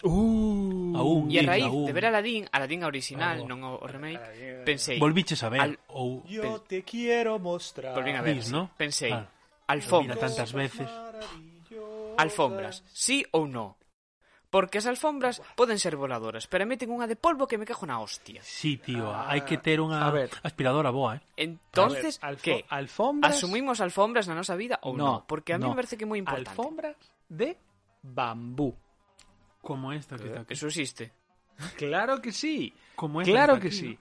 Uh, 0.00 0.96
aún, 0.96 1.28
e 1.28 1.36
a 1.36 1.44
raíz 1.44 1.68
aún. 1.68 1.84
de 1.84 1.92
ver 1.92 2.08
Aladdin, 2.08 2.48
Aladdin 2.48 2.80
original, 2.88 3.44
oh, 3.44 3.48
non 3.48 3.60
o, 3.60 3.76
o 3.76 3.86
remake, 3.92 4.24
Aladdin, 4.24 4.64
pensei... 4.64 4.96
Volviches 4.96 5.44
a 5.44 5.52
ver? 5.52 5.60
Al, 5.60 5.72
ou, 5.92 6.24
oh, 6.24 6.28
yo 6.28 6.64
te 6.64 6.80
quiero 6.80 7.36
mostrar. 7.36 7.92
Volvín 7.92 8.16
a 8.16 8.24
ver, 8.24 8.40
sí, 8.40 8.56
¿no? 8.56 8.72
pensei, 8.72 9.12
ah, 9.12 9.28
alfombras. 9.68 10.16
tantas 10.16 10.56
veces. 10.56 10.88
Alfombras, 12.16 12.80
sí 12.88 13.20
ou 13.36 13.44
no? 13.44 13.76
Porque 14.54 14.78
as 14.78 14.86
alfombras 14.86 15.42
poden 15.58 15.82
ser 15.82 15.98
voladoras, 15.98 16.46
pero 16.46 16.62
meten 16.62 16.86
unha 16.94 17.10
de 17.10 17.18
polvo 17.18 17.50
que 17.50 17.58
me 17.58 17.66
cago 17.66 17.82
na 17.90 17.98
hostia. 17.98 18.38
Sí, 18.46 18.78
tío, 18.78 19.10
hai 19.10 19.42
que 19.42 19.58
ter 19.58 19.82
unha 19.82 19.98
a 20.06 20.14
ver. 20.14 20.30
aspiradora 20.46 20.94
boa, 20.94 21.18
eh. 21.18 21.50
Entonces, 21.50 22.22
ver, 22.22 22.38
alfo- 22.38 22.44
que? 22.46 22.56
alfombras- 22.70 23.34
Asumimos 23.34 23.82
alfombras 23.82 24.30
na 24.30 24.38
nosa 24.38 24.54
vida 24.54 24.78
ou 24.86 24.94
No, 24.94 25.26
no? 25.26 25.26
Porque 25.26 25.50
a 25.50 25.58
mí 25.58 25.66
no. 25.66 25.74
me 25.74 25.82
parece 25.82 25.98
que 25.98 26.06
é 26.06 26.08
moi 26.08 26.22
importante. 26.22 26.54
Alfombras 26.54 26.94
de 27.26 27.58
bambú. 28.06 28.70
Como 29.58 29.90
esta 29.90 30.14
que 30.22 30.30
está 30.30 30.46
aquí. 30.46 30.54
Eso 30.54 30.70
existe. 30.70 31.10
Claro 31.74 32.22
que 32.22 32.30
sí. 32.30 32.70
Como 32.94 33.20
esta 33.26 33.32
Claro 33.34 33.58
que 33.58 33.74
aquí, 33.74 33.76
sí. 33.76 33.98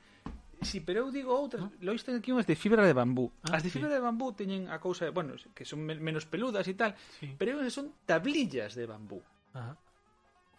Sí, 0.62 0.80
pero 0.80 1.04
eu 1.04 1.12
digo 1.12 1.34
outras, 1.36 1.66
lo 1.84 1.92
viste 1.92 2.14
aquí 2.16 2.32
unhas 2.32 2.48
de 2.48 2.56
fibra 2.56 2.86
de 2.88 2.94
bambú. 2.96 3.28
Ah, 3.44 3.58
As 3.60 3.64
de 3.66 3.74
sí. 3.74 3.82
fibra 3.82 3.90
de 3.92 4.00
bambú 4.00 4.32
teñen 4.32 4.70
a 4.72 4.80
cousa, 4.80 5.04
de- 5.06 5.12
bueno, 5.12 5.34
que 5.52 5.66
son 5.66 5.84
men- 5.84 6.00
menos 6.00 6.24
peludas 6.30 6.64
e 6.70 6.78
tal, 6.78 6.96
Sí. 7.20 7.36
pero 7.36 7.60
esas 7.60 7.74
son 7.74 7.92
tablillas 8.08 8.72
de 8.78 8.86
bambú. 8.88 9.20
Ajá. 9.54 9.76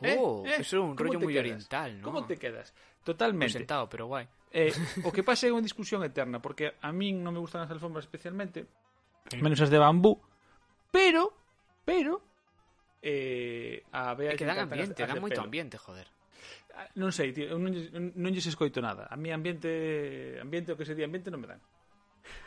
Eh, 0.03 0.16
Oh, 0.18 0.42
eh, 0.47 0.59
eso 0.59 0.76
é 0.76 0.80
un 0.82 0.97
¿cómo 0.99 1.14
rollo 1.14 1.20
quedas? 1.22 1.38
oriental, 1.38 1.90
¿no? 2.01 2.05
Como 2.05 2.26
te 2.26 2.36
quedas? 2.36 2.74
Totalmente. 3.05 3.53
sentado, 3.53 3.88
pero 3.88 4.07
guai. 4.11 4.26
Eh, 4.51 4.72
o 5.07 5.12
que 5.14 5.22
pasa 5.22 5.47
é 5.47 5.53
unha 5.55 5.62
discusión 5.62 6.03
eterna, 6.03 6.42
porque 6.42 6.74
a 6.82 6.90
min 6.90 7.22
non 7.22 7.34
me 7.34 7.40
gustan 7.42 7.62
as 7.62 7.70
alfombras 7.70 8.05
especialmente, 8.07 8.66
menos 9.40 9.59
as 9.62 9.70
de 9.70 9.78
bambú, 9.78 10.18
pero, 10.90 11.30
pero, 11.86 12.22
eh, 13.03 13.84
a 13.92 14.14
Bea 14.14 14.32
É 14.32 14.36
que 14.36 14.47
dan 14.49 14.59
ambiente, 14.66 15.05
dan 15.05 15.20
moito 15.20 15.40
ambiente, 15.40 15.76
joder. 15.78 16.09
Ah, 16.74 16.90
Non 16.99 17.14
sei, 17.14 17.30
tío, 17.30 17.55
non, 17.55 17.70
lles- 17.70 17.95
non 17.95 18.30
lles 18.34 18.47
escoito 18.51 18.82
nada. 18.82 19.07
A 19.07 19.14
mí 19.14 19.30
ambiente, 19.30 20.38
ambiente 20.42 20.74
o 20.74 20.76
que 20.76 20.82
se 20.88 20.99
di 20.99 21.07
ambiente 21.07 21.30
non 21.30 21.38
me 21.38 21.47
dan. 21.47 21.62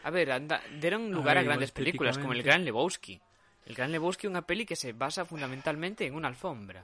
A 0.03 0.09
ver, 0.11 0.33
anda, 0.33 0.59
deron 0.81 1.07
lugar 1.13 1.37
a, 1.37 1.45
ver, 1.45 1.47
grandes 1.55 1.71
películas 1.71 2.17
como 2.19 2.33
El. 2.35 2.43
Gran 2.43 2.65
Lebowski. 2.67 3.15
El 3.67 3.75
Gran 3.75 3.91
Lebowski 3.91 4.27
é 4.27 4.31
unha 4.31 4.43
peli 4.43 4.65
que 4.67 4.75
se 4.79 4.91
basa 4.91 5.23
fundamentalmente 5.23 6.03
en 6.07 6.15
unha 6.17 6.27
alfombra. 6.27 6.83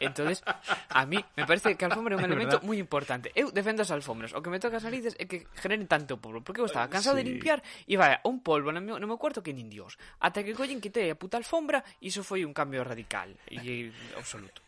Entonces, 0.00 0.42
a 0.88 1.06
mí 1.06 1.18
me 1.36 1.46
parece 1.46 1.76
que 1.76 1.84
a 1.84 1.88
alfombra 1.88 2.14
é 2.14 2.18
un 2.18 2.26
elemento 2.30 2.60
moi 2.62 2.78
importante. 2.78 3.30
Eu 3.34 3.50
defendo 3.50 3.82
as 3.82 3.90
alfombras. 3.90 4.34
O 4.34 4.42
que 4.42 4.50
me 4.50 4.58
toca 4.62 4.78
as 4.78 4.86
narices 4.86 5.14
é 5.18 5.26
que 5.26 5.46
generen 5.58 5.86
tanto 5.90 6.18
polvo. 6.18 6.42
Porque 6.42 6.60
eu 6.62 6.66
estaba 6.66 6.90
cansado 6.90 7.18
sí. 7.18 7.24
de 7.24 7.30
limpiar 7.34 7.62
e 7.86 7.94
vai 7.98 8.18
un 8.26 8.42
polvo 8.42 8.70
no 8.70 8.80
meu, 8.80 8.96
no 8.98 9.06
meu 9.06 9.18
cuarto 9.18 9.42
que 9.42 9.54
nin 9.54 9.70
dios. 9.70 9.98
Ata 10.22 10.42
que 10.42 10.54
collen 10.54 10.82
quitei 10.82 11.10
a 11.10 11.16
puta 11.18 11.38
alfombra, 11.38 11.82
iso 12.02 12.22
foi 12.22 12.46
un 12.46 12.54
cambio 12.54 12.82
radical 12.82 13.30
e 13.50 13.90
absoluto. 14.16 14.62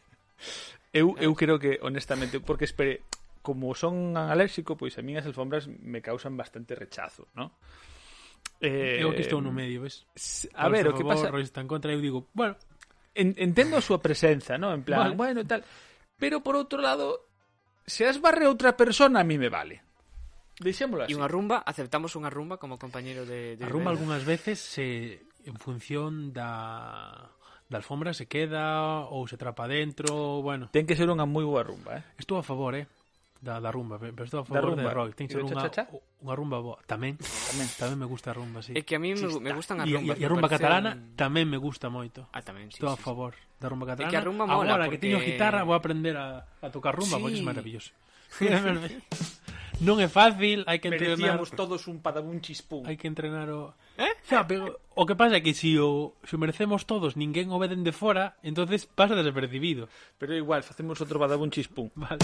Eu, 0.93 1.15
eu 1.23 1.35
creo 1.39 1.59
que, 1.59 1.79
honestamente, 1.83 2.41
porque 2.41 2.67
espere, 2.67 3.07
como 3.43 3.75
son 3.75 4.17
alérxico, 4.17 4.75
pois 4.75 4.99
a 4.99 5.03
min 5.03 5.17
as 5.17 5.27
alfombras 5.27 5.71
me 5.71 6.03
causan 6.03 6.35
bastante 6.37 6.75
rechazo, 6.75 7.31
¿no? 7.39 7.55
Eh, 8.61 9.01
eu 9.01 9.15
que 9.17 9.25
estou 9.25 9.41
no 9.41 9.55
eh, 9.55 9.65
medio, 9.65 9.89
ves? 9.89 10.05
A 10.53 10.69
ver, 10.69 10.85
favor, 10.85 10.93
o 10.93 10.99
que 10.99 11.05
pasa... 11.09 11.33
Roy 11.33 11.47
está 11.47 11.65
en 11.65 11.69
contra, 11.71 11.93
eu 11.95 12.01
digo, 12.03 12.29
bueno, 12.37 12.57
en, 13.15 13.35
entendo 13.39 13.77
a 13.77 13.85
súa 13.85 14.03
presenza, 14.03 14.59
¿no? 14.59 14.73
En 14.73 14.83
plan, 14.83 15.13
vale. 15.13 15.17
bueno, 15.17 15.41
tal. 15.47 15.65
Pero 16.19 16.45
por 16.45 16.57
outro 16.57 16.79
lado, 16.79 17.31
se 17.87 18.07
as 18.07 18.21
barre 18.21 18.47
outra 18.47 18.77
persona, 18.77 19.21
a 19.21 19.27
mí 19.27 19.39
me 19.39 19.49
vale. 19.49 19.83
Deixémolo 20.61 21.09
así. 21.09 21.13
E 21.13 21.17
unha 21.17 21.31
rumba, 21.31 21.65
aceptamos 21.65 22.13
unha 22.15 22.29
rumba 22.29 22.61
como 22.61 22.77
compañero 22.77 23.25
de... 23.25 23.57
de 23.57 23.65
a 23.65 23.69
rumba 23.73 23.91
algunhas 23.91 24.29
veces 24.29 24.61
se 24.61 25.25
en 25.49 25.57
función 25.57 26.37
da 26.37 27.33
da 27.71 27.79
alfombra 27.79 28.13
se 28.13 28.27
queda 28.27 29.07
ou 29.09 29.31
se 29.31 29.39
trapa 29.39 29.71
dentro, 29.71 30.43
bueno. 30.43 30.69
Ten 30.75 30.85
que 30.85 30.99
ser 30.99 31.07
unha 31.07 31.25
moi 31.25 31.47
boa 31.47 31.63
rumba, 31.63 32.03
eh. 32.03 32.05
Estou 32.19 32.37
a 32.37 32.45
favor, 32.45 32.75
eh 32.75 32.85
da, 33.41 33.59
da 33.59 33.71
rumba, 33.73 33.99
pero 33.99 34.25
estou 34.25 34.41
a 34.41 34.45
favor 34.45 34.77
da 34.77 34.85
de 34.85 34.93
rock, 34.93 35.17
ten 35.17 35.25
que 35.25 35.33
ser 35.33 35.43
unha, 35.43 35.73
unha 36.21 36.35
rumba 36.37 36.61
boa. 36.61 36.77
Tamén, 36.85 37.17
tamén, 37.17 37.69
tamén 37.81 37.97
me 37.97 38.05
gusta 38.05 38.31
a 38.31 38.35
rumba, 38.37 38.61
sí. 38.61 38.77
É 38.77 38.85
que 38.85 38.95
a 38.97 39.01
mí 39.01 39.17
me, 39.17 39.29
me 39.41 39.53
gustan 39.57 39.81
as 39.81 39.89
rumbas. 39.89 40.21
E 40.21 40.25
a 40.25 40.29
rumba 40.29 40.49
catalana 40.53 40.93
un... 40.93 41.17
tamén 41.17 41.49
me 41.49 41.57
gusta 41.57 41.89
moito. 41.89 42.29
Ah, 42.37 42.45
tamén, 42.45 42.69
sí. 42.69 42.77
Estou 42.77 42.93
sí, 42.93 42.97
a 42.97 43.01
favor 43.01 43.33
sí. 43.33 43.41
da 43.57 43.73
rumba 43.73 43.89
catalana. 43.89 44.13
É 44.13 44.13
que 44.13 44.21
a 44.21 44.25
rumba 44.25 44.45
mola, 44.45 44.77
Agora 44.77 44.85
porque... 44.85 45.01
que 45.01 45.09
teño 45.09 45.25
guitarra 45.25 45.65
vou 45.65 45.73
aprender 45.73 46.21
a, 46.21 46.45
a 46.61 46.69
tocar 46.69 46.93
rumba, 46.93 47.17
sí. 47.17 47.23
porque 47.25 47.41
é 47.41 47.49
maravilloso. 47.49 47.97
non 49.81 49.97
é 49.97 50.09
fácil, 50.13 50.69
hai 50.69 50.77
que 50.77 50.93
entrenar. 50.93 51.17
Merecíamos 51.17 51.57
todos 51.57 51.89
un 51.89 52.05
padabun 52.05 52.45
chispún. 52.45 52.85
Hai 52.85 53.01
que 53.01 53.09
entrenar 53.09 53.49
o 53.49 53.73
¿Eh? 53.97 54.13
Xa, 54.29 54.45
pero 54.45 54.85
o 54.93 55.09
que 55.09 55.17
pasa 55.17 55.41
é 55.41 55.45
que 55.45 55.57
se 55.57 55.65
si 55.65 55.81
o, 55.81 56.13
se 56.29 56.37
o 56.37 56.41
merecemos 56.41 56.85
todos, 56.85 57.17
ninguén 57.17 57.49
o 57.49 57.57
veden 57.57 57.89
de 57.89 57.97
fora, 57.97 58.37
entonces 58.45 58.85
pasa 58.85 59.17
desapercibido. 59.17 59.89
Pero 60.21 60.37
igual, 60.37 60.61
facemos 60.61 61.01
outro 61.01 61.17
badabun 61.17 61.49
chispún. 61.49 61.89
Vale. 61.97 62.21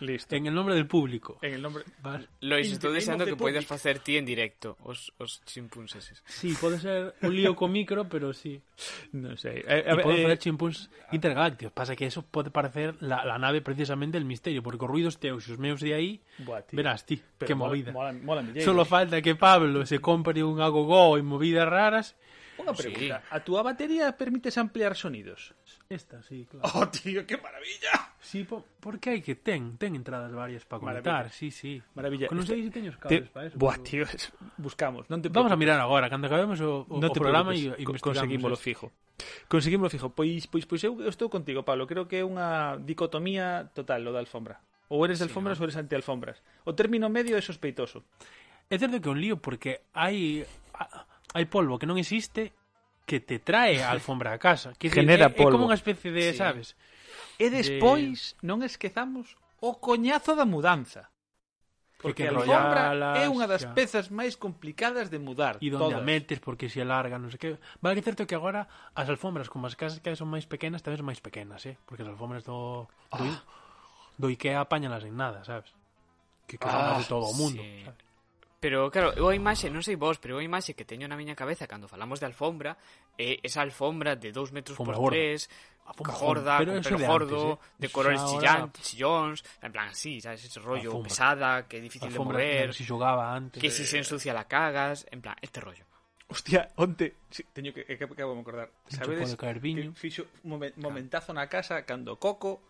Listo. 0.00 0.34
En 0.34 0.46
el 0.46 0.54
nombre 0.54 0.74
del 0.74 0.88
público. 0.88 1.38
En 1.42 1.54
el 1.54 1.62
nombre... 1.62 1.84
Vale. 2.02 2.26
Lois, 2.40 2.66
In 2.66 2.72
estou 2.74 2.90
deseando 2.90 3.22
que 3.22 3.36
public. 3.38 3.62
facer 3.62 4.00
ti 4.02 4.16
en 4.18 4.26
directo 4.26 4.74
os, 4.82 5.14
os 5.22 5.38
chimpuns 5.46 5.94
eses. 5.94 6.18
Sí, 6.26 6.58
pode 6.58 6.82
ser 6.82 7.14
un 7.22 7.30
lío 7.30 7.54
co 7.54 7.68
micro, 7.70 8.08
pero 8.10 8.34
sí. 8.34 8.58
Non 9.14 9.38
sei. 9.38 9.62
Eh, 9.62 9.86
a 9.86 9.94
ver, 9.94 10.02
pode 10.02 10.18
eh, 10.18 10.26
facer 10.26 10.38
chimpuns 10.42 10.90
intergalácticos. 11.14 11.70
Pasa 11.70 11.94
que 11.94 12.10
eso 12.10 12.26
pode 12.26 12.50
parecer 12.50 12.98
la, 12.98 13.22
la 13.22 13.38
nave 13.38 13.62
precisamente 13.62 14.18
el 14.18 14.26
misterio, 14.26 14.58
porque 14.58 14.82
os 14.82 14.90
ruidos 14.90 15.22
teus 15.22 15.46
e 15.46 15.54
os 15.54 15.60
meus 15.62 15.78
de 15.78 15.94
aí, 15.94 16.18
Buah, 16.42 16.66
tío. 16.66 16.82
verás 16.82 17.06
ti, 17.06 17.22
Pero 17.38 17.46
que 17.46 17.54
mola- 17.54 17.70
movida. 17.70 17.90
mola- 17.94 18.16
mola 18.26 18.42
milleiro. 18.42 18.66
Solo 18.66 18.82
falta 18.82 19.22
que 19.22 19.38
Pablo 19.38 19.86
se 19.86 20.02
compre 20.02 20.42
un 20.42 20.58
agogó 20.58 21.14
e 21.14 21.22
movidas 21.22 21.68
raras. 21.70 22.18
Unha 22.62 22.72
pregunta. 22.72 23.16
Sí. 23.18 23.34
A 23.34 23.38
túa 23.42 23.60
batería 23.66 24.14
permites 24.14 24.54
ampliar 24.56 24.94
sonidos? 24.94 25.52
Esta, 25.90 26.22
sí, 26.22 26.46
claro. 26.50 26.64
Oh, 26.72 26.86
tío, 26.88 27.26
que 27.26 27.36
maravilla. 27.36 28.14
Sí, 28.22 28.46
po 28.46 28.62
porque 28.78 29.10
hai 29.10 29.20
que 29.20 29.34
ten, 29.34 29.74
ten 29.76 29.98
entradas 29.98 30.30
varias 30.30 30.62
para 30.62 30.78
conectar, 30.78 31.26
maravilla. 31.26 31.34
sí, 31.34 31.50
sí. 31.50 31.82
Maravilla. 31.98 32.30
Con 32.30 32.38
non 32.38 32.46
sei 32.46 32.62
se 32.62 32.70
teño 32.70 32.94
os 32.94 32.98
cables 33.02 33.26
te... 33.26 33.34
para 33.34 33.50
eso. 33.50 33.58
Buah, 33.58 33.82
pero... 33.82 33.86
tío, 33.86 34.02
es... 34.06 34.30
buscamos. 34.56 35.10
Non 35.10 35.18
te 35.18 35.26
preocupes. 35.26 35.50
Vamos 35.50 35.54
a 35.54 35.58
mirar 35.58 35.78
agora, 35.82 36.06
cando 36.06 36.30
acabemos 36.30 36.62
o, 36.62 36.86
o, 36.86 37.02
no 37.02 37.10
o 37.10 37.14
programa 37.14 37.50
e 37.52 37.74
Conseguímoslo 37.82 38.54
fijo. 38.54 38.94
Conseguímoslo 39.50 39.90
fijo. 39.90 40.08
Pois, 40.14 40.46
pois, 40.46 40.64
pois 40.64 40.82
eu 40.86 40.94
estou 41.10 41.26
contigo, 41.26 41.66
Pablo. 41.66 41.90
Creo 41.90 42.06
que 42.06 42.22
é 42.22 42.24
unha 42.24 42.78
dicotomía 42.78 43.66
total 43.74 44.06
lo 44.06 44.14
da 44.14 44.22
alfombra. 44.22 44.62
Ou 44.92 45.02
eres 45.02 45.18
de 45.18 45.26
alfombras 45.26 45.56
sí, 45.56 45.60
no. 45.60 45.64
ou 45.64 45.66
eres 45.66 45.78
anti-alfombras. 45.80 46.38
O 46.68 46.76
término 46.76 47.08
medio 47.08 47.34
é 47.34 47.42
sospeitoso. 47.42 48.04
É 48.68 48.76
certo 48.76 49.00
que 49.00 49.08
é 49.08 49.12
un 49.12 49.20
lío 49.20 49.36
porque 49.40 49.88
hai 49.92 50.46
hai 51.32 51.48
polvo 51.48 51.80
que 51.80 51.88
non 51.88 51.96
existe 51.96 52.52
que 53.04 53.18
te 53.20 53.38
trae 53.38 53.82
a 53.82 53.90
alfombra 53.90 54.32
a 54.32 54.38
casa. 54.38 54.72
Que 54.78 54.88
Genera 54.88 55.26
é, 55.26 55.34
polvo. 55.34 55.50
É 55.50 55.54
como 55.58 55.66
unha 55.68 55.78
especie 55.78 56.14
de, 56.14 56.32
sí. 56.32 56.38
sabes? 56.38 56.78
E 57.40 57.50
despois, 57.50 58.38
de... 58.38 58.46
non 58.46 58.62
esquezamos 58.62 59.34
o 59.58 59.78
coñazo 59.82 60.38
da 60.38 60.46
mudanza. 60.46 61.10
Porque, 62.02 62.26
porque 62.26 62.50
a 62.50 62.58
alfombra 62.58 62.94
las... 62.94 63.16
é 63.22 63.26
unha 63.30 63.46
das 63.46 63.62
pezas 63.74 64.10
máis 64.10 64.34
complicadas 64.34 65.06
de 65.06 65.22
mudar. 65.22 65.58
E 65.62 65.70
donde 65.70 65.94
todas. 65.94 66.02
a 66.02 66.06
metes, 66.06 66.38
porque 66.42 66.66
se 66.66 66.82
alarga, 66.82 67.18
non 67.18 67.30
sei 67.30 67.38
que... 67.38 67.50
Vale 67.78 67.94
que 67.94 68.02
certo 68.02 68.26
que 68.26 68.34
agora 68.34 68.66
as 68.94 69.06
alfombras, 69.06 69.46
como 69.46 69.70
as 69.70 69.78
casas 69.78 70.02
que 70.02 70.10
son 70.18 70.30
máis 70.30 70.46
pequenas, 70.50 70.82
tamén 70.82 70.98
son 70.98 71.08
máis 71.08 71.22
pequenas, 71.22 71.62
eh? 71.66 71.78
Porque 71.86 72.02
as 72.02 72.10
alfombras 72.10 72.42
do, 72.42 72.90
do, 73.14 73.22
oh. 73.22 73.38
do 74.18 74.26
Ikea 74.34 74.66
apañalas 74.66 75.06
en 75.06 75.14
nada, 75.14 75.46
sabes? 75.46 75.70
Que, 76.50 76.58
que 76.58 76.66
ah, 76.66 76.98
de 76.98 77.06
todo 77.06 77.30
o 77.30 77.34
mundo, 77.38 77.62
sí. 77.62 77.86
sabes? 77.86 78.11
Pero 78.62 78.86
claro, 78.94 79.10
eu 79.18 79.26
a 79.26 79.34
imaxe, 79.34 79.66
non 79.74 79.82
sei 79.82 79.98
vos, 79.98 80.22
pero 80.22 80.38
eu 80.38 80.40
a 80.40 80.46
imaxe 80.46 80.70
que 80.78 80.86
teño 80.86 81.10
na 81.10 81.18
miña 81.18 81.34
cabeza 81.34 81.66
cando 81.66 81.90
falamos 81.90 82.22
de 82.22 82.30
alfombra 82.30 82.78
é 83.18 83.42
esa 83.42 83.58
alfombra 83.66 84.14
de 84.14 84.30
2 84.30 84.54
metros 84.54 84.78
Alfombra 84.78 84.94
por 84.94 85.10
gorda. 85.10 85.18
3, 85.18 85.50
Alfombra 85.82 86.14
gorda, 86.14 86.22
gorda, 86.22 86.54
pero 86.62 86.70
con 86.78 86.82
pelo 86.86 86.98
de 87.02 87.06
gordo, 87.10 87.40
antes, 87.42 87.58
eh. 87.58 87.74
de 87.82 87.86
Eso 87.90 87.94
colores 87.98 88.20
chillantes, 88.22 88.80
chillóns, 88.86 89.38
en 89.66 89.70
plan 89.74 89.88
así, 89.90 90.22
sabes, 90.22 90.46
ese 90.46 90.62
rollo 90.62 90.94
Alfombra. 90.94 91.10
pesada, 91.10 91.48
que 91.66 91.76
é 91.76 91.82
difícil 91.82 92.06
de 92.06 92.14
Alfombra 92.14 92.38
mover, 92.38 92.70
que 92.70 92.78
si 92.78 92.84
xogaba 92.86 93.24
antes. 93.34 93.58
que 93.58 93.66
si 93.74 93.82
se 93.82 93.98
ensucia 93.98 94.30
la 94.30 94.46
cagas, 94.46 95.10
en 95.10 95.18
plan, 95.18 95.34
este 95.42 95.58
rollo. 95.58 95.82
Hostia, 96.30 96.70
onte, 96.78 97.18
sí, 97.34 97.42
teño 97.52 97.74
que, 97.74 97.82
que, 97.84 97.98
que 97.98 98.04
acabo 98.06 98.30
de 98.32 98.40
acordar. 98.46 98.70
Sabedes 98.86 99.34
que 99.34 99.90
fixo 99.98 100.22
un 100.46 100.54
momen- 100.54 100.72
momentazo 100.78 101.34
na 101.34 101.50
casa 101.50 101.82
cando 101.82 102.14
Coco 102.16 102.62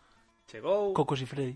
chegou, 0.49 0.97
Cocos 0.97 1.21
y 1.21 1.29
Freddy. 1.29 1.55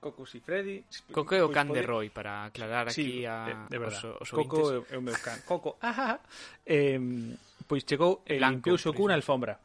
Cocos 0.00 0.34
e 0.34 0.40
Freddy. 0.40 0.84
Coco 1.10 1.34
é 1.34 1.42
o 1.42 1.48
pois 1.48 1.56
can 1.56 1.66
poder... 1.68 1.82
de 1.82 1.86
Roy, 1.86 2.10
para 2.10 2.44
aclarar 2.46 2.92
sí, 2.92 3.24
aquí 3.24 3.26
a... 3.26 3.66
de, 3.68 3.78
de 3.78 3.78
os, 3.78 4.04
os 4.20 4.30
Coco 4.30 4.56
ouvintes. 4.60 4.92
é 4.92 4.98
o 4.98 5.02
meu 5.02 5.16
can. 5.18 5.38
Coco, 5.42 5.76
ah. 5.82 6.20
Eh, 6.64 7.00
pois 7.66 7.82
chegou 7.82 8.22
e 8.26 8.38
limpiou 8.38 8.76
o 8.76 8.94
cunha 8.94 9.14
alfombra. 9.14 9.58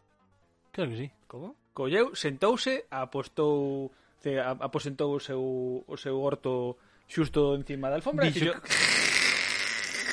Claro 0.72 0.92
que 0.92 0.98
sí. 0.98 1.08
Como? 1.28 1.56
Colleu, 1.74 2.16
sentouse, 2.16 2.86
apostou 2.92 3.92
se 4.22 4.38
aposentou 4.38 5.16
o 5.16 5.20
seu 5.20 5.84
o 5.88 5.96
seu 5.98 6.20
horto 6.22 6.78
xusto 7.10 7.56
encima 7.56 7.90
da 7.90 7.98
alfombra 7.98 8.30
Dixo... 8.30 8.46
yo... 8.46 8.54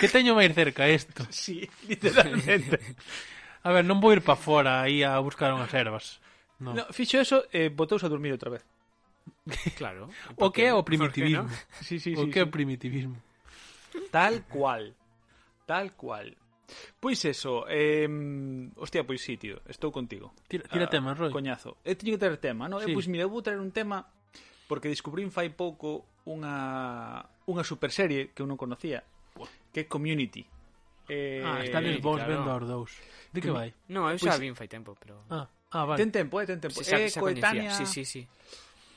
que 0.00 0.08
teño 0.08 0.34
máis 0.34 0.54
cerca 0.54 0.88
isto? 0.88 1.26
Sí, 1.34 1.68
literalmente. 1.86 2.80
a 3.66 3.68
ver, 3.74 3.84
non 3.84 4.00
vou 4.00 4.16
ir 4.16 4.24
para 4.24 4.40
fora 4.40 4.80
aí 4.80 5.04
a 5.04 5.20
buscar 5.20 5.52
unhas 5.52 5.72
ervas. 5.74 6.22
No. 6.58 6.74
no 6.74 6.82
fixo 6.90 7.20
eso 7.20 7.46
e 7.52 7.68
eh, 7.68 7.70
botouse 7.70 8.08
a 8.08 8.12
dormir 8.12 8.32
outra 8.32 8.50
vez. 8.50 8.64
Claro. 9.76 10.08
o 10.36 10.52
qué 10.52 10.72
o 10.72 10.84
primitivismo. 10.84 11.44
No? 11.44 11.50
Sí, 11.80 12.00
sí, 12.00 12.14
o 12.16 12.24
sí, 12.24 12.30
qué 12.30 12.42
o 12.42 12.50
primitivismo. 12.50 13.16
Tal 14.10 14.44
cual. 14.46 14.94
Tal 15.66 15.92
cual. 15.92 16.36
Pois 17.00 17.24
eso, 17.24 17.64
eh, 17.68 18.08
hostia, 18.76 19.06
pois 19.06 19.24
sí, 19.24 19.36
tío, 19.36 19.60
estou 19.68 19.88
contigo. 19.88 20.36
Tira, 20.48 20.68
tira 20.68 20.84
ah, 20.84 20.92
tema, 20.92 21.14
Roy. 21.16 21.32
Coñazo. 21.32 21.80
Eu 21.80 21.96
teño 21.96 22.12
que 22.16 22.20
ter 22.20 22.36
tema, 22.36 22.68
non? 22.68 22.84
Sí. 22.84 22.92
Eh, 22.92 22.94
pois 22.94 23.08
mira, 23.08 23.24
eu 23.24 23.32
vou 23.32 23.40
traer 23.40 23.60
un 23.60 23.72
tema 23.72 24.04
porque 24.68 24.92
descubrín 24.92 25.32
fai 25.32 25.48
pouco 25.48 26.04
unha 26.28 27.24
unha 27.48 27.64
super 27.64 27.88
serie 27.88 28.36
que 28.36 28.44
eu 28.44 28.48
non 28.48 28.60
conocía, 28.60 29.00
que 29.72 29.80
é 29.80 29.88
Community. 29.88 30.44
Eh, 31.08 31.40
ah, 31.40 31.64
estades 31.64 31.96
vos 32.04 32.20
claro. 32.20 32.28
vendo 32.28 32.50
os 32.52 32.64
dous. 32.68 32.92
De 33.32 33.40
que 33.40 33.48
mm. 33.48 33.56
vai? 33.56 33.68
Non, 33.88 34.12
eu 34.12 34.20
xa 34.20 34.36
pues, 34.36 34.44
vin 34.44 34.52
fai 34.52 34.68
tempo, 34.68 34.92
pero... 35.00 35.24
Ah, 35.32 35.48
ah 35.72 35.84
vale. 35.88 36.04
Ten 36.04 36.12
tempo, 36.12 36.36
eh, 36.36 36.44
ten 36.44 36.60
tempo. 36.60 36.84
Si, 36.84 36.92
eh, 36.92 37.08
coetánea... 37.16 37.72
Sí, 37.72 37.88
sí, 37.88 38.04
sí 38.04 38.22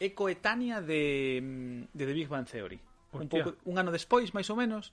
é 0.02 0.10
coetánea 0.18 0.82
de, 0.82 1.38
mm, 1.38 1.93
de 1.93 2.04
The 2.10 2.14
Big 2.18 2.26
Bang 2.26 2.49
Theory. 2.49 2.82
Un, 3.14 3.28
pouco, 3.30 3.54
un 3.70 3.78
ano 3.78 3.93
despois, 3.93 4.34
máis 4.34 4.49
ou 4.49 4.58
menos, 4.58 4.89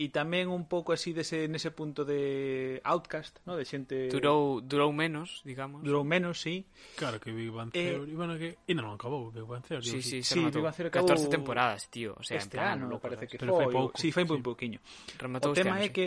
e 0.00 0.08
tamén 0.08 0.48
un 0.48 0.64
pouco 0.64 0.96
así 0.96 1.12
dese 1.12 1.44
nese 1.48 1.72
punto 1.72 2.04
de 2.08 2.80
Outcast, 2.84 3.40
no, 3.44 3.56
de 3.56 3.68
xente 3.68 4.08
Durou 4.08 4.64
durou 4.64 4.92
menos, 4.96 5.44
digamos. 5.44 5.84
Durou 5.84 6.04
menos, 6.04 6.40
sí. 6.40 6.64
Claro 6.96 7.20
que 7.20 7.32
Big 7.32 7.52
Bang 7.52 7.68
eh, 7.76 7.92
Theory, 7.92 8.12
eh... 8.12 8.16
bueno, 8.16 8.32
que 8.40 8.56
ainda 8.64 8.80
non 8.80 8.96
acabou 8.96 9.28
Big 9.28 9.44
Bang 9.44 9.64
Theory. 9.64 9.84
Sí, 9.84 10.00
sí, 10.00 10.24
sí, 10.24 10.36
sí 10.36 10.40
Big 10.48 10.64
Bang 10.64 10.72
Theory 10.72 10.88
acabou 10.88 11.12
14 11.12 11.28
temporadas, 11.28 11.88
tío, 11.92 12.16
o 12.16 12.24
sea, 12.24 12.40
este 12.40 12.56
en 12.56 12.64
plan, 12.64 12.76
ano, 12.80 12.96
no 12.96 12.96
parece 12.96 13.28
que 13.28 13.36
Pero 13.36 13.56
foi, 13.56 13.68
foi 13.68 13.72
pouco, 13.72 13.92
sí, 13.96 14.08
foi 14.08 14.24
sí. 14.24 14.32
un 14.32 14.44
pouquiño. 14.44 14.78
Rematou 15.20 15.52
o 15.52 15.56
tema 15.56 15.76
este 15.76 15.84
ano, 15.84 15.84
é 15.84 15.90
sí. 15.90 15.96
que 15.96 16.06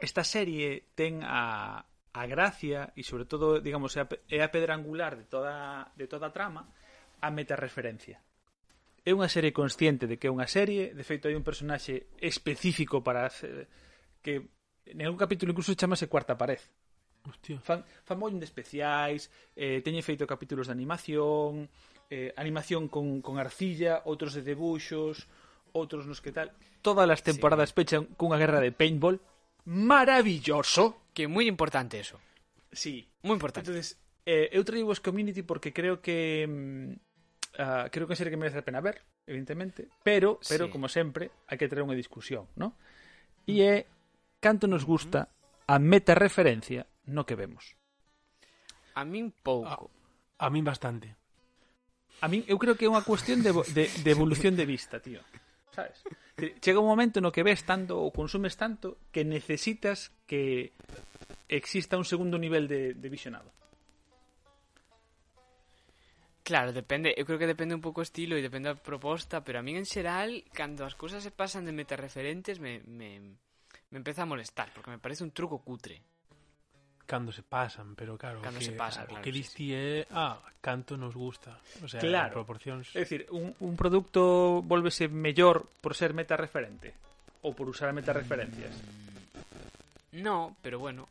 esta 0.00 0.24
serie 0.24 0.88
ten 0.96 1.20
a 1.20 1.84
a 2.14 2.30
gracia 2.30 2.94
e 2.94 3.02
sobre 3.02 3.26
todo, 3.26 3.58
digamos, 3.58 3.96
é 3.98 4.04
a, 4.04 4.08
é 4.30 4.38
a 4.44 4.48
pedra 4.48 4.78
angular 4.78 5.18
de 5.18 5.26
toda 5.26 5.90
de 5.98 6.06
toda 6.06 6.30
a 6.30 6.32
trama 6.36 6.70
a 7.24 7.32
metareferencia. 7.32 8.20
É 9.04 9.12
unha 9.16 9.32
serie 9.32 9.56
consciente 9.56 10.04
de 10.04 10.20
que 10.20 10.28
é 10.28 10.32
unha 10.32 10.48
serie, 10.48 10.92
de 10.92 11.04
feito 11.04 11.28
hai 11.28 11.36
un 11.36 11.44
personaxe 11.44 12.12
específico 12.20 13.00
para 13.00 13.24
hacer, 13.24 13.68
que 14.20 14.52
en 14.84 15.00
algún 15.04 15.20
capítulo 15.20 15.52
incluso 15.52 15.72
chamase 15.72 16.08
cuarta 16.08 16.36
pared. 16.36 16.60
Hostia. 17.24 17.56
Fan, 17.60 17.84
fan 18.04 18.18
mollón 18.20 18.40
de 18.40 18.48
especiais, 18.48 19.32
eh, 19.56 19.80
teñen 19.80 20.04
feito 20.04 20.28
capítulos 20.28 20.68
de 20.68 20.76
animación, 20.76 21.68
eh, 22.12 22.36
animación 22.36 22.88
con, 22.92 23.24
con 23.24 23.40
arcilla, 23.40 24.04
outros 24.04 24.36
de 24.36 24.44
debuxos, 24.44 25.24
outros 25.72 26.04
nos 26.04 26.20
que 26.20 26.32
tal. 26.32 26.52
Todas 26.84 27.08
as 27.08 27.24
temporadas 27.24 27.72
sí. 27.72 27.76
pechan 27.80 28.12
cunha 28.20 28.36
guerra 28.36 28.60
de 28.60 28.76
paintball. 28.76 29.20
Maravilloso. 29.64 31.08
Que 31.16 31.24
moi 31.24 31.48
importante 31.48 31.96
eso. 31.96 32.20
Sí. 32.68 33.08
Moi 33.24 33.40
importante. 33.40 33.72
Entonces, 33.72 33.96
eh, 34.28 34.52
eu 34.52 34.60
traio 34.60 34.84
vos 34.84 35.00
community 35.00 35.40
porque 35.40 35.72
creo 35.72 36.04
que 36.04 36.44
mm, 36.44 37.13
ah, 37.58 37.88
creo 37.90 38.06
que 38.06 38.14
é 38.14 38.18
serie 38.18 38.32
que 38.32 38.40
merece 38.40 38.58
a 38.60 38.66
pena 38.66 38.80
ver, 38.80 39.02
evidentemente, 39.26 39.88
pero, 40.02 40.40
pero 40.48 40.66
sí. 40.66 40.72
como 40.72 40.88
sempre, 40.88 41.30
hai 41.48 41.56
que 41.58 41.70
traer 41.70 41.86
unha 41.86 41.98
discusión, 41.98 42.50
¿no? 42.58 42.74
Mm. 43.46 43.50
E 43.50 43.54
é 43.62 43.76
canto 44.40 44.66
nos 44.68 44.84
gusta 44.84 45.32
a 45.66 45.76
meta-referencia 45.80 46.84
no 47.08 47.24
que 47.24 47.38
vemos. 47.38 47.76
A 48.94 49.02
min 49.04 49.32
pouco. 49.32 49.90
A, 50.38 50.46
a 50.46 50.52
min 50.52 50.64
bastante. 50.64 51.16
A 52.20 52.28
min 52.28 52.44
eu 52.46 52.60
creo 52.60 52.76
que 52.76 52.86
é 52.86 52.90
unha 52.90 53.04
cuestión 53.04 53.42
de, 53.42 53.50
de, 53.72 53.84
de 53.88 54.10
evolución 54.10 54.54
de 54.54 54.66
vista, 54.68 55.00
tío. 55.00 55.20
Sabes? 55.74 56.06
Chega 56.62 56.78
un 56.78 56.86
momento 56.86 57.18
no 57.18 57.34
que 57.34 57.42
ves 57.42 57.66
tanto 57.66 57.98
ou 57.98 58.14
consumes 58.14 58.54
tanto 58.54 59.02
que 59.10 59.26
necesitas 59.26 60.14
que 60.30 60.74
exista 61.50 61.98
un 61.98 62.06
segundo 62.06 62.38
nivel 62.38 62.70
de, 62.70 62.94
de 62.94 63.08
visionado. 63.10 63.50
Claro, 66.44 66.76
depende, 66.76 67.16
eu 67.16 67.24
creo 67.24 67.40
que 67.40 67.48
depende 67.48 67.72
un 67.72 67.80
pouco 67.80 68.04
o 68.04 68.06
estilo 68.06 68.36
e 68.36 68.44
depende 68.44 68.68
da 68.68 68.76
proposta, 68.76 69.40
pero 69.40 69.56
a 69.56 69.64
min 69.64 69.80
en 69.80 69.88
xeral, 69.88 70.44
cando 70.52 70.84
as 70.84 70.92
cousas 70.92 71.24
se 71.24 71.32
pasan 71.32 71.64
de 71.64 71.72
metareferentes, 71.72 72.60
me, 72.60 72.84
me, 72.84 73.40
me 73.88 73.96
empeza 73.96 74.22
a 74.22 74.28
molestar, 74.28 74.68
porque 74.76 74.92
me 74.92 75.00
parece 75.00 75.24
un 75.24 75.32
truco 75.32 75.64
cutre. 75.64 76.04
Cando 77.08 77.32
se 77.32 77.40
pasan, 77.40 77.96
pero 77.96 78.20
claro, 78.20 78.44
Cando 78.44 78.60
que, 78.60 78.68
se 78.68 78.76
pasan, 78.76 79.08
o 79.08 79.16
claro, 79.16 79.24
que 79.24 79.32
é, 79.72 80.04
ah, 80.12 80.36
canto 80.60 81.00
nos 81.00 81.16
gusta. 81.16 81.56
O 81.80 81.88
sea, 81.88 82.04
Claro. 82.04 82.36
proporcións. 82.44 82.92
É 82.92 83.08
dicir, 83.08 83.24
un, 83.32 83.56
un 83.64 83.72
produto 83.72 84.60
volvese 84.60 85.08
mellor 85.08 85.64
por 85.80 85.96
ser 85.96 86.12
meta-referente 86.12 86.92
ou 87.40 87.56
por 87.56 87.72
usar 87.72 87.88
meta-referencias. 87.96 88.72
No, 90.12 90.56
pero 90.60 90.76
bueno. 90.76 91.08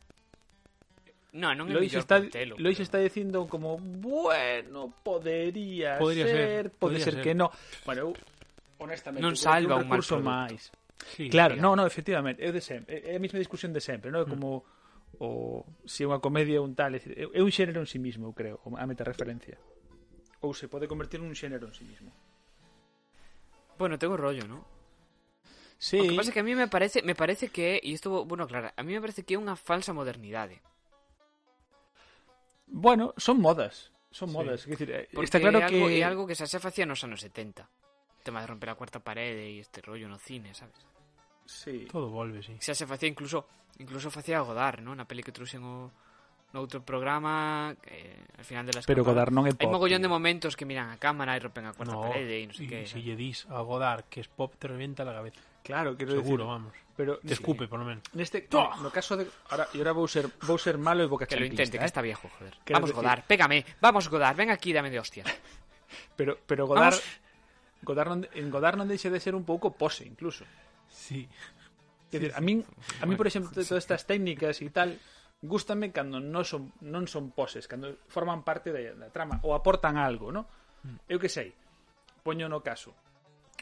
No, 1.34 1.50
non 1.50 1.66
é 1.66 1.74
Lois 1.74 1.90
mellor 1.90 2.06
está, 2.06 2.16
Costello. 2.22 2.54
Lois 2.62 2.78
pero... 2.78 2.86
está 2.86 2.98
dicindo 3.02 3.42
como, 3.50 3.74
bueno, 3.78 4.94
podería, 5.02 5.98
podería 5.98 6.30
ser, 6.30 6.38
ser, 6.38 6.64
pode 6.70 7.02
ser, 7.02 7.18
ser 7.18 7.26
que 7.26 7.34
no. 7.34 7.50
Bueno, 7.82 8.06
eu, 8.06 8.10
honestamente, 8.78 9.18
non 9.18 9.34
salva 9.34 9.82
un, 9.82 9.82
un 9.82 9.90
recurso 9.90 10.22
máis. 10.22 10.70
Sí, 11.18 11.26
claro, 11.26 11.58
digamos. 11.58 11.74
no, 11.74 11.82
no, 11.82 11.90
efectivamente, 11.90 12.38
é 12.38 12.54
de 12.54 12.62
sempre, 12.62 13.02
é 13.02 13.18
a 13.18 13.20
mesma 13.20 13.42
discusión 13.42 13.74
de 13.74 13.82
sempre, 13.82 14.14
non? 14.14 14.22
É 14.22 14.26
mm. 14.26 14.30
como 14.30 14.62
mm. 14.62 15.26
o 15.26 15.66
se 15.82 16.02
é 16.02 16.06
unha 16.06 16.22
comedia 16.22 16.62
ou 16.62 16.70
un 16.70 16.78
tal, 16.78 16.94
é 16.94 17.02
un 17.42 17.50
xénero 17.50 17.82
en 17.82 17.90
si 17.90 17.98
sí 17.98 17.98
mismo, 17.98 18.30
eu 18.30 18.34
creo, 18.38 18.62
a 18.62 18.86
metareferencia. 18.86 19.58
Ou 20.38 20.54
se 20.54 20.70
pode 20.70 20.86
convertir 20.86 21.18
nun 21.18 21.34
xénero 21.34 21.66
en 21.66 21.74
si 21.74 21.82
sí 21.82 21.90
mismo. 21.90 22.14
Bueno, 23.74 23.98
tengo 23.98 24.14
rollo, 24.14 24.46
¿no? 24.46 24.62
Sí. 25.82 25.98
Lo 25.98 26.14
que 26.14 26.14
pasa 26.14 26.30
é 26.30 26.34
que 26.38 26.42
a 26.42 26.46
mí 26.46 26.54
me 26.54 26.70
parece, 26.70 27.02
me 27.02 27.18
parece 27.18 27.50
que, 27.50 27.82
e 27.82 27.90
isto, 27.90 28.22
bueno, 28.22 28.46
claro, 28.46 28.70
a 28.70 28.82
mí 28.86 28.94
me 28.94 29.02
parece 29.02 29.26
que 29.26 29.34
é 29.34 29.38
unha 29.42 29.58
falsa 29.58 29.90
modernidade. 29.90 30.62
Bueno, 32.74 33.14
son 33.16 33.40
modas. 33.40 33.92
Son 34.10 34.32
modas. 34.32 34.62
Sí. 34.62 34.70
Decir, 34.70 34.90
eh, 34.90 35.08
está 35.22 35.38
claro 35.38 35.58
é 35.58 35.64
algo, 35.64 35.86
que... 35.86 35.98
É 35.98 36.02
algo 36.02 36.22
que 36.26 36.34
xa 36.34 36.50
se 36.50 36.58
facía 36.58 36.82
nos 36.82 37.06
anos 37.06 37.22
70. 37.22 37.62
O 37.62 38.22
tema 38.26 38.42
de 38.42 38.50
romper 38.50 38.74
a 38.74 38.78
cuarta 38.78 38.98
parede 38.98 39.46
e 39.46 39.62
este 39.62 39.78
rollo 39.78 40.10
no 40.10 40.18
cine, 40.18 40.50
sabes? 40.58 40.82
Sí. 41.46 41.86
Todo 41.86 42.10
volve, 42.10 42.42
sí. 42.42 42.58
Xa 42.58 42.74
se 42.74 42.90
facía 42.90 43.06
incluso 43.06 43.46
incluso 43.78 44.10
facía 44.10 44.42
Godard, 44.42 44.82
¿no? 44.82 44.90
Na 44.98 45.06
peli 45.06 45.22
que 45.22 45.30
trouxen 45.30 45.62
o 45.62 45.94
no 46.50 46.58
outro 46.62 46.82
programa 46.82 47.74
eh, 47.86 48.18
al 48.38 48.46
final 48.46 48.66
de 48.66 48.74
la 48.74 48.82
escapada. 48.82 48.90
Pero 48.90 49.06
Godard 49.06 49.30
non 49.30 49.46
é 49.46 49.54
pop. 49.54 49.62
Hai 49.62 49.70
mogollón 49.70 50.02
tío. 50.02 50.06
de 50.06 50.10
momentos 50.10 50.58
que 50.58 50.66
miran 50.66 50.90
a 50.90 50.98
cámara 50.98 51.38
e 51.38 51.42
rompen 51.42 51.70
a 51.70 51.78
cuarta 51.78 51.94
no, 51.94 52.10
parede 52.10 52.42
e 52.42 52.46
non 52.50 52.58
sei 52.58 52.66
sé 52.66 52.70
que. 52.70 52.78
Si 52.90 53.06
lle 53.06 53.14
dis 53.14 53.46
a 53.50 53.62
Godard 53.62 54.10
que 54.10 54.18
es 54.18 54.30
pop 54.30 54.50
te 54.58 54.66
revienta 54.66 55.06
la 55.06 55.14
cabeza. 55.14 55.38
Claro, 55.64 55.96
quiero 55.96 56.12
Seguro, 56.12 56.44
decir. 56.44 56.52
vamos. 56.52 56.72
Pero 56.94 57.18
te 57.18 57.32
escupe, 57.32 57.66
por 57.66 57.80
lo 57.80 57.86
menos. 57.86 58.04
Neste, 58.12 58.46
¡Oh! 58.52 58.70
no 58.78 58.92
caso 58.92 59.16
de... 59.16 59.26
Ahora, 59.48 59.66
y 59.72 59.78
ahora 59.78 59.96
vou 59.96 60.06
ser, 60.06 60.28
vou 60.46 60.60
ser 60.60 60.76
malo 60.78 61.02
e 61.02 61.08
vou 61.08 61.18
Que 61.18 61.34
lo 61.34 61.48
intente, 61.48 61.74
¿eh? 61.74 61.80
que 61.80 61.88
está 61.88 62.04
viejo, 62.04 62.28
joder. 62.38 62.54
Quiero 62.62 62.84
vamos, 62.84 62.92
decir... 62.92 63.02
Godard, 63.02 63.22
pégame. 63.26 63.64
Vamos, 63.80 64.06
Godard, 64.06 64.36
ven 64.36 64.52
aquí, 64.52 64.70
dame 64.76 64.92
de 64.92 65.00
hostia. 65.00 65.24
pero, 66.16 66.38
pero 66.46 66.68
Godard... 66.68 66.94
Vamos. 66.94 67.24
Godard 67.82 68.08
non, 68.12 68.20
en 68.30 68.46
Godard 68.52 68.76
non 68.76 68.86
deixe 68.86 69.08
de 69.08 69.18
ser 69.18 69.32
un 69.34 69.42
pouco 69.42 69.72
pose, 69.72 70.04
incluso. 70.04 70.44
Sí. 70.86 71.26
Quer 72.12 72.20
sí, 72.20 72.24
decir, 72.28 72.32
a 72.36 72.40
min, 72.44 72.62
a 73.00 73.04
min 73.08 73.16
por 73.18 73.26
exemplo, 73.26 73.50
todas 73.50 73.72
estas 73.72 74.06
técnicas 74.06 74.62
e 74.62 74.70
tal, 74.70 74.94
gústame 75.44 75.92
cando 75.92 76.22
non 76.22 76.46
son, 76.48 76.72
non 76.80 77.04
son 77.04 77.34
poses, 77.36 77.68
cando 77.68 78.00
forman 78.08 78.40
parte 78.46 78.72
da, 78.72 78.80
da 78.96 79.08
trama, 79.12 79.42
ou 79.44 79.52
aportan 79.52 80.00
algo, 80.00 80.32
¿no? 80.32 80.48
Eu 81.08 81.20
que 81.20 81.28
sei, 81.28 81.52
poño 82.24 82.48
no 82.48 82.64
caso, 82.64 82.96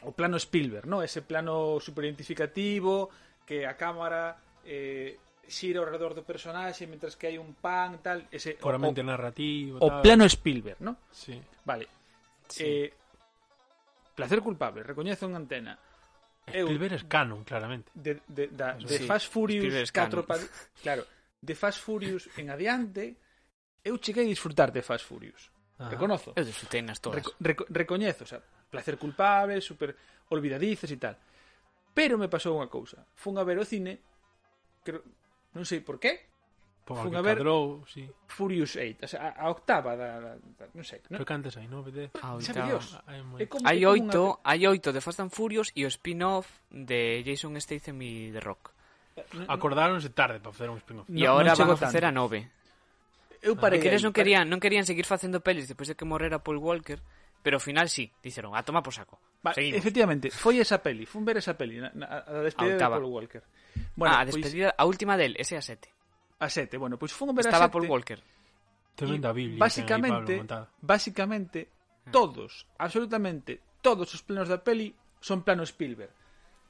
o 0.05 0.11
plano 0.11 0.37
Spielberg, 0.37 0.87
¿no? 0.87 1.03
Ese 1.03 1.21
plano 1.21 1.79
super 1.79 2.05
identificativo 2.05 3.09
que 3.45 3.67
a 3.67 3.75
cámara 3.75 4.37
eh, 4.63 5.19
xira 5.47 5.83
ao 5.83 5.87
redor 5.87 6.15
do 6.15 6.23
personaxe 6.23 6.87
mentras 6.87 7.19
que 7.19 7.27
hai 7.27 7.35
un 7.35 7.55
pan, 7.59 7.99
tal, 7.99 8.23
ese 8.31 8.55
puramente 8.55 9.03
o, 9.03 9.07
narrativo, 9.07 9.79
o 9.79 9.87
tal. 9.87 9.99
O 9.99 10.03
plano 10.03 10.23
Spielberg, 10.27 10.79
¿no? 10.79 10.95
Sí. 11.11 11.35
Vale. 11.67 11.87
Sí. 12.47 12.63
Eh, 12.63 12.89
placer 14.15 14.39
culpable, 14.39 14.83
recoñezo 14.83 15.27
en 15.27 15.35
antena. 15.35 15.75
Spielberg 16.47 17.03
eu, 17.03 17.07
canon, 17.07 17.43
claramente. 17.43 17.91
De, 17.95 18.19
de, 18.27 18.47
da, 18.51 18.75
de 18.75 18.99
sí, 18.99 19.07
Fast 19.07 19.31
Furious 19.31 19.91
4 19.91 20.27
pa, 20.27 20.35
claro, 20.83 21.07
de 21.39 21.53
Fast 21.55 21.79
Furious 21.79 22.27
en 22.35 22.51
adiante, 22.51 23.15
eu 23.83 23.99
cheguei 23.99 24.27
a 24.27 24.31
disfrutar 24.31 24.71
de 24.71 24.83
Fast 24.83 25.07
Furious. 25.07 25.51
Reconozo. 25.79 26.31
Eu 26.35 26.45
disfrutei 26.45 26.81
nas 26.81 26.99
todas. 26.99 27.19
Reco, 27.19 27.35
reco, 27.39 27.63
recoñezo, 27.67 28.23
o 28.23 28.27
sea, 28.27 28.39
placer 28.73 28.97
culpable, 28.97 29.61
super 29.61 29.93
olvidadices 30.33 30.89
e 30.89 30.97
tal. 30.97 31.13
Pero 31.93 32.17
me 32.17 32.25
pasou 32.25 32.57
unha 32.57 32.73
cousa. 32.73 33.05
Fun 33.13 33.37
a 33.37 33.45
ver 33.45 33.61
o 33.61 33.65
cine, 33.69 34.01
creo, 34.81 35.05
non 35.53 35.69
sei 35.69 35.85
por 35.85 36.01
qué, 36.01 36.33
Por 36.83 36.99
Fun 36.99 37.15
a 37.15 37.21
ver 37.23 37.39
cadrou, 37.39 37.87
sí. 37.87 38.03
Furious 38.27 38.75
8, 38.75 39.05
o 39.05 39.07
sea, 39.07 39.31
a, 39.31 39.47
a 39.47 39.49
octava 39.49 39.95
da, 39.95 40.19
da, 40.19 40.35
da 40.35 40.65
non 40.75 40.83
sei, 40.83 40.99
non? 41.07 41.15
Pero 41.15 41.23
cantas 41.23 41.55
hai, 41.55 41.63
non? 41.71 41.79
dez? 41.87 42.11
Ah, 42.19 42.35
oitava. 42.35 42.67
Dios, 42.67 42.99
hai 43.63 43.79
oito, 43.87 44.35
unha... 44.35 44.43
hai 44.43 44.67
oito 44.67 44.91
de 44.91 44.99
Fast 44.99 45.23
and 45.23 45.31
Furious 45.31 45.71
e 45.79 45.87
o 45.87 45.89
spin-off 45.89 46.51
de 46.67 47.23
Jason 47.23 47.55
Statham 47.63 48.03
e 48.03 48.35
The 48.35 48.43
Rock. 48.43 48.75
Eh, 49.15 49.47
Acordáronse 49.47 50.11
tarde 50.11 50.43
para 50.43 50.51
facer 50.51 50.67
un 50.67 50.83
spin-off. 50.83 51.07
E 51.07 51.23
no, 51.23 51.39
agora 51.39 51.55
van 51.55 51.71
a 51.71 51.79
facer 51.79 52.03
a 52.03 52.11
nove. 52.11 52.51
Eu 53.39 53.55
ah. 53.55 53.59
parei. 53.63 53.79
Porque 53.79 53.87
eles 53.87 54.03
non 54.03 54.11
querían, 54.11 54.51
non 54.51 54.59
querían 54.59 54.83
seguir 54.83 55.07
facendo 55.07 55.39
pelis 55.39 55.71
despois 55.71 55.87
de 55.87 55.95
que 55.95 56.03
morrera 56.03 56.43
Paul 56.43 56.59
Walker 56.59 56.99
pero 57.43 57.59
ao 57.59 57.63
final 57.63 57.91
sí, 57.91 58.07
dixeron, 58.23 58.55
a 58.55 58.59
ah, 58.59 58.63
toma 58.63 58.79
por 58.79 58.95
saco. 58.95 59.19
Va, 59.43 59.51
Seguimos. 59.51 59.83
efectivamente, 59.83 60.31
foi 60.31 60.63
esa 60.63 60.79
peli, 60.79 61.03
fun 61.03 61.27
ver 61.27 61.43
esa 61.43 61.59
peli, 61.59 61.83
na, 61.83 61.91
na, 61.91 62.23
a 62.23 62.41
despedida 62.41 62.79
a 62.79 62.89
de 62.89 62.95
Paul 62.95 63.11
Walker. 63.11 63.43
Bueno, 63.99 64.15
ah, 64.15 64.23
a 64.23 64.25
despedida, 64.25 64.71
a 64.71 64.83
última 64.87 65.19
del, 65.19 65.35
ese 65.35 65.59
a 65.59 65.61
sete. 65.61 65.91
A 66.39 66.47
sete, 66.47 66.79
bueno, 66.79 66.95
pois 66.95 67.11
fun 67.11 67.35
ver 67.35 67.45
Estaba 67.45 67.67
a 67.67 67.67
sete. 67.67 67.75
Estaba 67.75 67.75
Paul 67.75 67.91
Walker. 67.91 68.19
Tremenda 68.95 69.35
Biblia. 69.35 69.59
Básicamente, 69.59 70.33
básicamente, 70.79 71.59
ah. 72.07 72.09
todos, 72.09 72.65
absolutamente 72.79 73.59
todos 73.83 74.07
os 74.15 74.23
planos 74.23 74.47
da 74.47 74.63
peli 74.63 74.95
son 75.19 75.43
planos 75.43 75.75
Spielberg. 75.75 76.15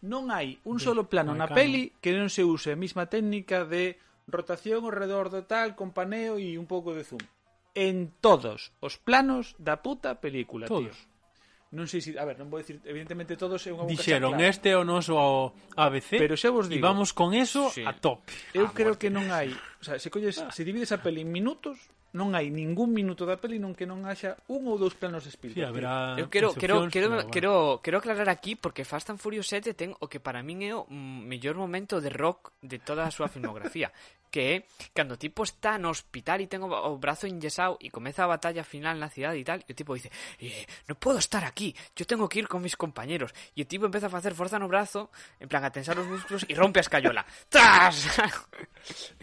Non 0.03 0.34
hai 0.34 0.59
un 0.67 0.82
de, 0.82 0.84
solo 0.84 1.07
plano 1.07 1.32
na 1.32 1.47
peli 1.47 1.95
que 2.03 2.11
non 2.11 2.28
se 2.28 2.43
use 2.43 2.74
a 2.74 2.82
mesma 2.82 3.07
técnica 3.07 3.63
de 3.63 3.95
rotación 4.28 4.84
ao 4.84 4.91
redor 4.91 5.30
do 5.32 5.47
tal, 5.47 5.78
con 5.78 5.95
paneo 5.95 6.36
e 6.36 6.59
un 6.59 6.67
pouco 6.67 6.91
de 6.91 7.07
zoom 7.07 7.24
en 7.74 8.13
todos 8.21 8.71
os 8.80 8.97
planos 9.01 9.57
da 9.57 9.82
puta 9.82 10.21
película, 10.21 10.69
todos. 10.69 10.93
tío. 10.93 11.13
Non 11.74 11.89
sei 11.89 12.05
se, 12.05 12.13
a 12.13 12.26
ver, 12.26 12.38
non 12.38 12.53
vou 12.53 12.61
dicir, 12.61 12.78
evidentemente 12.86 13.34
todos 13.34 13.65
é 13.65 13.74
unha 13.74 13.89
Dixeron, 13.89 14.38
clara. 14.38 14.45
este 14.45 14.69
é 14.69 14.78
o 14.78 14.86
noso 14.86 15.57
ABC. 15.74 16.21
Pero 16.21 16.38
se 16.38 16.53
vos 16.53 16.69
digo, 16.69 16.78
e 16.78 16.86
vamos 16.86 17.17
con 17.17 17.34
eso 17.34 17.74
sí. 17.74 17.82
a 17.82 17.97
top. 17.97 18.21
Eu 18.53 18.69
a 18.69 18.74
creo 18.78 18.93
que 19.01 19.09
non 19.09 19.34
hai, 19.34 19.49
o 19.49 19.84
sea, 19.84 19.97
se 19.97 20.13
colles, 20.13 20.38
se 20.38 20.61
divides 20.61 20.93
a 20.93 21.01
peli 21.01 21.26
en 21.26 21.34
minutos, 21.34 21.89
non 22.13 22.38
hai 22.38 22.53
ningún 22.53 22.93
minuto 22.93 23.26
da 23.26 23.41
peli 23.41 23.57
non 23.57 23.74
que 23.74 23.89
non 23.89 24.05
haxa 24.05 24.38
un 24.53 24.69
ou 24.69 24.78
dous 24.78 24.93
planos 24.93 25.26
de 25.26 25.34
Spielberg. 25.34 25.57
Sí, 25.57 25.65
habrá 25.65 26.13
eu 26.21 26.30
quero 26.30 26.53
quero 26.53 26.86
quero 26.93 27.09
bueno. 27.09 27.34
quero 27.34 27.82
quero 27.82 27.97
aclarar 27.97 28.30
aquí 28.30 28.53
porque 28.53 28.86
Fast 28.86 29.09
and 29.09 29.17
Furious 29.17 29.49
7 29.49 29.74
ten 29.74 29.97
o 29.97 30.05
que 30.05 30.21
para 30.21 30.45
min 30.45 30.61
é 30.61 30.78
o 30.78 30.86
mellor 30.93 31.57
momento 31.57 31.97
de 32.05 32.13
rock 32.13 32.53
de 32.61 32.78
toda 32.78 33.09
a 33.09 33.09
súa 33.09 33.34
filmografía, 33.34 33.89
que 34.34 34.42
é 34.42 34.56
cando 34.98 35.14
o 35.14 35.22
tipo 35.22 35.46
está 35.46 35.78
no 35.78 35.94
hospital 35.94 36.42
e 36.42 36.50
ten 36.50 36.66
o, 36.66 36.74
o 36.74 36.98
brazo 36.98 37.30
enyesado 37.30 37.78
e 37.78 37.94
comeza 37.94 38.26
a 38.26 38.32
batalla 38.34 38.66
final 38.66 38.98
na 38.98 39.14
cidade 39.14 39.38
e 39.38 39.46
tal, 39.46 39.62
e 39.62 39.70
o 39.70 39.78
tipo 39.78 39.94
dice, 39.94 40.10
eh, 40.42 40.66
non 40.90 40.98
podo 40.98 41.22
estar 41.22 41.46
aquí, 41.46 41.78
yo 41.94 42.10
tengo 42.10 42.26
que 42.26 42.42
ir 42.42 42.50
con 42.50 42.66
mis 42.66 42.74
compañeros. 42.74 43.30
E 43.54 43.62
o 43.62 43.70
tipo 43.70 43.86
empeza 43.86 44.10
a 44.10 44.14
facer 44.18 44.34
forza 44.34 44.58
no 44.58 44.66
brazo, 44.66 45.14
en 45.38 45.46
plan 45.46 45.62
a 45.62 45.70
tensar 45.70 45.94
os 46.02 46.10
músculos 46.10 46.50
e 46.50 46.58
rompe 46.58 46.82
a 46.82 46.86
escayola. 46.90 47.22
¡Tras! 47.54 48.10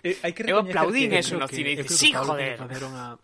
eh, 0.06 0.14
hai 0.22 0.30
que 0.30 0.46
eu 0.46 0.62
aplaudín 0.62 1.10
eso 1.18 1.34
no 1.34 1.50
cine 1.50 1.74
e 1.74 1.82
dice, 1.82 1.90
sí, 1.90 2.14
joder. 2.14 2.62
Unha, 2.62 3.18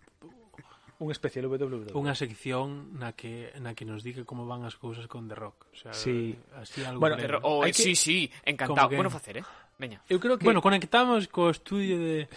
un 0.99 1.09
especial 1.15 1.47
WWE. 1.47 1.95
Unha 1.95 2.19
sección 2.19 2.99
na 2.99 3.15
que 3.15 3.55
na 3.63 3.79
que 3.79 3.87
nos 3.87 4.03
diga 4.03 4.27
como 4.27 4.43
van 4.49 4.67
as 4.67 4.75
cousas 4.75 5.07
con 5.07 5.31
The 5.31 5.37
Rock, 5.39 5.71
o 5.71 5.77
sea, 5.77 5.95
sí. 5.95 6.35
así 6.57 6.83
algo. 6.83 6.99
Bueno, 6.99 7.15
Rock, 7.15 7.47
oh, 7.47 7.63
eh, 7.63 7.71
sí, 7.71 7.95
sí, 7.95 8.27
encantado. 8.43 8.91
Que... 8.91 8.97
Bueno 8.99 9.13
facer, 9.13 9.39
eh. 9.39 9.47
Veña. 9.79 10.01
Eu 10.09 10.19
creo 10.19 10.39
que 10.39 10.45
Bueno, 10.45 10.65
conectamos 10.65 11.29
co 11.29 11.53
estudio 11.53 12.01
de 12.01 12.29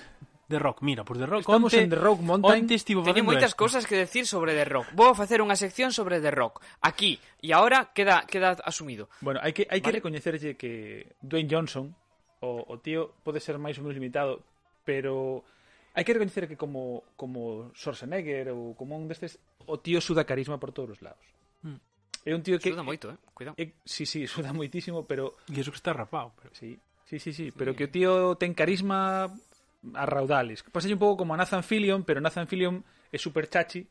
de 0.49 0.57
Rock. 0.57 0.81
Mira, 0.81 1.05
por 1.05 1.17
The 1.17 1.27
Rock 1.27 1.41
Estamos 1.41 1.71
onte, 1.71 1.83
en 1.83 1.89
The 1.89 1.95
Rock 1.95 2.19
Mountain. 2.21 2.61
Onte 2.65 2.73
estivo 2.73 3.05
Teño 3.05 3.23
moitas 3.23 3.53
esto. 3.53 3.61
cousas 3.61 3.85
que 3.85 3.95
decir 3.95 4.25
sobre 4.25 4.57
The 4.57 4.65
Rock. 4.65 4.87
Vou 4.97 5.13
facer 5.13 5.45
unha 5.45 5.53
sección 5.53 5.93
sobre 5.93 6.17
The 6.17 6.33
Rock. 6.33 6.65
Aquí 6.81 7.21
e 7.39 7.53
agora 7.53 7.93
queda 7.93 8.25
queda 8.25 8.57
asumido. 8.65 9.07
Bueno, 9.21 9.39
hai 9.45 9.53
que 9.53 9.69
hai 9.69 9.77
vale. 9.77 9.85
que 9.85 9.97
recoñecerlle 10.01 10.57
que 10.57 11.13
Dwayne 11.21 11.47
Johnson 11.47 11.93
o, 12.41 12.65
o 12.65 12.75
tío 12.81 13.13
pode 13.21 13.37
ser 13.39 13.61
máis 13.61 13.77
ou 13.77 13.85
menos 13.85 13.93
limitado, 13.93 14.41
pero 14.81 15.45
hai 15.93 16.01
que 16.01 16.17
recoñecer 16.17 16.49
que 16.49 16.57
como 16.57 17.05
como 17.13 17.69
Schwarzenegger 17.77 18.49
ou 18.49 18.73
como 18.73 18.97
un 18.97 19.05
destes 19.05 19.37
o 19.69 19.77
tío 19.77 20.01
suda 20.01 20.25
carisma 20.25 20.57
por 20.57 20.73
todos 20.73 20.97
os 20.97 20.99
lados. 21.05 21.23
Mm. 21.61 21.77
É 22.25 22.35
un 22.35 22.43
tío 22.43 22.59
que... 22.59 22.73
Suda 22.73 22.83
moito, 22.83 23.07
eh? 23.07 23.17
Cuidado. 23.31 23.55
É, 23.55 23.71
sí, 23.85 24.03
sí, 24.03 24.27
suda 24.33 24.51
moitísimo, 24.51 25.07
pero... 25.07 25.39
E 25.47 25.55
iso 25.55 25.71
que 25.71 25.79
está 25.79 25.95
rapado. 25.95 26.35
Pero... 26.35 26.51
Sí, 26.51 26.75
Sí, 27.10 27.18
sí, 27.18 27.34
sí, 27.34 27.49
sí, 27.49 27.51
pero 27.57 27.74
que 27.74 27.86
o 27.86 27.89
tío 27.89 28.38
ten 28.38 28.53
carisma 28.53 29.34
a 29.97 30.05
raudales. 30.05 30.62
Pasa 30.70 30.86
un 30.93 31.01
pouco 31.01 31.26
como 31.26 31.34
a 31.34 31.41
Nathan 31.41 31.66
Fillion, 31.66 32.05
pero 32.05 32.22
Nathan 32.22 32.45
Fillion 32.45 32.86
é 33.10 33.18
super 33.18 33.49
chachi 33.49 33.82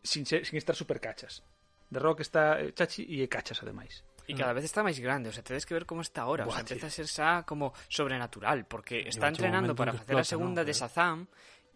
sin, 0.00 0.24
ser, 0.24 0.48
sin 0.48 0.56
estar 0.56 0.72
super 0.72 1.04
cachas. 1.04 1.44
The 1.92 2.00
Rock 2.00 2.24
está 2.24 2.64
eh, 2.64 2.72
chachi 2.72 3.04
e 3.04 3.20
é 3.20 3.28
cachas 3.28 3.60
ademais. 3.60 4.08
E 4.24 4.32
cada 4.32 4.56
vez 4.56 4.64
está 4.64 4.80
máis 4.80 4.96
grande, 4.96 5.28
o 5.28 5.34
sea, 5.36 5.44
tedes 5.44 5.68
que 5.68 5.76
ver 5.76 5.84
como 5.84 6.00
está 6.00 6.24
ahora, 6.24 6.48
Buah, 6.48 6.56
o 6.56 6.56
sea, 6.56 6.64
tío. 6.64 6.80
empeza 6.80 6.88
a 6.88 6.96
ser 6.96 7.08
xa 7.12 7.44
como 7.44 7.76
sobrenatural, 7.92 8.64
porque 8.64 9.04
está 9.04 9.28
Lleva 9.28 9.52
entrenando 9.52 9.76
para 9.76 9.92
facer 9.92 10.16
a 10.16 10.24
segunda 10.24 10.64
no, 10.64 10.68
de 10.68 10.72
Shazam, 10.72 11.28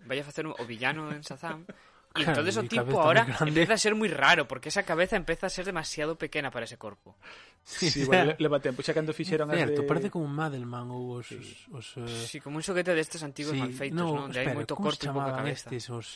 vai 0.08 0.16
a 0.16 0.24
facer 0.24 0.48
un, 0.48 0.56
o 0.56 0.64
villano 0.64 1.12
en 1.12 1.20
Shazam 1.20 1.68
Y 2.16 2.22
entonces 2.22 2.56
el 2.56 2.68
tipo 2.68 3.00
ahora 3.00 3.26
empieza 3.40 3.74
a 3.74 3.78
ser 3.78 3.94
muy 3.94 4.08
raro, 4.08 4.46
porque 4.46 4.68
esa 4.68 4.82
cabeza 4.82 5.16
empieza 5.16 5.46
a 5.46 5.50
ser 5.50 5.64
demasiado 5.64 6.16
pequeña 6.16 6.50
para 6.50 6.64
ese 6.64 6.76
corpo. 6.76 7.16
Sí, 7.64 7.90
sí 7.90 8.04
bueno, 8.06 8.24
le, 8.24 8.36
le 8.38 8.48
batean, 8.48 8.74
pois 8.74 8.86
xa 8.86 8.92
cando 8.92 9.14
fixeron 9.14 9.48
Certo, 9.50 9.82
de... 9.82 9.88
parece 9.88 10.10
como 10.10 10.26
un 10.26 10.34
Madelman 10.34 10.90
ou 10.90 11.22
os... 11.22 11.28
Sí. 11.30 11.38
os, 11.72 11.96
uh... 11.96 12.04
Eh, 12.04 12.26
sí, 12.26 12.40
como 12.42 12.58
un 12.58 12.64
xoguete 12.66 12.92
destes 12.92 13.22
antigos 13.22 13.54
sí, 13.54 13.60
mal 13.62 13.72
feitos, 13.72 13.96
no, 13.96 14.12
non? 14.12 14.28
De 14.28 14.42
espera, 14.42 14.52
hai 14.52 14.58
moito 14.58 14.74
corpo 14.76 14.98
e 14.98 15.08
pouca 15.08 15.32
cabeza. 15.32 15.70
Estes, 15.70 15.88
os... 15.88 16.08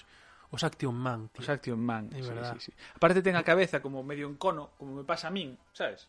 Os 0.47 0.63
Action 0.63 0.95
Man. 0.95 1.27
Tío. 1.35 1.43
Os 1.43 1.49
Action 1.51 1.81
Man, 1.81 2.07
é 2.15 2.23
sí, 2.23 2.29
verdad. 2.31 2.55
sí, 2.59 2.71
sí. 2.71 2.73
Aparte 2.95 3.19
ten 3.19 3.35
a 3.35 3.43
cabeza 3.43 3.83
como 3.83 4.03
medio 4.07 4.31
en 4.31 4.39
cono, 4.39 4.79
como 4.79 4.95
me 4.95 5.05
pasa 5.07 5.27
a 5.27 5.35
min, 5.35 5.59
sabes? 5.75 6.07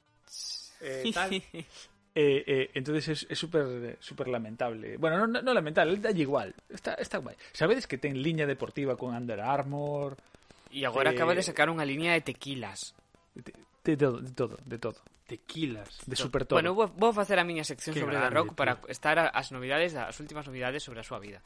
Eh, 0.81 1.09
tal. 1.13 1.33
Eh, 2.17 2.41
eh, 2.49 2.71
entonces 2.73 3.27
es 3.29 3.37
súper 3.37 3.97
super 4.01 4.25
lamentable. 4.27 4.97
Bueno, 4.97 5.21
no, 5.21 5.27
no, 5.27 5.41
no 5.45 5.53
lamentable, 5.53 6.01
dalle 6.01 6.25
igual. 6.25 6.49
Está, 6.65 6.97
está 6.97 7.21
guai. 7.21 7.37
Sabedes 7.53 7.85
que 7.85 8.01
ten 8.01 8.17
liña 8.17 8.49
deportiva 8.49 8.97
con 8.97 9.13
Under 9.13 9.37
Armour? 9.37 10.17
E 10.73 10.81
agora 10.81 11.13
Eh, 11.13 11.15
acaba 11.15 11.37
de 11.37 11.45
sacar 11.45 11.69
unha 11.69 11.85
liña 11.85 12.17
de 12.17 12.25
tequilas. 12.25 12.97
De, 13.37 13.53
de 13.85 13.93
todo, 13.93 14.17
de 14.17 14.33
todo, 14.33 14.55
de 14.65 14.77
todo. 14.81 14.97
Tequilas. 15.29 15.93
De 16.09 16.17
super 16.17 16.49
todo. 16.49 16.57
Bueno, 16.57 16.73
vou, 16.73 16.89
vou 16.89 17.13
facer 17.13 17.37
a 17.37 17.45
miña 17.45 17.61
sección 17.61 17.93
Qué 17.93 18.01
sobre 18.01 18.17
The 18.17 18.33
grande, 18.33 18.33
Rock 18.33 18.57
para 18.57 18.81
tío. 18.81 18.89
estar 18.89 19.21
a- 19.21 19.29
as 19.29 19.53
novidades, 19.53 19.93
as 19.93 20.17
últimas 20.17 20.49
novidades 20.49 20.81
sobre 20.81 21.03
a 21.03 21.05
súa 21.05 21.21
vida. 21.21 21.45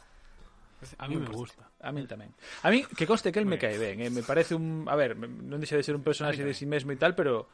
A 0.98 1.06
mí 1.12 1.20
me 1.20 1.28
gusta. 1.30 1.68
A 1.84 1.92
mí 1.92 2.08
tamén. 2.08 2.32
A 2.64 2.72
mí, 2.72 2.88
que 2.96 3.06
conste 3.06 3.30
que 3.30 3.38
el 3.44 3.46
me 3.46 3.60
cae 3.60 3.76
ben, 3.78 4.00
eh? 4.02 4.10
me 4.10 4.24
parece 4.24 4.56
un... 4.56 4.88
A 4.90 4.96
ver, 4.96 5.14
non 5.20 5.60
deixa 5.62 5.76
de 5.78 5.84
ser 5.86 5.94
un 5.94 6.02
personaxe 6.02 6.42
de 6.48 6.56
si 6.56 6.64
mesmo 6.66 6.90
e 6.90 6.98
tal, 6.98 7.14
pero 7.14 7.46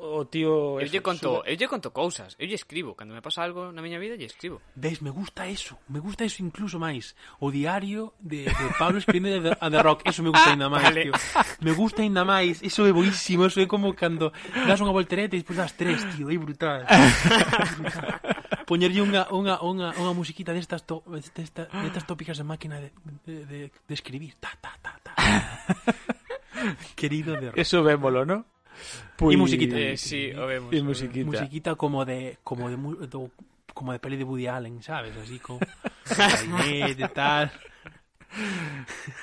o 0.00 0.24
tío... 0.26 0.80
Eu 0.80 0.88
lle 0.88 1.00
conto, 1.00 1.40
sube... 1.40 1.50
eu 1.50 1.56
lle 1.56 1.68
conto 1.68 1.90
cousas, 1.90 2.36
eu 2.38 2.46
lle 2.46 2.54
escribo, 2.54 2.94
cando 2.94 3.14
me 3.14 3.22
pasa 3.22 3.42
algo 3.42 3.72
na 3.72 3.80
miña 3.80 3.98
vida 3.98 4.16
lle 4.16 4.28
escribo. 4.28 4.60
Ves, 4.74 5.00
me 5.00 5.10
gusta 5.10 5.46
eso, 5.48 5.78
me 5.88 6.00
gusta 6.00 6.24
eso 6.24 6.42
incluso 6.44 6.78
máis. 6.78 7.16
O 7.40 7.50
diario 7.50 8.14
de, 8.20 8.44
de 8.44 8.66
Pablo 8.78 8.98
Espinel 8.98 9.42
de, 9.42 9.56
The 9.56 9.82
Rock, 9.82 10.04
eso 10.04 10.22
me 10.22 10.30
gusta 10.30 10.50
ainda 10.52 10.68
máis, 10.68 10.84
vale. 10.84 11.02
tío. 11.08 11.14
Me 11.60 11.72
gusta 11.72 12.02
ainda 12.02 12.24
máis, 12.24 12.62
eso 12.62 12.86
é 12.86 12.92
boísimo, 12.92 13.46
eso 13.46 13.60
é 13.60 13.66
como 13.66 13.92
cando 13.96 14.32
das 14.66 14.80
unha 14.80 14.92
voltereta 14.92 15.34
e 15.34 15.40
despois 15.40 15.58
das 15.58 15.72
tres, 15.72 16.04
tío, 16.14 16.28
é 16.28 16.36
brutal. 16.36 16.84
Poñerlle 18.68 19.00
unha, 19.00 19.30
unha, 19.30 19.62
unha, 19.62 19.94
unha 19.94 20.12
musiquita 20.12 20.50
destas, 20.50 20.82
to, 20.82 21.06
destas, 21.06 21.70
destas 21.70 22.04
tópicas 22.04 22.34
de 22.34 22.44
máquina 22.44 22.82
de, 22.82 22.90
de, 23.22 23.46
de, 23.46 23.60
de 23.70 23.94
escribir. 23.94 24.34
Ta, 24.42 24.50
ta, 24.58 24.74
ta, 24.82 24.98
ta. 25.02 25.12
Querido 26.98 27.38
de 27.38 27.54
Rock. 27.54 27.58
Eso 27.58 27.86
vémolo, 27.86 28.26
¿no? 28.26 28.44
E 29.18 29.36
musiquita. 29.36 29.76
Eh, 29.78 29.96
sí, 29.96 30.30
o 30.36 30.46
vemos. 30.46 30.72
E 30.72 30.80
o 30.80 30.84
musiquita. 30.84 31.26
musiquita 31.26 31.70
como 31.74 32.04
de 32.04 32.38
como 32.44 32.68
de, 32.68 32.76
mu- 32.76 32.96
do- 33.08 33.30
como 33.72 33.92
de 33.92 33.98
peli 33.98 34.16
de 34.16 34.24
Woody 34.24 34.46
Allen, 34.46 34.82
¿sabes? 34.82 35.16
Así 35.16 35.38
clarinete 36.04 37.04
e 37.08 37.08
tal. 37.08 37.50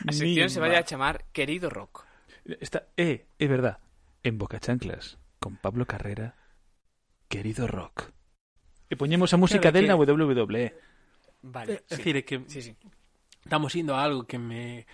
A 0.07 0.11
sección 0.11 0.49
se 0.49 0.59
Mima. 0.59 0.67
a 0.79 0.85
chamar 0.85 1.25
Querido 1.31 1.69
Rock. 1.69 2.05
Está, 2.59 2.87
eh, 2.97 3.27
é 3.39 3.47
verdad. 3.47 3.77
En 4.23 4.37
Boca 4.37 4.59
Chanclas, 4.59 5.17
con 5.39 5.57
Pablo 5.57 5.85
Carrera, 5.85 6.35
querido 7.29 7.67
rock. 7.67 8.11
E 8.89 8.95
poñemos 8.95 9.33
a 9.33 9.37
música 9.37 9.71
Claro 9.71 9.75
del 9.77 9.85
que- 9.85 9.91
na 9.91 9.95
WWE. 9.95 10.63
Vale. 11.43 11.73
É 11.73 11.95
sí. 11.95 11.95
dicir, 11.99 12.15
é 12.17 12.23
que 12.23 12.35
Sí, 12.47 12.61
sí. 12.61 12.71
estamos 13.43 13.75
indo 13.75 13.95
a 13.95 14.03
algo 14.03 14.23
que 14.25 14.39
me 14.39 14.87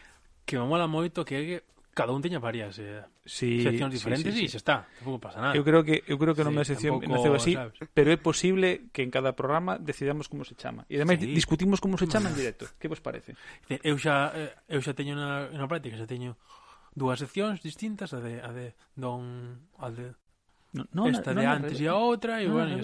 que 0.45 0.57
me 0.57 0.65
mola 0.65 0.89
que 1.23 1.35
é 1.37 1.41
que 1.45 1.57
cada 1.99 2.15
un 2.15 2.23
teña 2.23 2.39
varias 2.39 2.79
eh, 2.79 3.03
sí, 3.27 3.59
seccións 3.59 3.91
diferentes 3.91 4.31
sí, 4.31 4.47
sí, 4.47 4.47
sí. 4.47 4.55
e 4.55 4.55
xa 4.55 4.59
está, 4.63 4.75
tampouco 5.03 5.19
pasa 5.19 5.43
nada. 5.43 5.51
Eu 5.51 5.67
creo 5.67 5.83
que 5.83 5.99
eu 6.07 6.15
creo 6.15 6.31
que 6.31 6.47
non 6.47 6.55
sí, 6.55 6.59
me 6.59 6.63
sección 6.63 6.95
tampouco, 6.95 7.11
naceu 7.11 7.35
así, 7.35 7.59
sabes. 7.59 7.75
pero 7.91 8.15
é 8.15 8.15
posible 8.15 8.87
que 8.95 9.03
en 9.03 9.11
cada 9.11 9.35
programa 9.35 9.75
decidamos 9.75 10.31
como 10.31 10.47
se 10.47 10.55
chama. 10.55 10.87
E 10.87 10.95
ademais 10.95 11.19
sí. 11.19 11.27
discutimos 11.35 11.83
como 11.83 11.99
se 11.99 12.07
chama 12.07 12.31
en 12.31 12.39
directo. 12.39 12.71
Que 12.79 12.87
vos 12.87 13.03
parece? 13.03 13.35
Eu 13.83 13.99
xa 13.99 14.31
eh, 14.31 14.55
eu 14.71 14.79
xa 14.79 14.95
teño 14.95 15.19
na, 15.19 15.51
na 15.51 15.67
práctica, 15.67 15.99
xa 15.99 16.07
teño 16.07 16.39
dúas 16.95 17.19
seccións 17.19 17.59
distintas, 17.59 18.15
a 18.15 18.23
de 18.23 18.39
a 18.39 18.55
de 18.55 18.71
don 18.95 19.59
a 19.75 19.91
de 19.91 20.15
no, 20.71 20.87
no, 20.95 21.03
esta 21.11 21.35
no, 21.35 21.43
de 21.43 21.45
no, 21.45 21.51
antes 21.51 21.75
e 21.83 21.85
a 21.91 21.99
outra 21.99 22.39
e 22.39 22.47
no, 22.47 22.55
bueno, 22.55 22.79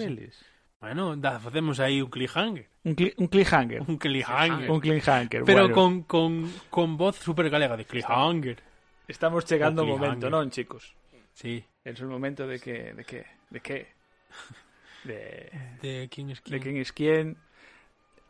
Bueno, 0.85 1.15
da, 1.15 1.39
facemos 1.39 1.79
aí 1.79 2.01
un 2.01 2.11
cliffhanger. 2.11 2.67
Un, 2.83 2.93
cli 2.93 3.13
un 3.17 3.27
cliffhanger. 3.27 3.81
Un 3.87 3.97
cliffhanger. 3.97 4.69
Un 4.69 4.79
cliffhanger. 4.79 5.43
Pero 5.43 5.61
bueno. 5.61 5.73
con, 5.73 6.03
con, 6.03 6.51
con 6.69 6.97
voz 6.97 7.15
super 7.17 7.49
galega 7.49 7.75
de 7.75 7.85
cliffhanger. 7.85 8.61
Estamos 9.07 9.45
chegando 9.45 9.83
O 9.83 9.85
ao 9.85 9.97
momento, 9.97 10.29
non, 10.29 10.49
chicos? 10.49 10.93
Sí. 11.33 11.61
Es 11.85 11.99
el 12.01 12.07
momento 12.09 12.47
de 12.47 12.57
que 12.59 12.93
de 12.97 13.03
que 13.05 13.25
de 13.53 13.59
que 13.61 13.77
de 15.05 15.51
De 15.81 16.09
quién 16.09 16.29
es 16.33 16.41
de 16.43 16.57
quién. 16.57 16.61
quién 16.63 16.77
es 16.81 16.91
quién. 16.91 17.25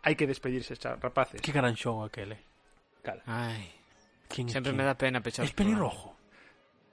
Hai 0.05 0.13
que 0.19 0.28
despedirse, 0.28 0.76
rapaces. 1.01 1.41
Qué 1.41 1.49
gran 1.55 1.73
show 1.73 2.03
aquel, 2.05 2.34
eh. 2.38 2.41
Cala. 3.01 3.23
Ay, 3.26 3.71
¿Quién 4.28 4.45
quién? 4.49 4.76
me 4.76 4.84
da 4.84 4.93
pena 4.97 5.21
pechar 5.21 5.45
Es 5.45 5.53
pelirrojo. 5.53 6.13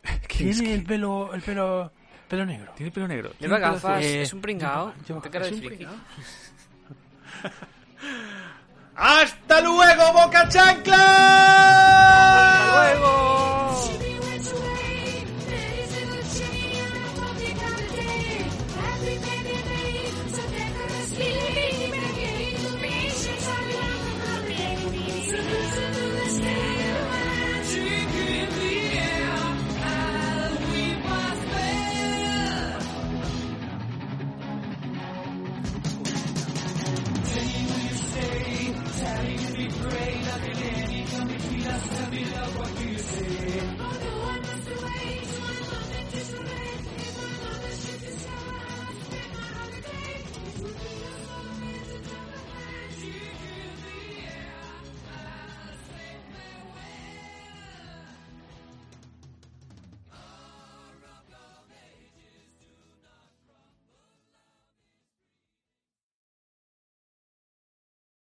¿Quién 0.28 0.48
es 0.48 0.58
Tiene 0.58 0.74
el 0.74 0.84
quién? 0.84 0.86
pelo, 0.86 1.34
el 1.34 1.42
pelo, 1.42 1.92
pelo 2.28 2.44
negro. 2.46 2.72
Tiene 2.76 2.90
pelo 2.92 3.08
negro. 3.08 3.32
Lleva 3.38 3.58
gafas, 3.58 4.02
Eh, 4.04 4.22
es 4.22 4.32
un 4.32 4.40
pringao, 4.40 4.94
lleva- 5.06 5.20
cara 5.28 5.46
de 5.46 5.54
un 5.54 5.60
pringao. 5.60 5.94
¡Hasta 8.94 9.60
luego! 9.60 10.02